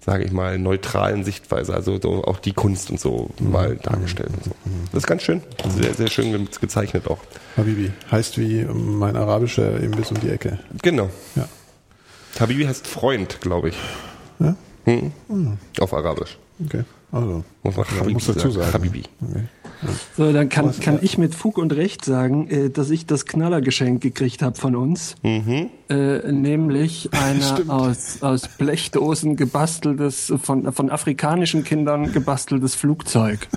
[0.00, 4.44] sage ich mal, neutralen Sichtweise, also so auch die Kunst und so mal dargestellt und
[4.44, 4.50] so.
[4.92, 5.42] Das ist ganz schön,
[5.80, 7.18] sehr, sehr schön ge- gezeichnet auch.
[7.56, 7.90] Habibi.
[8.10, 10.60] Heißt wie mein arabischer Imbiss um die Ecke.
[10.82, 11.10] Genau.
[11.34, 11.48] Ja.
[12.38, 13.76] Habibi heißt Freund, glaube ich.
[14.38, 14.54] Ja?
[14.84, 15.10] Hm?
[15.80, 16.38] Auf Arabisch.
[16.64, 16.84] Okay.
[17.10, 17.42] Also.
[17.64, 18.72] Muss man Habibi muss dazu sagen.
[18.72, 19.02] Habibi.
[19.28, 19.42] Okay.
[20.16, 21.00] So, dann kann, Was, kann ja.
[21.02, 25.16] ich mit Fug und Recht sagen, äh, dass ich das Knallergeschenk gekriegt habe von uns.
[25.22, 25.68] Mhm.
[25.88, 27.70] Äh, nämlich einer Stimmt.
[27.70, 33.48] aus, aus Blechdosen gebasteltes, von, von afrikanischen Kindern gebasteltes Flugzeug.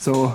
[0.00, 0.34] So.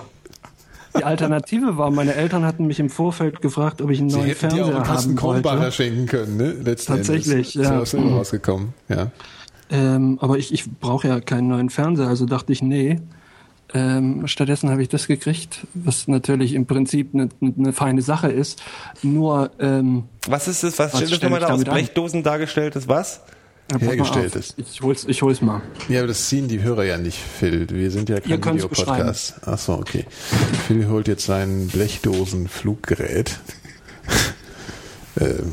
[0.97, 4.29] Die Alternative war, meine Eltern hatten mich im Vorfeld gefragt, ob ich einen Sie neuen
[4.29, 5.71] hätten dir auch einen Fernseher haben wollte.
[5.71, 6.51] schenken können, ne?
[6.53, 7.69] Letzten Tatsächlich, Endes.
[7.69, 7.81] ja.
[7.81, 8.73] Ist ja aus rausgekommen.
[8.87, 9.11] Ja.
[9.69, 13.01] Ähm, aber ich, ich brauche ja keinen neuen Fernseher, also dachte ich, nee.
[13.75, 18.63] Ähm, stattdessen habe ich das gekriegt, was natürlich im Prinzip eine, eine feine Sache ist.
[19.03, 20.79] Nur ähm, Was ist das?
[20.79, 21.47] Was, Was steht das nochmal da?
[21.49, 21.63] Aus?
[21.65, 23.19] Blechdosen dargestelltes was?
[23.77, 24.57] Hergestellt ist.
[24.57, 25.61] Ich hol's, ich hol's mal.
[25.89, 27.67] Ja, aber das ziehen die Hörer ja nicht, Phil.
[27.69, 29.41] Wir sind ja kein Videopodcast.
[29.45, 30.05] Ach so, okay.
[30.67, 33.39] Phil holt jetzt sein Blechdosen-Fluggerät.
[35.19, 35.51] ähm,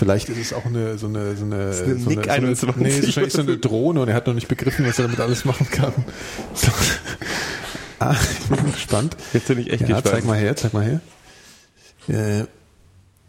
[0.00, 2.76] Vielleicht ist es auch eine so eine so eine, ist eine so MiG so 21.
[2.82, 5.04] nee, es ist wahrscheinlich so eine Drohne und er hat noch nicht begriffen, was er
[5.04, 5.92] damit alles machen kann.
[6.54, 6.68] So.
[7.98, 9.16] Ah, ich bin gespannt.
[9.34, 10.06] Jetzt bin ich echt Ja, gespannt.
[10.06, 11.00] zeig mal her, zeig mal her.
[12.08, 12.46] Äh,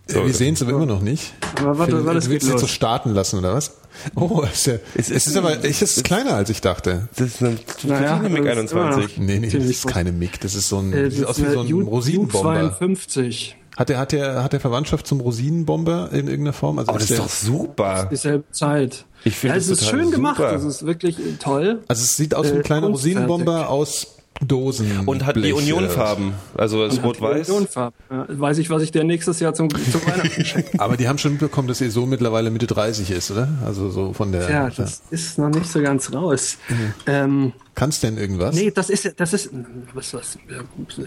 [0.08, 1.34] So, wir sehen es aber immer noch nicht.
[1.60, 3.78] Aber warte, Phil, warte, es du willst geht jetzt so starten lassen, oder was?
[4.16, 7.10] Oh, ist ja, es, ist ist aber es ist kleiner, als ich dachte.
[7.18, 9.18] Das ist eine, Naja, eine MiG das ist immer 21.
[9.18, 11.38] noch- Nee, nee, das ist keine MiG, das ist so ein, Äh, sieht das aus
[11.40, 12.78] wie ist so eine ein Rosinenbomber.
[12.80, 13.54] U52.
[13.78, 16.78] Hat der, hat der, hat der Verwandtschaft zum Rosinenbomber in irgendeiner Form?
[16.78, 18.08] Also Aber das ist der, doch super.
[18.12, 19.06] Dieselbe Zeit.
[19.24, 20.38] Ich finde ja, das es ist schön gemacht.
[20.38, 20.52] super.
[20.52, 21.82] Das ist wirklich toll.
[21.88, 22.88] also es sieht aus wie ein äh, kleiner.
[22.88, 25.08] Rosinenbomber aus Dosen.
[25.08, 26.34] Und hat die Unionfarben.
[26.58, 27.50] Also ist rot-weiß.
[27.50, 27.98] Unionfarben.
[28.10, 30.80] Ja, weiß ich, was ich dir nächstes Jahr zum, zum Weihnachten schenke.
[30.80, 33.48] Aber die haben schon mitbekommen, dass ihr so mittlerweile Mitte 30 ist, oder?
[33.66, 34.50] Also so von der.
[34.50, 36.58] Ja, das ist noch nicht so ganz raus.
[37.06, 38.56] Ähm, Kannst denn irgendwas?
[38.56, 39.50] nee, das ist, das ist,
[39.94, 40.38] was, was,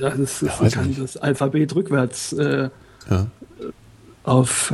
[0.00, 1.00] ja, das ist, nicht.
[1.02, 2.68] das Alphabet rückwärts äh,
[3.10, 3.26] Ja.
[4.24, 4.72] auf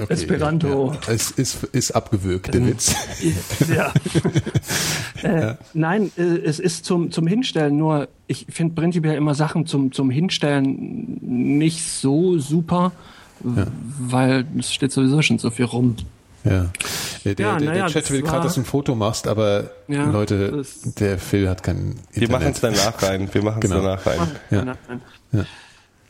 [0.00, 0.92] Okay, Esperanto.
[0.92, 1.12] Ja.
[1.12, 2.94] Es ist, ist abgewürgt, der Witz.
[3.74, 3.92] ja.
[5.22, 9.92] äh, Nein, äh, es ist zum, zum Hinstellen, nur ich finde prinzipiell immer Sachen zum,
[9.92, 12.92] zum Hinstellen nicht so super,
[13.40, 13.66] w-
[13.98, 15.96] weil es steht sowieso schon so viel rum.
[16.44, 16.70] Ja.
[17.26, 19.70] Der, der, Ja, der, ja, Chat das will gerade, dass du ein Foto machst, aber
[19.88, 20.64] Ja, Leute,
[20.98, 22.14] der Phil hat kein Internet.
[22.14, 23.28] Wir machen es danach rein.
[23.30, 23.82] Wir machen es Genau.
[23.82, 24.20] danach rein.
[24.50, 25.44] Ja.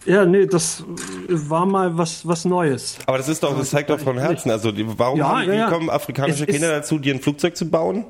[0.06, 0.24] Ja.
[0.24, 0.84] Nee, das
[1.28, 2.98] war mal was, was Neues.
[3.06, 4.50] Aber das ist doch, das zeigt doch von Herzen.
[4.50, 8.04] Also warum Ja, haben, ja, kommen afrikanische Kinder dazu, dir ein Flugzeug zu bauen?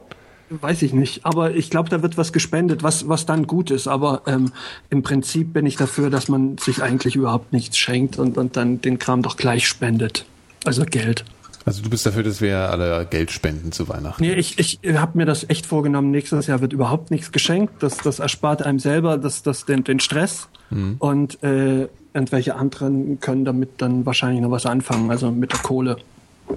[0.53, 3.87] Weiß ich nicht, aber ich glaube, da wird was gespendet, was, was dann gut ist.
[3.87, 4.51] Aber ähm,
[4.91, 8.81] im Prinzip bin ich dafür, dass man sich eigentlich überhaupt nichts schenkt und, und dann
[8.81, 10.25] den Kram doch gleich spendet.
[10.65, 11.25] Also Geld.
[11.67, 14.23] Also du bist dafür, dass wir alle Geld spenden zu Weihnachten.
[14.23, 16.11] Nee, ich, ich habe mir das echt vorgenommen.
[16.11, 17.83] Nächstes Jahr wird überhaupt nichts geschenkt.
[17.83, 20.49] Das, das erspart einem selber das, das, den, den Stress.
[21.01, 25.97] Und äh, irgendwelche anderen können damit dann wahrscheinlich noch was anfangen, also mit der Kohle.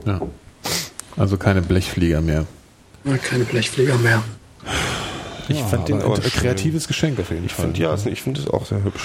[0.05, 0.21] Ja.
[1.17, 2.45] Also keine Blechflieger mehr.
[3.23, 4.23] Keine Blechflieger mehr.
[5.49, 7.65] Ich fand den ein kreatives Geschenk auf jeden Ich Fall.
[7.65, 9.03] finde ja, ich finde es auch sehr hübsch.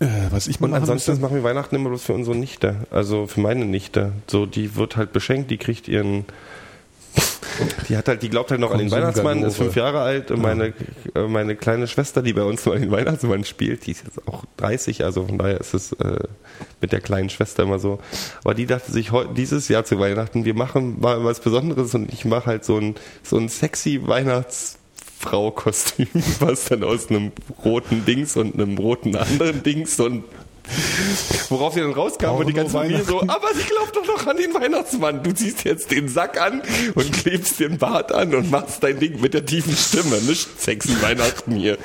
[0.00, 2.76] Äh, was ich mal ansonsten müsste- machen wir Weihnachten immer bloß für unsere Nichte.
[2.90, 4.12] Also für meine Nichte.
[4.28, 6.24] So, die wird halt beschenkt, die kriegt ihren.
[7.88, 8.90] Die hat halt, die glaubt halt noch an den.
[8.92, 10.72] Weihnachtsmann, ist fünf Jahre alt und meine,
[11.16, 14.44] äh, meine kleine Schwester, die bei uns mal den Weihnachtsmann spielt, die ist jetzt auch
[14.58, 16.20] 30, also von daher ist es äh,
[16.80, 17.98] mit der kleinen Schwester immer so.
[18.44, 22.24] Aber die dachte sich dieses Jahr zu Weihnachten, wir machen mal was Besonderes und ich
[22.24, 22.94] mache halt so ein,
[23.24, 24.06] so ein sexy
[25.22, 26.08] Weihnachtsfrau-Kostüm,
[26.40, 27.32] was dann aus einem
[27.64, 30.24] roten Dings und einem roten anderen Dings und
[31.48, 34.36] Worauf sie dann rauskam und die ganze Familie so, aber sie glaubt doch noch an
[34.36, 35.22] den Weihnachtsmann.
[35.22, 36.60] Du ziehst jetzt den Sack an
[36.94, 40.20] und klebst den Bart an und machst dein Ding mit der tiefen Stimme.
[40.20, 41.78] Nicht sexy Weihnachten hier.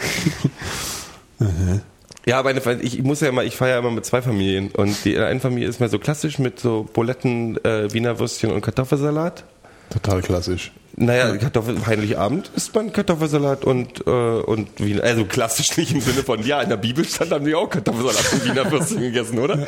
[2.26, 5.06] Ja, meine, Fa- ich muss ja immer, ich feiere ja immer mit zwei Familien und
[5.06, 9.46] die eine Familie ist mehr so klassisch mit so Buletten, äh, Wiener Würstchen und Kartoffelsalat.
[9.92, 10.74] Total klassisch.
[10.96, 16.22] Naja, Kartoffel, Heiligabend isst man Kartoffelsalat und, äh, und Wiener, also klassisch nicht im Sinne
[16.24, 19.66] von, ja, in der Bibel stand, haben die auch Kartoffelsalat und Wiener Würstchen gegessen, oder?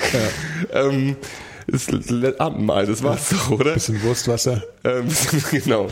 [0.71, 1.15] Ähm,
[1.67, 3.73] das Le- Abendmahl, das war's doch, oder?
[3.73, 4.61] Bisschen Wurstwasser.
[4.83, 5.07] Ähm,
[5.51, 5.87] genau.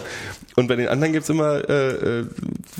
[0.56, 2.26] Und bei den anderen gibt's immer äh, äh,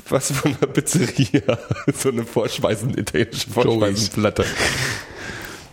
[0.08, 1.58] was von der Pizzeria,
[1.98, 4.44] so eine Vorspeisen, italienische Vorspeisenplatte.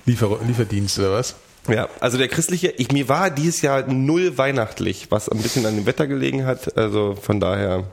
[0.07, 1.35] Liefer Lieferdienst oder was?
[1.69, 5.75] Ja, also der christliche, ich, mir war dieses Jahr null weihnachtlich, was ein bisschen an
[5.75, 6.75] dem Wetter gelegen hat.
[6.77, 7.83] Also von daher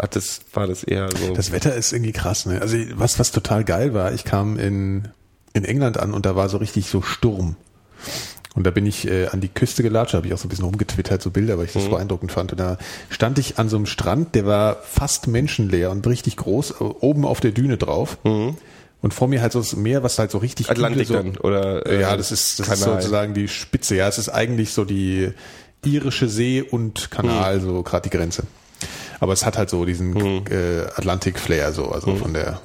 [0.00, 1.34] hat das, war das eher so.
[1.34, 2.60] Das Wetter ist irgendwie krass, ne?
[2.60, 5.08] Also was, was total geil war, ich kam in,
[5.52, 7.56] in England an und da war so richtig so Sturm.
[8.54, 10.64] Und da bin ich äh, an die Küste gelatscht, habe ich auch so ein bisschen
[10.64, 11.90] rumgetwittert, so Bilder, weil ich das Mhm.
[11.90, 12.52] beeindruckend fand.
[12.52, 12.78] Und da
[13.10, 17.26] stand ich an so einem Strand, der war fast menschenleer und richtig groß, äh, oben
[17.26, 18.16] auf der Düne drauf.
[19.02, 20.72] Und vor mir halt so das Meer, was halt so richtig Mhm.
[20.72, 23.94] Atlantik so, dann, oder, äh, ja, das ist, das ist sozusagen die Spitze.
[23.94, 25.32] Ja, es ist eigentlich so die
[25.84, 27.14] irische See und Mhm.
[27.14, 28.44] Kanal, so gerade die Grenze.
[29.20, 30.44] Aber es hat halt so diesen Mhm.
[30.50, 32.60] äh, Atlantik-Flair, so, also von der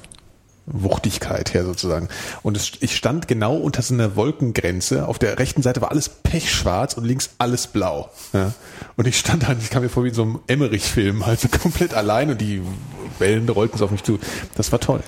[0.66, 2.08] Wuchtigkeit her sozusagen.
[2.42, 5.06] Und es, ich stand genau unter so einer Wolkengrenze.
[5.08, 8.10] Auf der rechten Seite war alles pechschwarz und links alles blau.
[8.32, 8.52] Ja.
[8.96, 11.40] Und ich stand da, und ich kam mir vor wie in so einem Emmerich-Film, halt
[11.40, 12.62] so komplett allein und die
[13.18, 14.18] Wellen rollten so auf mich zu.
[14.56, 15.00] Das war toll.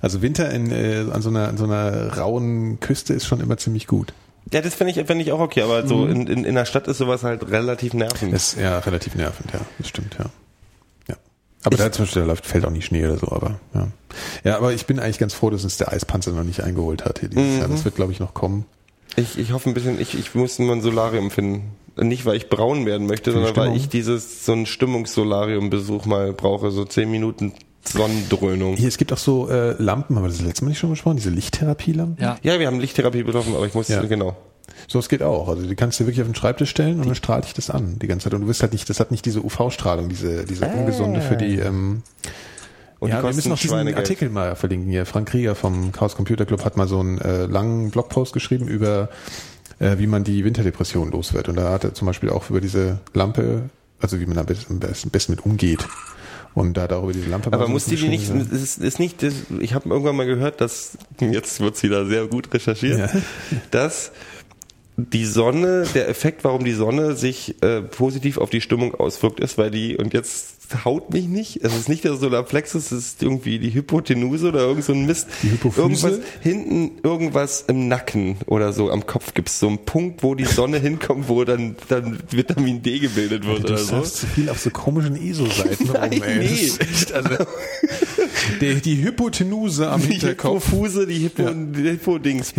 [0.00, 3.56] Also Winter in, äh, an, so einer, an so einer rauen Küste ist schon immer
[3.56, 4.12] ziemlich gut.
[4.52, 6.10] Ja, das finde ich, find ich auch okay, aber so Mhm.
[6.10, 8.32] in, in, in der Stadt ist sowas halt relativ nervend.
[8.32, 9.60] Ist ja relativ nervend, ja.
[9.78, 10.26] Das stimmt, ja.
[11.08, 11.16] ja.
[11.64, 13.88] Aber da zum Beispiel, da läuft, fällt auch nie Schnee oder so, aber ja.
[14.44, 17.18] Ja, aber ich bin eigentlich ganz froh, dass uns der Eispanzer noch nicht eingeholt hat
[17.18, 17.68] hier dieses Jahr.
[17.68, 18.64] Das wird, glaube ich, noch kommen.
[19.16, 21.72] Ich, ich hoffe ein bisschen, ich, ich muss nur ein Solarium finden.
[22.00, 23.76] Nicht, weil ich braun werden möchte, sondern weil Stimmung?
[23.76, 27.52] ich dieses, so ein Stimmungssolarium-Besuch mal brauche, so zehn Minuten
[27.92, 28.76] Sonnendröhnung.
[28.76, 31.16] Hier, es gibt auch so äh, Lampen, haben wir das letzte Mal nicht schon besprochen,
[31.16, 32.22] diese Lichttherapielampen?
[32.22, 32.38] Ja.
[32.42, 34.02] Ja, wir haben Lichttherapie betroffen, aber ich muss, Ja.
[34.02, 34.36] genau.
[34.86, 35.48] So, es geht auch.
[35.48, 37.98] Also die kannst du wirklich auf den Schreibtisch stellen und dann strahlt dich das an
[37.98, 38.34] die ganze Zeit.
[38.34, 41.56] Und du wirst halt nicht, das hat nicht diese UV-Strahlung, diese, diese ungesunde für die,
[41.58, 42.02] ähm,
[43.00, 43.94] Und ja, die wir müssen auch diesen.
[43.94, 45.06] Artikel mal verlinken hier.
[45.06, 49.08] Frank Krieger vom Chaos Computer Club hat mal so einen äh, langen Blogpost geschrieben über,
[49.78, 51.48] äh, wie man die Winterdepression los wird.
[51.48, 53.70] Und da hat er zum Beispiel auch über diese Lampe,
[54.00, 55.86] also wie man am besten, am besten mit umgeht.
[56.58, 57.52] Und da darüber diese Lampe.
[57.52, 60.98] Aber muss die nicht, es ist, ist nicht, das, ich habe irgendwann mal gehört, dass,
[61.20, 63.08] jetzt wird's wieder sehr gut recherchiert, Ja.
[63.70, 64.10] dass
[65.00, 69.56] die Sonne, der Effekt, warum die Sonne sich äh, positiv auf die Stimmung auswirkt, ist,
[69.56, 73.58] weil die, und jetzt haut mich nicht, es ist nicht der Solarplexus, es ist irgendwie
[73.60, 75.28] die Hypotenuse oder irgend so ein Mist.
[75.44, 75.80] Die Hypophyse?
[75.80, 80.44] Irgendwas, hinten irgendwas im Nacken oder so am Kopf gibt's so einen Punkt, wo die
[80.44, 83.94] Sonne hinkommt, wo dann, dann Vitamin D gebildet wird Du oder so.
[83.98, 86.38] surfst zu viel auf so komischen ESO-Seiten Nein, rum, ey.
[86.38, 86.70] nee.
[86.80, 87.30] Echt, also,
[88.60, 90.66] die, die Hypotenuse am Die Hinterkopf.
[90.66, 91.52] Hypofuse, die Hippo, Ja.
[91.54, 92.52] die Hippo-Dings.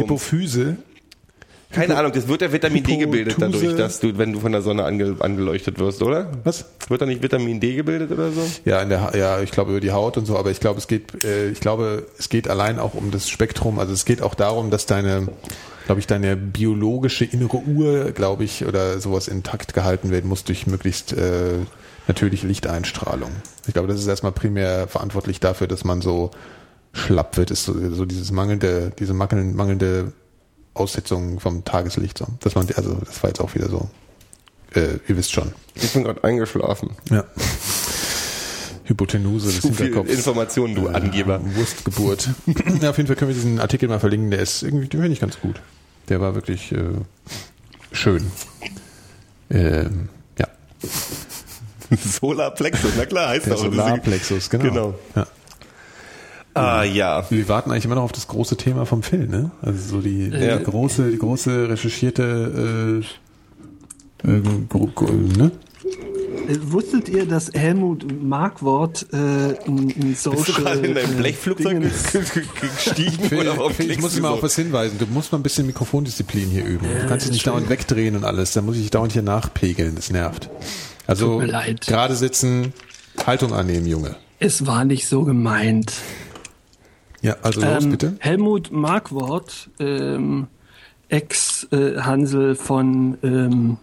[1.71, 4.63] Keine Ahnung, das wird ja Vitamin D gebildet dadurch, dass du, wenn du von der
[4.63, 6.31] Sonne ange, angeleuchtet wirst, oder?
[6.43, 6.65] Was?
[6.87, 8.41] Wird da nicht Vitamin D gebildet oder so?
[8.65, 10.87] Ja, in der, ja, ich glaube über die Haut und so, aber ich glaube, es
[10.87, 13.77] geht, äh, ich glaube, es geht allein auch um das Spektrum.
[13.77, 15.27] Also es geht auch darum, dass deine,
[15.85, 20.65] glaube ich, deine biologische innere Uhr, glaube ich, oder sowas intakt gehalten werden muss durch
[20.65, 21.59] möglichst äh,
[22.07, 23.29] natürliche Lichteinstrahlung.
[23.67, 26.31] Ich glaube, das ist erstmal primär verantwortlich dafür, dass man so
[26.93, 30.13] schlapp wird, ist so, so dieses mangelnde, diese mangelnde, mangelnde
[30.73, 32.17] Aussetzung vom Tageslicht.
[32.17, 32.27] So.
[32.39, 33.89] Dass man, also das war jetzt auch wieder so.
[34.75, 35.51] Äh, ihr wisst schon.
[35.75, 36.91] Ich bin gerade eingeschlafen.
[37.09, 37.23] Ja.
[38.85, 40.11] Hypotenuse des Hinterkopfs.
[40.11, 41.39] Informationen, du Angeber.
[41.55, 42.29] Wurstgeburt.
[42.81, 44.31] ja, auf jeden Fall können wir diesen Artikel mal verlinken.
[44.31, 45.61] Der ist irgendwie, den finde ich ganz gut.
[46.09, 46.77] Der war wirklich äh,
[47.91, 48.31] schön.
[49.51, 50.09] Ähm,
[50.39, 50.47] ja.
[51.97, 53.59] Solarplexus, na klar, heißt Der auch.
[53.59, 54.63] Solarplexus, genau.
[54.63, 54.95] Genau.
[55.15, 55.27] Ja.
[56.53, 57.23] Ah, ja.
[57.29, 59.51] Wir warten eigentlich immer noch auf das große Thema vom Phil, ne?
[59.61, 60.57] Also so die, Ja.
[60.57, 63.01] die große, die große recherchierte
[64.23, 65.51] äh, äh, ne?
[66.47, 70.37] Äh, Wusstet ihr, dass Helmut Markwort äh, ein, ein Social...
[70.43, 71.81] Bist du gerade in dein äh, Blechflugzeug
[72.61, 73.23] gestiegen?
[73.29, 74.33] Phil, oder warum Phil, ich muss mal so?
[74.35, 74.97] auf was hinweisen.
[74.99, 76.85] Du musst mal ein bisschen Mikrofondisziplin hier üben.
[77.01, 78.53] du kannst dich nicht dauernd wegdrehen und alles.
[78.53, 79.95] Da muss ich dich dauernd hier nachpegeln.
[79.95, 80.49] Das nervt.
[81.07, 81.85] Also Tut mir leid.
[81.87, 82.73] gerade sitzen,
[83.25, 84.15] Haltung annehmen, Junge.
[84.39, 85.93] Es war nicht so gemeint.
[87.21, 88.15] Ja, also los Ähm, bitte.
[88.19, 90.47] Helmut Markwort, ähm,
[91.09, 93.77] Ex-Hansel von ähm,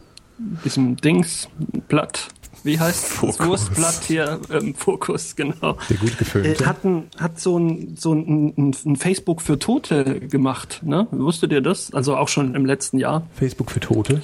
[0.65, 2.29] diesem Dingsblatt.
[2.63, 3.47] Wie heißt das Fokus.
[3.47, 4.41] Wurstblatt hier?
[4.51, 5.77] Ähm, Fokus, genau.
[5.89, 6.65] Der gut gefilmte.
[6.65, 10.81] Äh, hat, ein, hat so ein, so ein, ein, ein Facebook für Tote gemacht.
[10.83, 11.07] Ne?
[11.13, 11.95] Wusstet ihr das?
[11.95, 13.27] Also auch schon im letzten Jahr.
[13.35, 14.23] Facebook für Tote.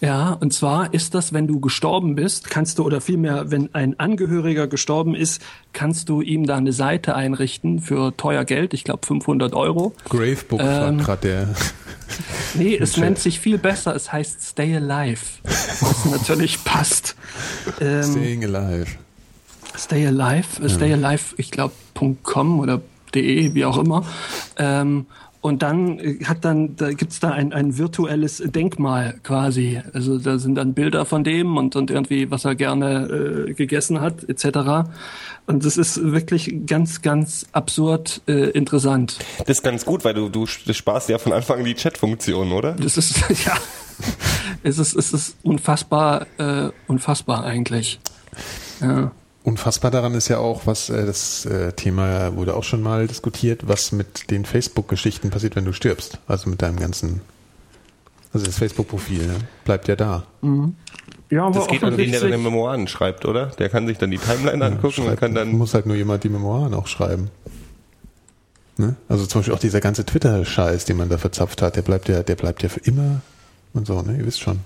[0.00, 3.98] Ja, und zwar ist das, wenn du gestorben bist, kannst du, oder vielmehr, wenn ein
[3.98, 9.06] Angehöriger gestorben ist, kannst du ihm da eine Seite einrichten für teuer Geld, ich glaube
[9.06, 9.94] 500 Euro.
[10.08, 11.48] Gravebook Ähm, war gerade der.
[12.54, 17.16] Nee, es nennt sich viel besser, es heißt Stay Alive, was natürlich passt.
[17.80, 18.86] Ähm, Staying Alive.
[19.76, 21.74] Stay Alive, äh, Stay Alive, ich glaube
[22.22, 22.80] .com oder
[23.14, 24.04] de, wie auch immer.
[24.58, 25.06] Ähm,
[25.44, 29.82] und dann äh, hat dann, da gibt's da ein, ein virtuelles Denkmal quasi.
[29.92, 34.00] Also da sind dann Bilder von dem und, und irgendwie, was er gerne äh, gegessen
[34.00, 34.88] hat, etc.
[35.46, 39.18] Und das ist wirklich ganz, ganz absurd äh, interessant.
[39.40, 42.72] Das ist ganz gut, weil du, du sparst ja von Anfang an die Chat-Funktion, oder?
[42.72, 43.52] Das ist, ja,
[44.62, 48.00] es ist, es ist unfassbar, äh, unfassbar eigentlich.
[48.80, 49.12] Ja.
[49.44, 53.68] Unfassbar daran ist ja auch, was äh, das äh, Thema wurde auch schon mal diskutiert,
[53.68, 56.18] was mit den Facebook-Geschichten passiert, wenn du stirbst.
[56.26, 57.20] Also mit deinem ganzen,
[58.32, 59.34] also das Facebook-Profil ne?
[59.66, 60.24] bleibt ja da.
[61.28, 63.48] Ja, aber Das geht an den, der deine Memoiren schreibt, oder?
[63.58, 65.52] Der kann sich dann die Timeline angucken und kann dann.
[65.52, 67.28] muss halt nur jemand die Memoiren auch schreiben.
[68.78, 68.96] Ne?
[69.10, 72.22] Also zum Beispiel auch dieser ganze Twitter-Scheiß, den man da verzapft hat, der bleibt ja,
[72.22, 73.20] der bleibt ja für immer
[73.74, 74.16] und so, ne?
[74.16, 74.60] Ihr wisst schon.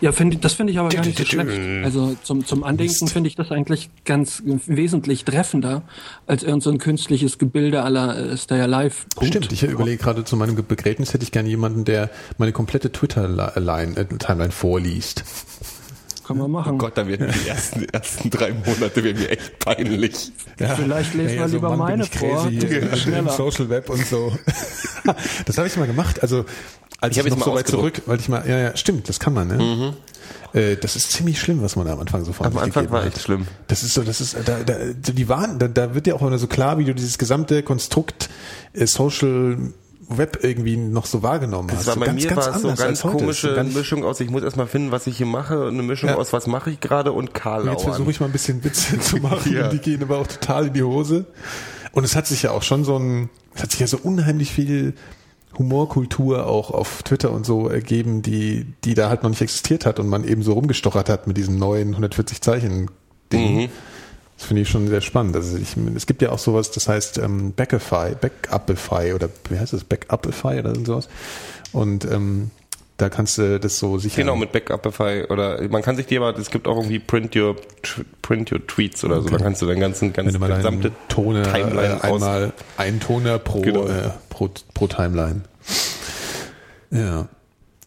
[0.00, 1.84] Ja, finde das finde ich aber gar nicht so schlecht.
[1.84, 5.82] Also zum, zum Andenken finde ich das eigentlich ganz wesentlich treffender
[6.26, 8.96] als irgend so ein künstliches Gebilde aller äh, Stay Alive.
[9.14, 9.28] Punkt.
[9.28, 13.96] Stimmt, ich überlege gerade zu meinem Begräbnis hätte ich gerne jemanden, der meine komplette Twitter-Line,
[13.96, 15.24] äh, Timeline vorliest.
[16.26, 16.74] Kann man machen.
[16.74, 20.32] Oh Gott, dann werden die ersten, ersten drei Monate werden mir echt peinlich.
[20.56, 22.48] Vielleicht lesen wir so, lieber Mann, meine vor.
[22.48, 23.32] crazy, schneller.
[23.32, 24.32] Social Web und so.
[25.46, 26.22] das habe ich mal gemacht.
[26.22, 26.44] Also
[27.02, 29.18] als Ich ich, noch mal so weit zurück, weil ich mal, ja, ja, stimmt, das
[29.20, 29.94] kann man, ne?
[30.54, 33.04] Äh, das ist ziemlich schlimm, was man da am Anfang so von Am Anfang war
[33.04, 33.46] echt schlimm.
[33.68, 36.38] Das ist so, das ist, da, da, die waren, da, da wird ja auch immer
[36.38, 38.28] so klar, wie du dieses gesamte Konstrukt
[38.72, 39.56] äh, Social
[40.08, 41.86] Web irgendwie noch so wahrgenommen Das hast.
[41.86, 44.20] war so bei ganz, mir ganz war es so ganz komische So ganz- Mischung aus,
[44.20, 46.16] ich muss erstmal finden, was ich hier mache, eine Mischung Ja.
[46.16, 47.72] aus, was mache ich gerade und Karlauern.
[47.72, 49.50] Jetzt versuche ich mal ein bisschen Witze zu machen.
[49.54, 49.68] Ja.
[49.68, 51.24] Die gehen aber auch total in die Hose.
[51.92, 54.52] Und es hat sich ja auch schon so ein, es hat sich ja so unheimlich
[54.52, 54.94] viel
[55.58, 60.00] Humorkultur auch auf Twitter und so ergeben, die, die da halt noch nicht existiert hat
[60.00, 62.90] und man eben so rumgestochert hat mit diesem neuen 140 Zeichen
[63.32, 63.62] Ding.
[63.62, 63.68] Mhm.
[64.38, 65.36] Das finde ich schon sehr spannend.
[65.36, 69.72] Also ich, es gibt ja auch sowas, das heißt ähm, Backify, Backupify oder wie heißt
[69.72, 71.08] das, Backupify oder sowas.
[71.72, 72.50] Und ähm,
[72.96, 74.16] da kannst du das so sicher.
[74.22, 77.56] Genau, mit Backupify oder man kann sich die aber, es gibt auch irgendwie Print Your
[78.20, 82.06] Print Your Tweets oder so, da kannst du deinen ganzen, ganzen gesamte Toner Timeline äh,
[82.06, 83.86] einmal ein Toner pro, Genau.
[83.86, 84.10] äh,
[84.48, 85.42] pro pro Timeline.
[86.90, 87.28] Ja.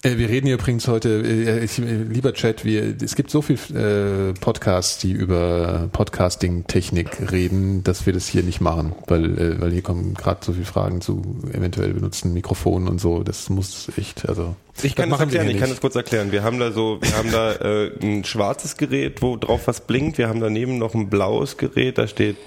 [0.03, 3.57] Äh, wir reden hier übrigens heute, äh, äh, lieber Chat, wir, es gibt so viel
[3.75, 9.81] äh, Podcasts, die über Podcasting-Technik reden, dass wir das hier nicht machen, weil, weil hier
[9.81, 11.21] kommen gerade so viele Fragen zu
[11.51, 13.23] eventuell benutzten Mikrofonen und so.
[13.23, 14.55] Das muss echt, also.
[14.83, 16.31] Ich kann das das erklären, ich kann das kurz erklären.
[16.31, 20.17] Wir haben da so, wir haben da äh, ein schwarzes Gerät, wo drauf was blinkt.
[20.17, 22.37] Wir haben daneben noch ein blaues Gerät, da steht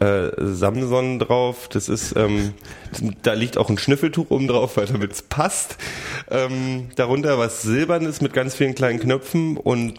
[0.00, 1.68] äh, Samson drauf.
[1.68, 2.54] Das ist, ähm,
[3.22, 5.76] da liegt auch ein Schnüffeltuch oben drauf, weil damit es passt.
[6.30, 9.94] Ähm, darunter was Silbernes mit ganz vielen kleinen Knöpfen und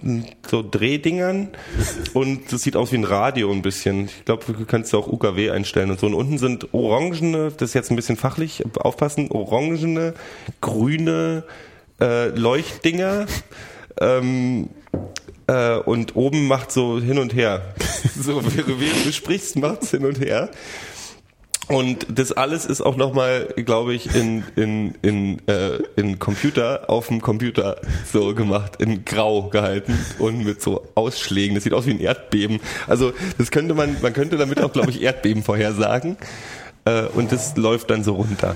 [0.49, 1.49] so Drehdingern.
[2.14, 4.06] Und das sieht aus wie ein Radio ein bisschen.
[4.06, 6.07] Ich glaube, du kannst auch UKW einstellen und so.
[6.07, 10.15] Und unten sind orangene, das ist jetzt ein bisschen fachlich, aufpassen, orangene,
[10.61, 11.44] grüne
[11.99, 13.28] äh, Leuchtdinger.
[13.99, 14.69] Ähm,
[15.48, 17.62] äh, und oben macht so hin und her.
[18.20, 20.50] So, während du sprichst, macht's hin und her.
[21.68, 27.08] Und das alles ist auch nochmal, glaube ich, in, in, in, äh, in Computer, auf
[27.08, 27.80] dem Computer
[28.12, 31.56] so gemacht, in Grau gehalten und mit so Ausschlägen.
[31.56, 32.60] Das sieht aus wie ein Erdbeben.
[32.88, 36.18] Also das könnte man, man könnte damit auch, glaube ich, Erdbeben vorhersagen.
[36.86, 38.56] Äh, und das läuft dann so runter.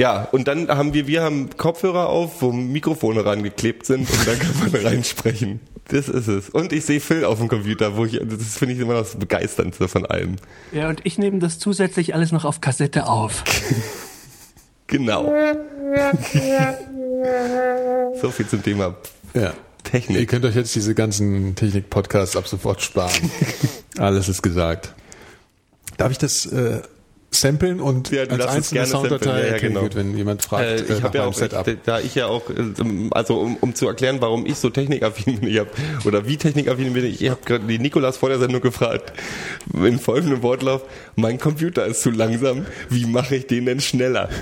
[0.00, 4.38] Ja, und dann haben wir, wir haben Kopfhörer auf, wo Mikrofone rangeklebt sind und dann
[4.38, 5.60] kann man reinsprechen.
[5.88, 6.48] Das ist es.
[6.48, 9.16] Und ich sehe Phil auf dem Computer, wo ich, das finde ich immer noch das
[9.16, 10.36] Begeisterndste von allem.
[10.72, 13.44] Ja, und ich nehme das zusätzlich alles noch auf Kassette auf.
[14.86, 15.32] Genau.
[18.20, 18.96] so viel zum Thema
[19.34, 19.40] Ja.
[19.42, 19.54] Ihr
[19.84, 20.28] Technik.
[20.28, 23.30] könnt euch jetzt diese ganzen Technik-Podcasts ab sofort sparen.
[23.98, 24.92] Alles ist gesagt.
[25.96, 26.80] Darf ich das äh,
[27.30, 29.40] samplen und Ja, als einzelne Sounddatei.
[29.40, 29.82] Ja, ja, genau.
[29.82, 32.26] wird, wenn jemand fragt Äh, äh, ich nach habe ja auch, ich, da ich ja
[32.26, 32.54] auch, äh,
[33.12, 35.68] also um, um zu erklären, warum ich so technikaffin bin, ich hab,
[36.04, 39.12] oder wie technikaffin bin ich, ich habe gerade die Nikolas vor der Sendung gefragt,
[39.74, 40.82] in folgendem Wortlauf,
[41.16, 44.28] mein Computer ist zu langsam, wie mache ich den denn schneller?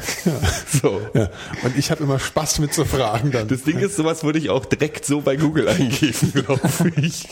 [0.83, 1.01] So.
[1.15, 1.31] ja.
[1.65, 3.49] Und ich habe immer Spaß mit so Fragen dann.
[3.49, 6.61] Das Ding ist, sowas würde ich auch direkt so bei Google eingeben, glaube
[6.97, 7.27] ich.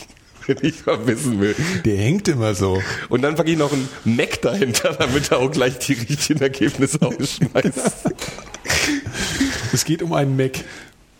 [0.47, 1.55] Wenn ich mal wissen will.
[1.85, 2.81] Der hängt immer so.
[3.09, 6.99] Und dann packe ich noch einen Mac dahinter, damit er auch gleich die richtigen Ergebnisse
[7.01, 8.05] ausschmeißt.
[9.73, 10.63] Es geht um einen Mac.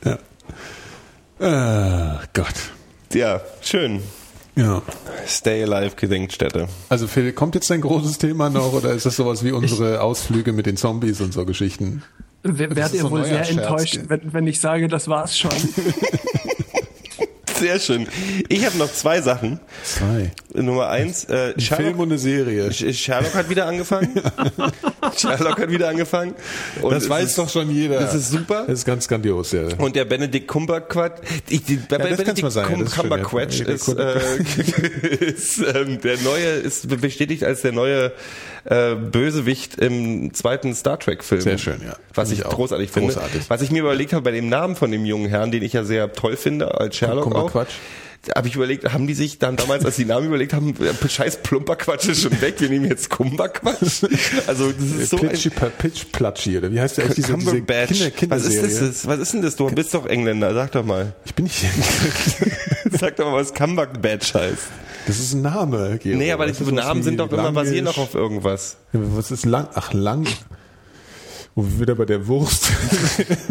[0.05, 0.17] Ja.
[1.45, 2.53] Ah, Gott.
[3.13, 4.01] Ja, schön.
[4.55, 4.81] Ja.
[5.27, 6.67] Stay Alive Gedenkstätte.
[6.89, 10.51] Also Phil, kommt jetzt ein großes Thema noch oder ist das sowas wie unsere Ausflüge
[10.53, 12.03] mit den Zombies und so Geschichten?
[12.43, 15.51] Wer- Werdet ihr so wohl sehr Scherz, enttäuscht, wenn, wenn ich sage, das war's schon.
[17.59, 18.07] Sehr schön.
[18.49, 19.59] Ich habe noch zwei Sachen.
[19.83, 20.31] Zwei.
[20.53, 22.67] Nummer eins, äh, Ein Film und eine Serie.
[22.69, 24.09] Sch- Sherlock hat wieder angefangen.
[25.17, 26.33] Sherlock hat wieder angefangen.
[26.81, 27.99] Und Das weiß ist, doch schon jeder.
[27.99, 28.63] Das ist super.
[28.67, 29.63] Das ist ganz grandios, ja.
[29.77, 33.09] Und der Benedict Cumberquatch, ich, die, kann's Benedict mal sein, Cum- das ist schön,
[33.67, 33.73] ja.
[33.73, 38.11] Ist, äh, ist ähm, der neue, ist bestätigt als der neue
[38.67, 41.41] äh, Bösewicht im zweiten Star Trek Film.
[41.41, 41.95] Sehr schön, ja.
[42.13, 43.13] Was ich ich großartig finde.
[43.13, 43.49] großartig.
[43.49, 45.83] Was ich mir überlegt habe bei dem Namen von dem jungen Herrn, den ich ja
[45.85, 47.31] sehr toll finde als Sherlock auch.
[47.31, 47.73] Cumberquatch.
[48.35, 51.43] Habe ich überlegt, haben die sich dann damals, als die Namen überlegt haben, äh, scheiß
[51.43, 54.03] Plumperquatsch ist schon weg, wir nehmen jetzt Kumberquatsch.
[54.47, 57.05] Also das ist so ein Pitchy, Pitch Platschi, oder wie heißt der?
[57.05, 58.11] eigentlich, diese, diese Cumberbatch.
[58.17, 58.87] Kinder, was ist Kinderserie?
[58.87, 59.07] das?
[59.07, 59.55] Was ist denn das?
[59.55, 61.13] Du bist doch Engländer, sag doch mal.
[61.25, 61.63] Ich bin nicht.
[62.99, 64.63] Sag doch mal, was Cumberbatch heißt.
[65.07, 65.97] Das ist ein Name.
[66.01, 66.17] Gero.
[66.17, 68.77] Nee, aber Das die Namen sind doch immer basieren doch auf irgendwas.
[68.93, 69.67] Ja, Was ist lang?
[69.73, 70.27] Ach, lang.
[71.55, 72.69] Wo wir wieder bei der Wurst.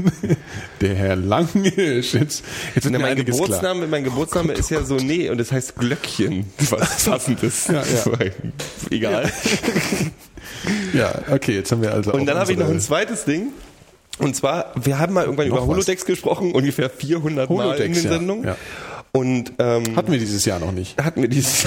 [0.81, 2.15] der Herr Langisch.
[2.15, 3.47] Jetzt, jetzt Na, mein einiges klar.
[3.49, 7.69] Geburtsname, mein Geburtsname ist ja so nee und das heißt Glöckchen, was passend ist.
[7.69, 8.31] Ja, ja.
[8.91, 9.33] Egal.
[10.93, 13.49] Ja, okay, jetzt haben wir also Und dann habe ich noch ein zweites Ding.
[14.19, 15.67] Und zwar, wir haben mal irgendwann über was.
[15.67, 18.45] Holodex gesprochen, ungefähr 400 Mal in Holodex, den ja, Sendungen.
[18.47, 18.57] ja.
[19.17, 21.03] Und ähm, Hatten wir dieses Jahr noch nicht.
[21.03, 21.65] hatten wir dieses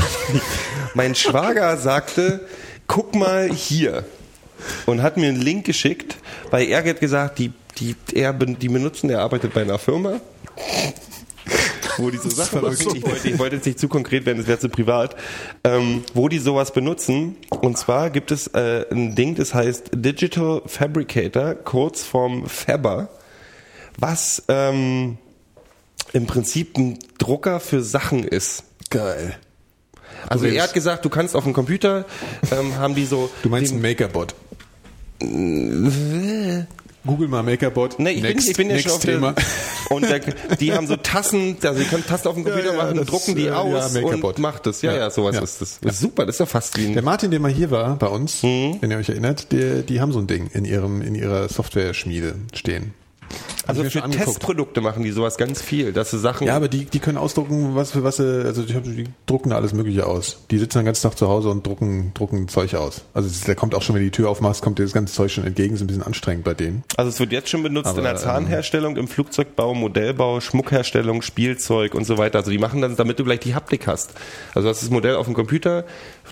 [0.93, 2.41] mein Schwager sagte,
[2.85, 4.05] guck mal hier
[4.85, 6.17] und hat mir einen Link geschickt,
[6.51, 10.19] weil er hat gesagt, die die er die benutzen, er arbeitet bei einer Firma.
[11.97, 12.85] Wo die so Sachen verrückt.
[12.93, 15.15] ich wollte, ich wollte jetzt nicht zu konkret werden, das wäre zu privat,
[15.63, 17.35] ähm, wo die sowas benutzen.
[17.61, 23.09] Und zwar gibt es äh, ein Ding, das heißt Digital Fabricator, kurz vom Faber,
[23.97, 25.17] was ähm,
[26.13, 28.63] im Prinzip ein Drucker für Sachen ist.
[28.89, 29.35] Geil.
[30.27, 32.05] Also redest- er hat gesagt, du kannst auf dem Computer,
[32.51, 33.29] ähm, haben die so...
[33.43, 34.35] Du meinst ein Makerbot.
[37.05, 37.97] Google mal Makerbot.
[37.99, 39.33] Nee, ich, bin, Next- ich bin ja schon auf Thema.
[39.33, 39.43] der,
[39.95, 40.19] und der,
[40.59, 43.07] die haben so Tassen, also die können Tasten auf dem Computer Ja, ja, machen, das
[43.07, 44.35] drucken die äh, ja, aus Makerbot.
[44.35, 44.81] und macht das.
[44.81, 45.41] Ja, ja, Ja, sowas ja.
[45.41, 45.79] ist das.
[45.81, 47.95] das ist super, das ist ja fast wie Der ein, Martin, der mal hier war
[47.95, 48.77] bei uns, Mhm.
[48.81, 52.35] wenn ihr euch erinnert, der, die haben so ein Ding in ihrem in ihrer Software-Schmiede
[52.53, 52.93] stehen.
[53.67, 54.01] Also für.
[54.09, 56.47] Testprodukte machen die sowas ganz viel, dass sie Sachen.
[56.47, 59.57] Ja, aber die, die können ausdrucken, was für was sie, also die, die drucken da
[59.57, 60.39] alles Mögliche aus.
[60.49, 63.03] Die sitzen den ganzen Tag zu Hause und drucken, drucken Zeug aus.
[63.13, 65.31] Also da kommt auch schon, wenn du die Tür aufmachst, kommt dir das ganze Zeug
[65.31, 66.83] schon entgegen, ist ein bisschen anstrengend bei denen.
[66.97, 71.93] Also es wird jetzt schon benutzt Aber, in der Zahnherstellung, im Flugzeugbau, Modellbau, Schmuckherstellung, Spielzeug
[71.93, 72.39] und so weiter.
[72.39, 74.11] Also die machen das, damit du gleich die Haptik hast.
[74.55, 75.85] Also du hast das Modell auf dem Computer,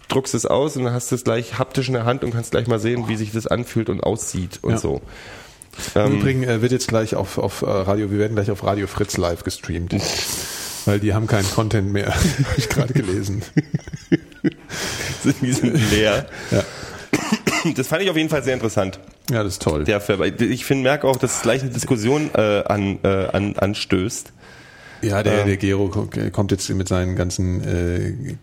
[0.07, 2.49] druckst es aus und dann hast du es gleich haptisch in der Hand und kannst
[2.52, 4.78] gleich mal sehen, wie sich das anfühlt und aussieht und Ja.
[4.80, 5.02] so.
[5.95, 8.64] Im Ähm, Übrigen äh, wird jetzt gleich auf, auf äh, Radio, wir werden gleich auf
[8.64, 9.95] Radio Fritz live gestreamt.
[10.86, 12.24] Weil die haben keinen Content mehr, habe
[12.58, 13.41] ich gerade gelesen.
[15.41, 16.28] die sind leer.
[16.52, 16.64] Ja.
[17.76, 18.99] Das fand ich auf jeden Fall sehr interessant.
[19.30, 19.84] Ja, das ist toll.
[19.84, 20.02] Der
[20.40, 24.32] ich finde, merke auch, dass es gleich eine Diskussion äh, an, äh, an, anstößt.
[25.02, 25.48] Ja, der, Ähm.
[25.48, 27.62] der Gero ko- kommt jetzt mit seinen ganzen.
[27.64, 28.38] Äh,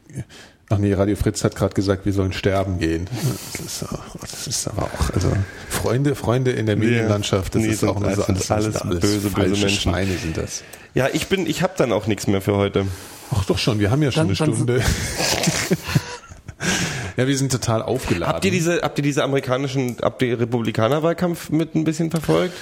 [0.70, 3.06] ach nee, Radio Fritz hat gerade gesagt, wir sollen sterben gehen.
[3.52, 3.84] Das ist,
[4.20, 5.30] das ist aber auch, also
[5.68, 9.30] Freunde, Freunde in der Medienlandschaft, das Nee, ist sind auch so alles- alles, alles böse,
[9.30, 9.68] böse Menschen.
[9.70, 10.62] Schweine sind das.
[10.94, 12.86] Ja, ich bin, ich habe dann auch nichts mehr für heute.
[13.34, 14.82] Ach doch schon, wir haben ja schon Dann- eine dann- Stunde.
[17.16, 18.34] ja, wir sind total aufgeladen.
[18.34, 22.54] Habt ihr diese, habt ihr diese amerikanischen, habt ihr Republikanerwahlkampf mit ein bisschen verfolgt?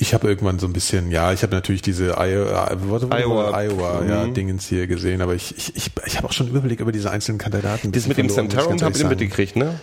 [0.00, 3.62] Ich habe irgendwann so ein bisschen, ja, ich habe natürlich diese Iowa, warte, warte, Iowa.
[3.62, 4.34] Iowa ja, Mhm.
[4.34, 7.38] Dingens hier gesehen, aber ich, ich, ich, ich habe auch schon Überblick über diese einzelnen
[7.38, 7.90] Kandidaten.
[7.90, 9.74] Das mit dem ich Santorum ihr ehrlich mitgekriegt, ne?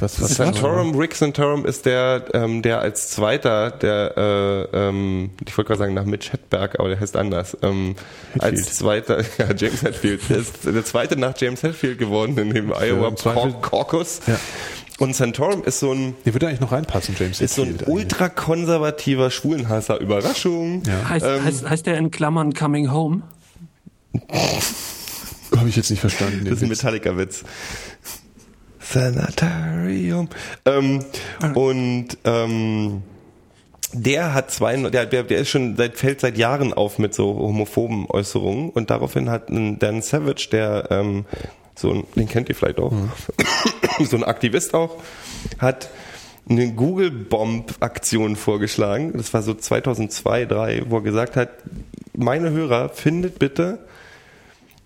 [0.00, 5.56] Was, was Santorum, Rick Santorum ist der, ähm, der als Zweiter, der, äh, ähm, ich
[5.56, 7.56] wollte gerade sagen nach Mitch Hedberg, aber der heißt anders.
[7.62, 7.94] Ähm,
[8.38, 10.22] als Zweiter, ja, James Hetfield.
[10.28, 13.12] Der ist der Zweite nach James Hetfield geworden in dem Iowa
[13.62, 14.20] Caucus.
[14.26, 14.38] Ja.
[14.98, 19.30] Und Santorum ist so ein, Der würde eigentlich noch reinpassen, James ist so ein ultrakonservativer
[19.30, 20.00] Schwulenhasser.
[20.00, 20.82] Überraschung.
[20.86, 21.08] Ja.
[21.08, 23.22] Heißt, Ähm, heißt, heißt der in Klammern Coming Home?
[25.56, 26.44] Habe ich jetzt nicht verstanden.
[26.44, 26.82] den Das ist ein Witz.
[26.82, 27.44] Metallica-Witz.
[28.80, 30.28] Sanatarium.
[30.64, 31.04] Ähm,
[31.54, 33.02] und ähm,
[33.92, 37.34] der hat zwei, der, der, der ist schon seit fällt seit Jahren auf mit so
[37.34, 41.24] homophoben Äußerungen und daraufhin hat ein Dan Savage, der ähm,
[41.76, 42.92] so ein, den kennt ihr vielleicht auch,
[44.04, 44.96] so ein Aktivist auch,
[45.58, 45.90] hat
[46.48, 49.12] eine Google Bomb Aktion vorgeschlagen.
[49.16, 51.50] Das war so 2002, 2003, wo er gesagt hat,
[52.14, 53.78] meine Hörer findet bitte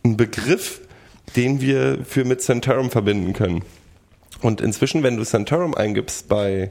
[0.02, 0.80] einen Begriff,
[1.36, 3.62] den wir für mit Santorum verbinden können.
[4.40, 6.70] Und inzwischen, wenn du Santorum eingibst bei,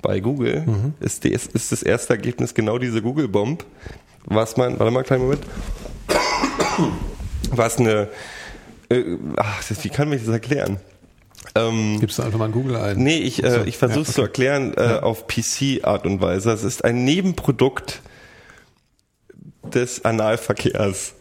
[0.00, 0.64] bei Google,
[1.00, 3.64] ist, die, ist, ist das erste Ergebnis genau diese Google-Bomb,
[4.24, 5.42] was man, warte mal, einen kleinen Moment,
[7.50, 8.08] was eine,
[8.92, 10.78] äh, ach, wie kann man das erklären?
[11.54, 12.98] Ähm, Gibst du einfach mal in Google ein?
[12.98, 16.52] Nee, ich, äh, ich versuche es zu erklären äh, auf PC-Art und Weise.
[16.52, 18.00] Es ist ein Nebenprodukt
[19.64, 21.14] des Analverkehrs.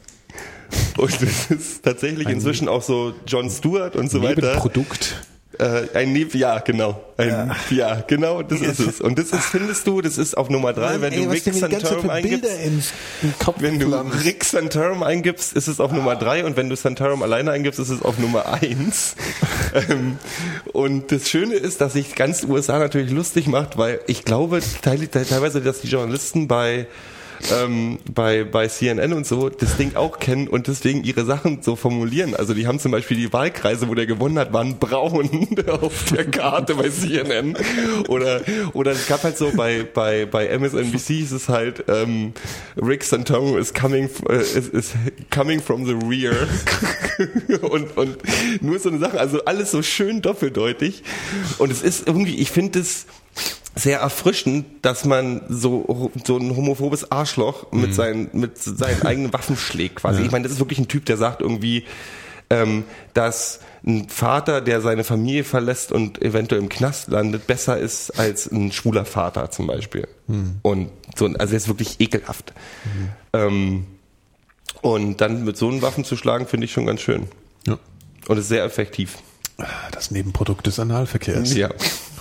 [0.97, 4.55] Und es ist tatsächlich inzwischen auch so John Stewart und so weiter.
[4.55, 5.15] Produkt.
[5.59, 7.03] Äh, ein Neb ja, genau.
[7.17, 8.03] Ein, ja.
[8.07, 9.01] genau, das ist es.
[9.01, 12.93] Und das ist, findest du, das ist auf Nummer drei, wenn du Rick Santorum eingibst.
[13.59, 13.85] Wenn du
[14.23, 17.89] Rick Santorum eingibst, ist es auf Nummer drei und wenn du Santorum alleine eingibst, ist
[17.89, 19.15] es auf Nummer eins.
[19.89, 20.17] ähm,
[20.71, 25.07] und das Schöne ist, dass sich ganz USA natürlich lustig macht, weil ich glaube teil-
[25.07, 26.87] teilweise, dass die Journalisten bei
[27.51, 31.75] ähm, bei, bei CNN und so das Ding auch kennen und deswegen ihre Sachen so
[31.75, 32.35] formulieren.
[32.35, 36.29] Also die haben zum Beispiel die Wahlkreise, wo der gewonnen hat, waren braun auf der
[36.29, 37.57] Karte bei CNN.
[38.07, 38.41] Oder,
[38.73, 42.33] oder es gab halt so bei, bei, bei MSNBC ist es halt ähm,
[42.81, 44.93] Rick Santorum is coming, äh, is, is
[45.29, 46.35] coming from the rear.
[47.61, 48.17] und, und
[48.61, 51.03] nur so eine Sache, also alles so schön doppeldeutig.
[51.57, 53.05] Und es ist irgendwie, ich finde es
[53.75, 59.55] sehr erfrischend, dass man so so ein homophobes Arschloch mit seinen mit seinen eigenen Waffen
[59.55, 60.23] schlägt quasi.
[60.23, 61.85] Ich meine, das ist wirklich ein Typ, der sagt irgendwie,
[62.49, 62.83] ähm,
[63.13, 68.51] dass ein Vater, der seine Familie verlässt und eventuell im Knast landet, besser ist als
[68.51, 70.07] ein schwuler Vater zum Beispiel.
[70.61, 72.53] Und so, also er ist wirklich ekelhaft.
[73.33, 73.87] Ähm,
[74.81, 77.27] und dann mit so einen Waffen zu schlagen, finde ich schon ganz schön.
[77.65, 77.79] Ja.
[78.27, 79.17] Und ist sehr effektiv.
[79.91, 81.55] Das Nebenprodukt des Analverkehrs.
[81.55, 81.69] Ja.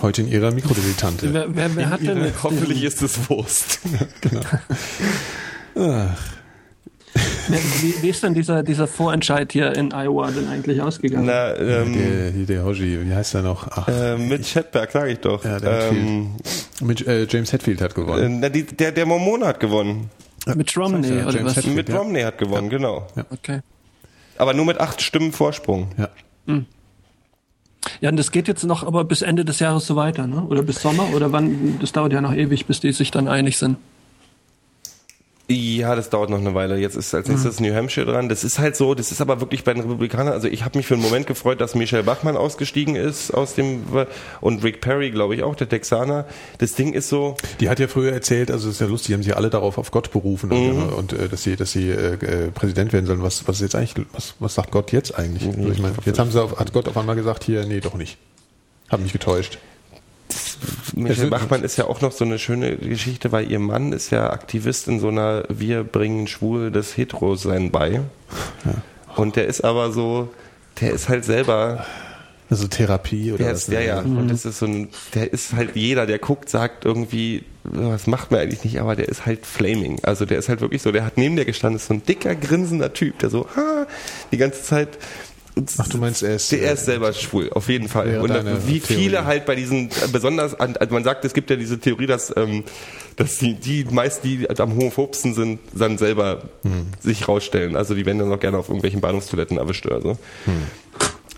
[0.01, 1.33] Heute in ihrer Mikrodilettante.
[1.33, 3.79] Wer, wer, wer hat denn Hoffentlich ist es Wurst.
[5.75, 6.15] wer,
[7.47, 11.25] wie, wie ist denn dieser, dieser Vorentscheid hier in Iowa denn eigentlich ausgegangen?
[11.25, 13.67] Na, ähm, Der, hier der Hoshi, wie heißt er noch?
[13.69, 15.43] Ach, äh, mit Chatberg, sage ich doch.
[15.45, 16.35] Ja, der ähm,
[16.81, 18.39] mit, äh, James Hetfield hat äh, gewonnen.
[18.39, 20.09] na, die, der, der Mormon hat gewonnen.
[20.55, 21.57] Mit Romney ja, oder was?
[21.57, 21.75] Hetfield.
[21.75, 21.97] Mit ja.
[21.97, 23.07] Romney hat gewonnen, genau.
[23.29, 23.59] Okay.
[24.37, 25.89] Aber nur mit acht Stimmen Vorsprung.
[25.97, 26.09] ja.
[27.99, 30.43] Ja, und das geht jetzt noch aber bis Ende des Jahres so weiter, ne?
[30.43, 31.13] Oder bis Sommer?
[31.15, 31.79] Oder wann?
[31.79, 33.77] Das dauert ja noch ewig, bis die sich dann einig sind.
[35.51, 36.77] Ja, das dauert noch eine Weile.
[36.77, 38.29] Jetzt ist als nächstes New Hampshire dran.
[38.29, 40.33] Das ist halt so, das ist aber wirklich bei den Republikanern.
[40.33, 43.83] Also ich habe mich für einen Moment gefreut, dass Michelle Bachmann ausgestiegen ist aus dem
[44.39, 46.25] und Rick Perry, glaube ich, auch der Texaner.
[46.59, 47.35] Das Ding ist so.
[47.59, 49.91] Die hat ja früher erzählt, also es ist ja lustig, haben sie alle darauf auf
[49.91, 53.21] Gott berufen und, und äh, dass sie, dass sie äh, äh, Präsident werden sollen.
[53.21, 55.47] Was, was ist jetzt eigentlich, was, was sagt Gott jetzt eigentlich?
[55.47, 57.95] Also ich meine, jetzt haben sie auf, hat Gott auf einmal gesagt, hier, nee, doch
[57.95, 58.17] nicht.
[58.89, 59.57] Hab mich getäuscht.
[60.95, 64.29] Michelle Bachmann ist ja auch noch so eine schöne Geschichte, weil ihr Mann ist ja
[64.31, 68.01] Aktivist in so einer Wir bringen Schwul das Hetero-Sein bei.
[69.15, 70.29] Und der ist aber so,
[70.79, 71.85] der ist halt selber
[72.49, 73.63] Also Therapie oder Der was?
[73.63, 73.99] ist, ja, ja.
[73.99, 78.31] Und das ist so ein, der ist halt jeder, der guckt, sagt irgendwie, was macht
[78.31, 79.99] man eigentlich nicht, aber der ist halt flaming.
[80.03, 82.35] Also der ist halt wirklich so, der hat neben der gestanden, ist so ein dicker,
[82.35, 83.87] grinsender Typ, der so, ha,
[84.31, 84.97] die ganze Zeit.
[85.77, 88.19] Ach, du meinst, er ist, Der, er ist selber schwul, auf jeden Fall.
[88.19, 88.29] Und
[88.67, 89.03] wie Theorie.
[89.03, 92.63] viele halt bei diesen, besonders, also man sagt, es gibt ja diese Theorie, dass, ähm,
[93.17, 96.87] dass die, die meist, die am homophobsten sind, dann selber Hm.
[96.99, 97.75] sich rausstellen.
[97.75, 100.09] Also die werden dann auch gerne auf irgendwelchen Bahnhofstoiletten erwischt oder so.
[100.45, 100.53] Hm.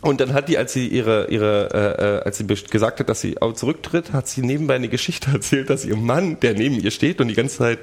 [0.02, 3.22] Und dann hat die, als sie ihre, ihre, äh, äh, als sie gesagt hat, dass
[3.22, 6.92] sie auch zurücktritt, hat sie nebenbei eine Geschichte erzählt, dass ihr Mann, der neben ihr
[6.92, 7.80] steht und die ganze Zeit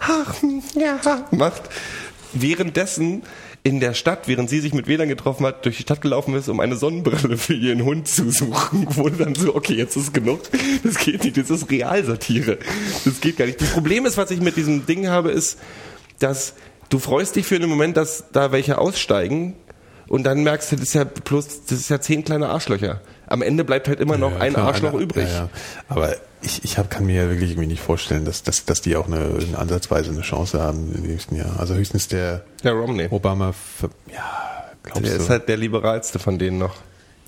[0.00, 1.62] ach, hm, ja, macht,
[2.34, 3.22] währenddessen
[3.66, 6.48] in der Stadt, während sie sich mit Wählern getroffen hat, durch die Stadt gelaufen ist,
[6.48, 10.42] um eine Sonnenbrille für ihren Hund zu suchen, wurde dann so, okay, jetzt ist genug.
[10.84, 12.58] Das geht nicht, das ist Realsatire.
[13.04, 13.60] Das geht gar nicht.
[13.60, 15.58] Das Problem ist, was ich mit diesem Ding habe, ist,
[16.20, 16.54] dass
[16.90, 19.54] du freust dich für einen Moment, dass da welche aussteigen
[20.08, 23.00] und dann merkst du, das ist ja bloß, das ist ja zehn kleine Arschlöcher.
[23.28, 25.26] Am Ende bleibt halt immer noch Ja, ein klar, Arschloch einer- übrig.
[25.28, 25.48] Ja, ja.
[25.88, 28.94] Aber ich, ich hab, kann mir ja wirklich irgendwie nicht vorstellen, dass, dass, dass die
[28.96, 31.58] auch eine, eine ansatzweise eine Chance haben im nächsten Jahr.
[31.58, 33.08] Also höchstens der Der Romney.
[33.10, 35.22] Obama, ver- ja, glaubst Der du?
[35.24, 36.76] ist halt der liberalste von denen noch.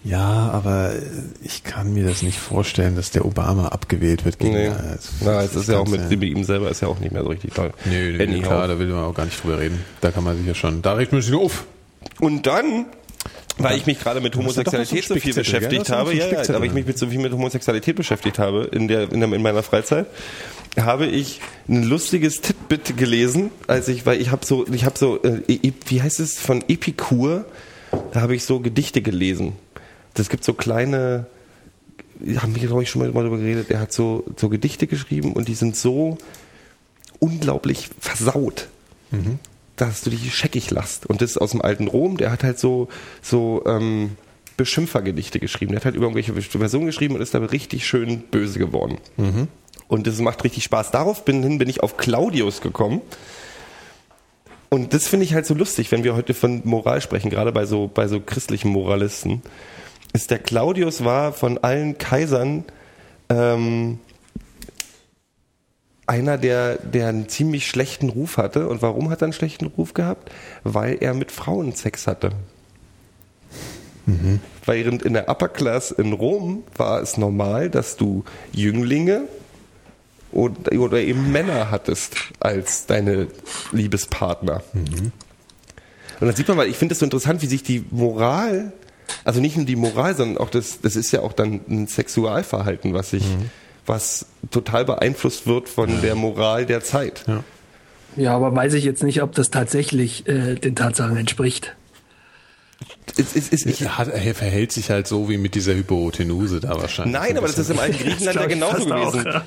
[0.04, 0.92] ja, aber
[1.42, 4.66] ich kann mir das nicht vorstellen, dass der Obama abgewählt wird gegen Nee.
[4.66, 4.72] äh,
[5.24, 7.30] Na, es ist ja auch mit, mit ihm selber ist ja auch nicht mehr so
[7.30, 7.72] richtig toll.
[7.86, 8.42] Nö, nö, nö Anyhow.
[8.46, 9.82] klar, da will man auch gar nicht drüber reden.
[10.00, 11.64] Da kann man sich ja schon, da regt man sich auf.
[12.20, 12.86] Und dann,
[13.58, 16.54] weil ich mich gerade mit so Homosexualität einen so viel beschäftigt habe, so ja, ja,
[16.54, 19.42] aber ich mich mit so viel mit Homosexualität beschäftigt habe in der, in, der, in
[19.42, 20.06] meiner Freizeit,
[20.78, 25.20] habe ich ein lustiges Titbit gelesen, als ich, weil ich habe so, ich habe so,
[25.22, 27.44] äh, E- wie heißt es von Epikur,
[28.12, 29.54] da habe ich so Gedichte gelesen.
[30.14, 31.26] Das gibt so kleine,
[32.36, 33.70] haben wir glaube ich schon mal darüber geredet.
[33.70, 36.18] Er hat so so Gedichte geschrieben und die sind so
[37.18, 38.68] unglaublich versaut
[39.80, 41.06] dass du dich scheckig lachst.
[41.06, 42.88] Und das ist aus dem alten Rom, der hat halt so,
[43.22, 44.16] so ähm,
[44.56, 45.72] Beschimpfergedichte geschrieben.
[45.72, 48.98] Der hat halt über irgendwelche Personen geschrieben und ist da richtig schön böse geworden.
[49.88, 50.90] Und das macht richtig Spaß.
[50.90, 53.00] Darauf bin, hin bin ich auf Claudius gekommen.
[54.68, 57.64] Und das finde ich halt so lustig, wenn wir heute von Moral sprechen, gerade bei
[57.64, 59.42] so, bei so christlichen Moralisten.
[60.12, 62.64] Ist der Claudius war von allen Kaisern
[63.30, 63.98] ähm,
[66.08, 68.68] einer, der, der einen ziemlich schlechten Ruf hatte.
[68.68, 70.30] Und warum hat er einen schlechten Ruf gehabt?
[70.64, 72.30] Weil er mit Frauen Sex hatte.
[74.64, 79.22] Während in der Upper Class in Rom war es normal, dass du Jünglinge
[80.32, 83.28] oder, oder eben Männer hattest als deine
[83.72, 84.62] Liebespartner.
[86.20, 88.72] Und dann sieht man mal, ich finde es so interessant, wie sich die Moral,
[89.24, 92.94] also nicht nur die Moral, sondern auch das, das ist ja auch dann ein Sexualverhalten,
[92.94, 93.24] was sich,
[93.88, 97.24] was total beeinflusst wird von der Moral der Zeit.
[97.26, 97.44] Ja.
[98.16, 101.76] Ja, aber weiß ich jetzt nicht, ob das tatsächlich äh, den Tatsachen entspricht.
[103.16, 106.60] Es, es, es, ich, Er, hat, er verhält sich halt so wie mit dieser Hypotenuse
[106.60, 107.14] da wahrscheinlich.
[107.14, 109.30] nein, aber das ist im alten Griechenland ja genauso fast auch, gewesen.
[109.32, 109.44] ja.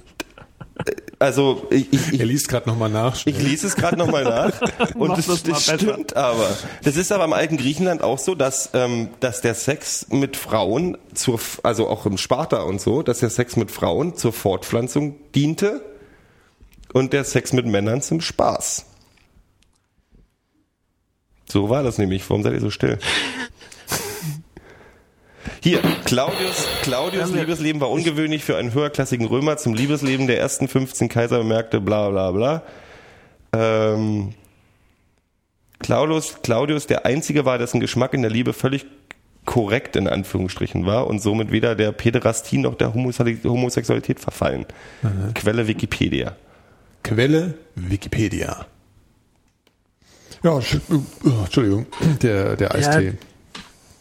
[1.22, 3.15] Also ich, ich, Er liest gerade nochmal nach.
[3.27, 4.60] ich lese es gerade nochmal nach
[4.95, 6.49] und Mach das, das mal das stimmt aber.
[6.84, 10.98] Das ist aber im alten Griechenland auch so, dass, ähm, dass der Sex mit Frauen,
[11.14, 15.85] zur, also auch im Sparta und so, dass der Sex mit Frauen zur Fortpflanzung diente
[16.91, 18.88] und der Sex mit Männern zum Spaß.
[21.48, 22.27] So war das nämlich.
[22.31, 22.98] Warum seid ihr so still?
[25.63, 29.57] Hier, Claudius, Claudius Liebesleben war ungewöhnlich für einen höherklassigen Römer.
[29.57, 32.63] Zum Liebesleben der ersten 15 Kaiser bemerkte bla bla bla.
[33.53, 34.33] Ähm,
[35.79, 38.85] Claudius, Claudius der Einzige war, dessen Geschmack in der Liebe völlig
[39.45, 44.65] korrekt in Anführungsstrichen war und somit weder der Päderastie noch der Homosexualität verfallen.
[45.35, 46.35] Quelle Wikipedia.
[47.03, 48.65] Quelle Wikipedia.
[50.43, 51.85] Ja, sch- äh, Entschuldigung,
[52.21, 53.13] der, der Eistee.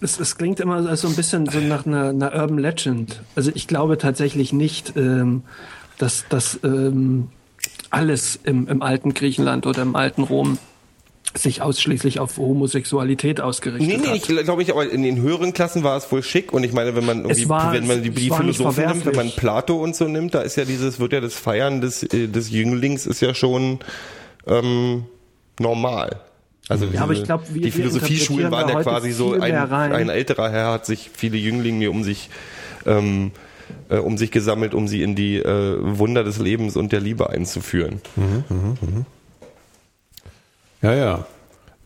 [0.00, 3.20] Es, es klingt immer so ein bisschen so nach einer, einer Urban Legend.
[3.36, 5.42] Also ich glaube tatsächlich nicht, ähm,
[5.98, 7.28] dass, dass ähm,
[7.90, 10.58] alles im, im alten Griechenland oder im alten Rom
[11.36, 14.16] sich ausschließlich auf Homosexualität ausgerichtet Nee, nee, hat.
[14.16, 16.96] ich glaube ich, aber in den höheren Klassen war es wohl schick und ich meine,
[16.96, 19.30] wenn man irgendwie, war- wenn man die, die Philosophen nimmt, wenn man.
[19.30, 22.50] Plato und so nimmt, da ist ja dieses, wird ja das Feiern des, äh, des
[22.50, 23.78] Jünglings ist ja schon
[24.46, 25.04] ähm,
[25.60, 26.20] normal.
[26.70, 29.52] Also Ja, aber diese- ich glaub, wir- die Philosophieschulen waren ja quasi so ein,
[29.92, 32.30] ein älterer Herr hat sich viele Jünglinge um sich
[32.86, 33.32] ähm,
[33.88, 37.28] äh, um sich gesammelt, um sie in die äh, Wunder des Lebens und der Liebe
[37.30, 38.00] einzuführen.
[40.82, 41.26] Ja, ja.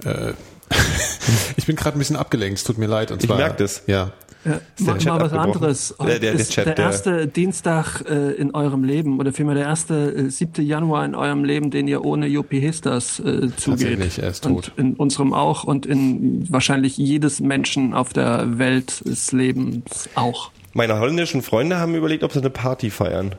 [0.04, 0.32] Äh,
[1.56, 3.10] ich bin gerade ein bisschen abgelenkt, es tut mir leid.
[3.10, 3.82] Und Ich zwar, merk das.
[3.86, 4.12] Ja.
[4.44, 5.94] Ja, der mal, Chat mal was anderes.
[5.98, 9.54] Der- der- der ist Chat, der der- erste Dienstag äh, in eurem Leben oder vielmehr
[9.54, 10.64] der erste äh, 7.
[10.64, 13.22] Januar in eurem Leben, den ihr ohne Juppie Histas äh,
[13.56, 13.56] zugeht.
[13.64, 14.72] Tatsächlich, er ist tot.
[14.76, 20.50] Und in unserem auch und in wahrscheinlich jedes Menschen auf der Welt des Lebens auch.
[20.74, 23.34] Meine holländischen Freunde haben überlegt, ob sie eine Party feiern.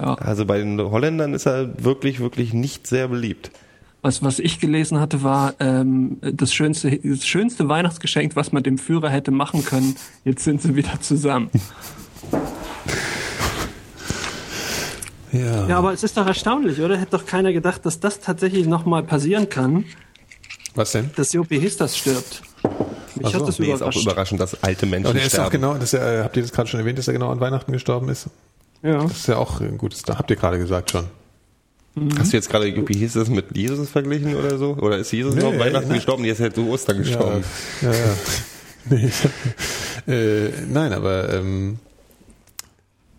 [0.00, 0.14] Ja.
[0.14, 3.50] Also bei den Holländern ist er wirklich, wirklich nicht sehr beliebt.
[4.04, 8.76] Was, was ich gelesen hatte, war ähm, das, schönste, das schönste Weihnachtsgeschenk, was man dem
[8.76, 9.94] Führer hätte machen können.
[10.24, 11.50] Jetzt sind sie wieder zusammen.
[15.32, 15.66] Ja.
[15.68, 16.96] Ja, aber es ist doch erstaunlich, oder?
[16.98, 19.84] Hätte doch keiner gedacht, dass das tatsächlich nochmal passieren kann,
[20.74, 21.10] Was denn?
[21.16, 22.42] dass Jopi Histas stirbt.
[23.14, 23.40] Mich Ach so.
[23.40, 24.02] hat das Nee, ist auch überrascht.
[24.02, 25.62] überraschend, dass alte Menschen Und er ist auch sterben.
[25.62, 28.08] genau, das ja, habt ihr das gerade schon erwähnt, dass er genau an Weihnachten gestorben
[28.10, 28.28] ist?
[28.82, 28.98] ja.
[29.02, 31.04] Das ist ja auch ein gutes, da habt ihr gerade gesagt schon.
[32.18, 34.74] Hast du jetzt gerade, wie hieß das, mit Jesus verglichen oder so?
[34.76, 35.96] Oder ist Jesus noch Nee, Weihnachten nein.
[35.96, 36.24] gestorben?
[36.24, 37.44] Ist halt zu Ostern gestorben.
[37.82, 37.98] Ja, ja.
[37.98, 38.14] ja.
[38.90, 41.78] Nee, hab, äh, nein, aber ähm,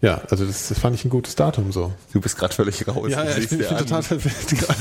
[0.02, 1.94] ja, also das, das fand ich ein gutes Datum so.
[2.12, 3.08] Du bist gerade völlig raus.
[3.10, 4.76] Ja, Du ja, ich bin, ich bin total verwirrt gerade.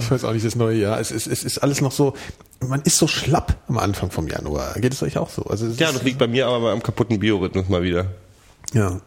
[0.00, 0.98] Ich weiß auch nicht, das neue Jahr.
[0.98, 2.14] Es ist, es ist alles noch so,
[2.60, 4.74] man ist so schlapp am Anfang vom Januar.
[4.74, 5.44] Geht es euch auch so?
[5.44, 8.06] Also Ja, das liegt bei mir aber am kaputten Biorhythmus mal wieder.
[8.72, 9.00] ja.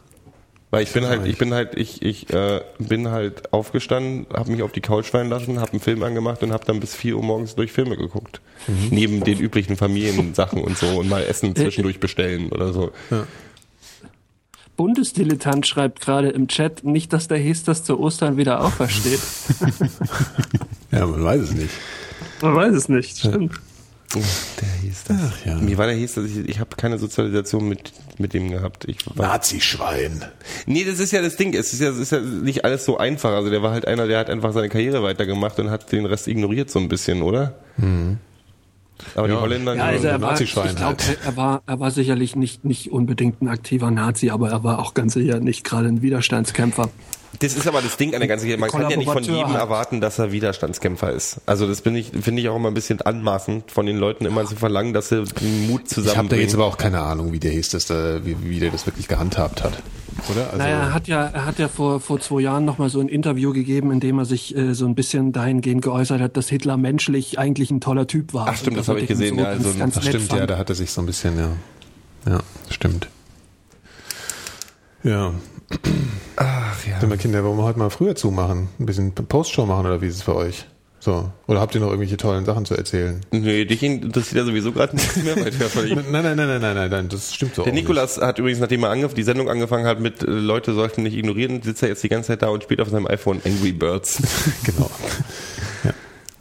[0.71, 4.61] Weil ich bin halt, ich bin halt, ich, ich äh, bin halt aufgestanden, habe mich
[4.61, 7.23] auf die Couch fallen lassen, habe einen Film angemacht und habe dann bis 4 Uhr
[7.23, 8.39] morgens durch Filme geguckt.
[8.91, 12.91] Neben den üblichen Familiensachen und so und mal Essen zwischendurch bestellen oder so.
[14.75, 19.19] Bundesdilettant schreibt gerade im Chat, nicht, dass der Histas zu Ostern wieder aufersteht.
[20.91, 21.73] ja, man weiß es nicht.
[22.41, 23.59] Man weiß es nicht, stimmt.
[24.15, 25.17] Der hieß das.
[25.21, 25.55] Ach ja.
[25.57, 28.85] Mir war der hieß das, ich, ich habe keine Sozialisation mit, mit dem gehabt.
[28.85, 30.25] Ich war, Nazi-Schwein.
[30.65, 31.53] Nee, das ist ja das Ding.
[31.53, 33.31] Es ist ja, es ist ja nicht alles so einfach.
[33.33, 36.27] Also der war halt einer, der hat einfach seine Karriere weitergemacht und hat den Rest
[36.27, 37.59] ignoriert so ein bisschen, oder?
[39.15, 39.41] Aber die Ja.
[39.41, 41.17] Holländer, Ja, also er war, ich Nazi-Schwein glaub, halt.
[41.23, 44.93] er war, er war sicherlich nicht, nicht unbedingt ein aktiver Nazi, aber er war auch
[44.95, 46.89] ganz sicher nicht gerade ein Widerstandskämpfer.
[47.39, 48.59] Das ist aber das Ding an der ganzen Geschichte.
[48.59, 49.57] Man kann ja nicht von jedem halt.
[49.59, 51.37] erwarten, dass er Widerstandskämpfer ist.
[51.45, 54.45] Also das bin ich, finde ich auch immer ein bisschen anmaßend, von den Leuten immer
[54.45, 56.45] zu verlangen, dass sie den Mut Ich habe da zusammenbringen.
[56.45, 59.07] jetzt aber auch keine Ahnung, wie der hieß, dass da, wie, wie der das wirklich
[59.07, 59.73] gehandhabt hat.
[60.31, 60.45] Oder?
[60.47, 63.07] Also, Naja, er hat ja, er hat ja vor, vor zwei Jahren nochmal so ein
[63.07, 66.75] Interview gegeben, in dem er sich äh, so ein bisschen dahingehend geäußert hat, dass Hitler
[66.77, 68.47] menschlich eigentlich ein toller Typ war.
[68.49, 70.01] Ach, stimmt, das dass er habe ich gesehen, So ja, ganz, so ein- ganz Ach,
[70.03, 70.49] nett stimmt, ja, fand.
[70.49, 71.49] da hat er sich so ein bisschen, ja.
[72.27, 72.39] Ja,
[72.69, 73.07] stimmt.
[75.03, 75.31] Ja.
[76.35, 76.99] Ach ja.
[76.99, 78.69] Sag mal, Kinder, wollen wir heute mal früher zumachen?
[78.79, 80.65] Ein bisschen Postshow machen oder wie ist es für euch?
[81.01, 81.31] So.
[81.47, 83.21] Oder habt ihr noch irgendwelche tollen Sachen zu erzählen?
[83.31, 85.53] Nee, dich interessiert ja sowieso gerade nichts mehr, weil
[85.95, 87.63] Nein, nein, nein, nein, nein, nein, nein, das stimmt so.
[87.63, 91.03] Der Nikolas hat übrigens, nachdem er angef die Sendung angefangen hat mit äh, Leute sollten
[91.03, 93.71] nicht ignorieren, sitzt er jetzt die ganze Zeit da und spielt auf seinem iPhone Angry
[93.71, 94.21] Birds.
[94.65, 94.89] Genau.
[95.85, 95.91] Ja,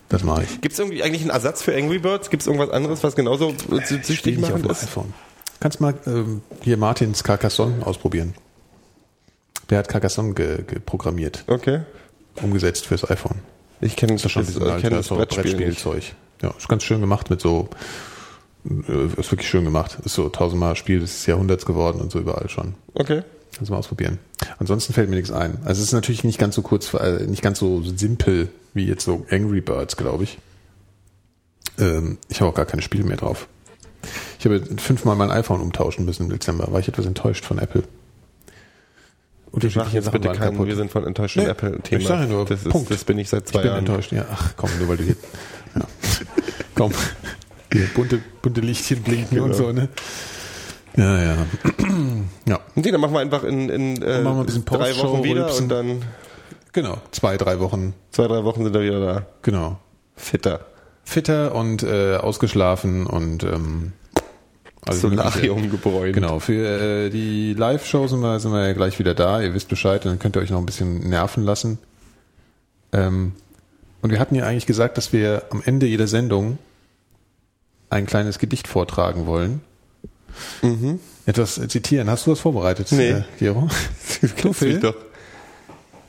[0.08, 0.60] das mache ich.
[0.60, 2.28] Gibt es irgendwie eigentlich einen Ersatz für Angry Birds?
[2.30, 4.82] Gibt es irgendwas anderes, was genauso äh, süchtig dem ist?
[4.82, 5.14] iPhone.
[5.60, 8.34] Kannst mal ähm, hier Martins Carcassonne ausprobieren.
[9.70, 11.80] Der hat Carcassonne ge geprogrammiert, Okay.
[12.42, 13.38] umgesetzt fürs iPhone.
[13.80, 15.42] Ich kenne Das äh, alt, kenn das das Brettspiel.
[15.44, 16.02] Brettspielzeug.
[16.42, 17.68] Ja, ist ganz schön gemacht mit so,
[18.68, 19.98] äh, ist wirklich schön gemacht.
[20.04, 22.74] Ist so tausendmal Spiel des Jahrhunderts geworden und so überall schon.
[22.94, 23.22] Okay.
[23.54, 24.18] Kannst du mal ausprobieren.
[24.58, 25.58] Ansonsten fällt mir nichts ein.
[25.64, 29.04] Also es ist natürlich nicht ganz so kurz, äh, nicht ganz so simpel wie jetzt
[29.04, 30.38] so Angry Birds, glaube ich.
[31.78, 33.48] Ähm, ich habe auch gar keine Spiele mehr drauf.
[34.38, 36.70] Ich habe fünfmal mein iPhone umtauschen müssen im Dezember.
[36.72, 37.82] War ich etwas enttäuscht von Apple.
[39.50, 40.66] Unterschiedliche jetzt bitte keinen, kaputt.
[40.66, 42.00] wir sind von enttäuschtem Nee, Apple-Thema.
[42.02, 42.90] ich sage nur, das, ist, Punkt.
[42.90, 43.78] das bin ich seit Ich zwei bin Jahren.
[43.80, 44.12] enttäuscht.
[44.12, 45.16] Ja, ach komm, nur weil du hier.
[45.74, 45.82] Ja.
[46.74, 46.92] komm.
[47.72, 49.62] Hier, bunte, bunte Lichtchen blinken und Genau.
[49.64, 49.88] so, ne?
[50.96, 51.36] Ja, ja.
[52.46, 55.22] ja, Nee, dann machen wir einfach in, in äh, machen wir ein bisschen drei Wochen
[55.22, 55.64] wieder Rülpsen.
[55.64, 56.02] und dann
[56.72, 56.98] genau.
[57.12, 57.94] Zwei, drei Wochen.
[58.10, 59.26] zwei, drei Wochen sind wir wieder da.
[59.42, 59.78] Genau.
[60.16, 60.60] Fitter.
[61.04, 63.92] Fitter und äh, ausgeschlafen und ähm,
[64.86, 66.14] also Solarium gebräunt.
[66.14, 69.40] Genau, für äh, die Live-Show sind wir, sind wir ja gleich wieder da.
[69.40, 71.78] Ihr wisst Bescheid, dann könnt ihr euch noch ein bisschen nerven lassen.
[72.92, 73.32] Ähm,
[74.00, 76.58] und wir hatten ja eigentlich gesagt, dass wir am Ende jeder Sendung
[77.90, 79.60] ein kleines Gedicht vortragen wollen.
[81.26, 82.08] Etwas äh, zitieren.
[82.08, 83.10] Hast du was vorbereitet, Nee.
[83.10, 83.68] äh, Gero?
[84.20, 84.94] Du kennst mich doch.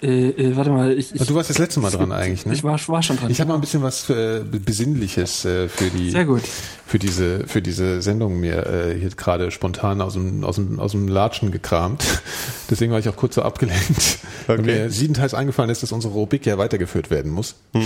[0.02, 2.54] Äh, äh, warte mal, ich, ich, Du warst das letzte Mal dran eigentlich, ne?
[2.54, 3.30] ich war, war schon dran.
[3.30, 6.42] Ich habe mal ein bisschen was äh, Besinnliches äh, für die Sehr gut.
[6.88, 10.92] für diese für diese Sendung mir äh, hier gerade spontan aus dem aus dem aus
[10.94, 12.04] dem Latschen gekramt.
[12.70, 14.20] Deswegen war ich auch kurz so abgelenkt.
[14.48, 14.84] Und Okay.
[14.84, 17.56] mir siebenteils eingefallen ist, dass unsere Rubrik ja weitergeführt werden muss.
[17.74, 17.84] Und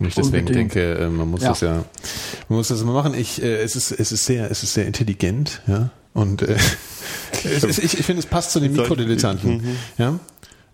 [0.00, 0.74] ich deswegen Unbedingt.
[0.74, 1.50] denke, äh, man muss Ja.
[1.50, 1.84] das ja
[2.48, 3.14] man muss das mal machen.
[3.14, 5.90] Ich äh, es ist es ist sehr es ist sehr intelligent, ja.
[6.12, 6.56] Und äh,
[7.44, 9.62] es ist, ich, ich finde, es passt zu den Mikrodilettanten.
[9.96, 10.18] Ja.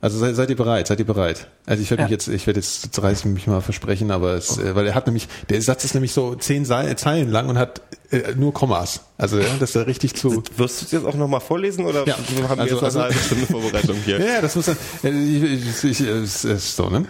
[0.00, 0.86] Also seid, seid ihr bereit?
[0.86, 1.48] Seid ihr bereit?
[1.66, 2.14] Also ich werde mich Ja.
[2.14, 4.94] jetzt, ich werde jetzt jetzt reiß ich mich mal versprechen, aber es, äh, weil er
[4.94, 7.80] hat nämlich, der Satz ist nämlich so zehn Sei- Zeilen lang und hat
[8.10, 9.00] äh, nur Kommas.
[9.16, 10.42] Also ja, das ist ja richtig zu.
[10.56, 12.16] Wirst du es jetzt auch nochmal vorlesen oder Ja.
[12.48, 14.18] haben Also- wir jetzt also- eine halbe Stunde Vorbereitung hier?
[14.24, 14.76] Ja, das muss dann.
[15.02, 17.04] äh, Ich, ich, ich, es ist so ne?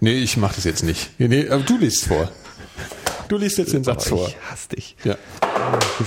[0.00, 1.10] Nee, ich mache das jetzt nicht.
[1.18, 2.30] Nee, nee, aber du liest vor.
[3.28, 4.28] Du liest jetzt den Satz Oh, vor.
[4.28, 4.96] ich hasse dich.
[5.04, 5.16] Ja.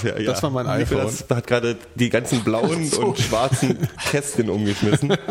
[0.03, 5.15] Ja, Das war mein Nikolas hat gerade die ganzen blauen und schwarzen Kästchen umgeschmissen.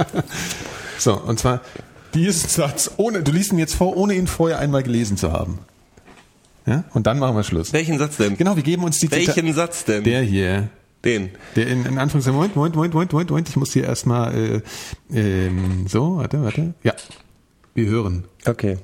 [0.98, 1.60] So, und zwar
[2.14, 5.58] diesen Satz, ohne, du liest ihn jetzt vor, ohne ihn vorher einmal gelesen zu haben.
[6.64, 6.84] Ja?
[6.94, 7.74] Und dann machen wir Schluss.
[7.74, 8.38] Welchen Satz denn?
[8.38, 10.04] Genau, wir geben uns die Welchen Satz denn?
[10.04, 10.68] Der hier.
[11.04, 11.30] Den.
[11.54, 14.60] Der in, in Anführungszeichen, Moment, Moment, Moment, Moment, Moment, Moment, ich muss hier erstmal, äh,
[15.14, 16.94] ähm, so, warte, warte, ja,
[17.74, 18.24] wir hören.
[18.46, 18.78] Okay.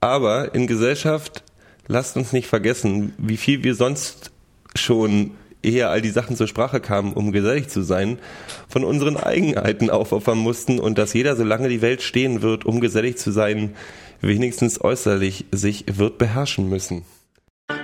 [0.00, 1.42] Aber in Gesellschaft
[1.88, 4.30] lasst uns nicht vergessen, wie viel wir sonst
[4.74, 5.32] schon
[5.62, 8.20] ehe all die Sachen zur Sprache kamen, um gesellig zu sein,
[8.68, 13.18] von unseren Eigenheiten aufopfern mussten und dass jeder, solange die Welt stehen wird, um gesellig
[13.18, 13.74] zu sein,
[14.20, 17.02] wenigstens äußerlich sich wird beherrschen müssen.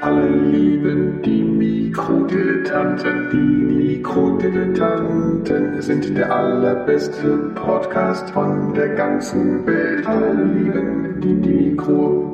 [0.01, 3.31] Alle lieben die Mikrodilettanten.
[3.31, 10.07] Die Mikrodilettanten sind der allerbeste Podcast von der ganzen Welt.
[10.07, 12.34] Alle lieben die, die Mikrodilettanten.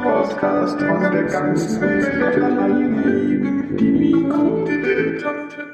[0.00, 2.20] Podcast von der ganzen Welt.
[3.78, 5.69] Die Mikrodilettanten.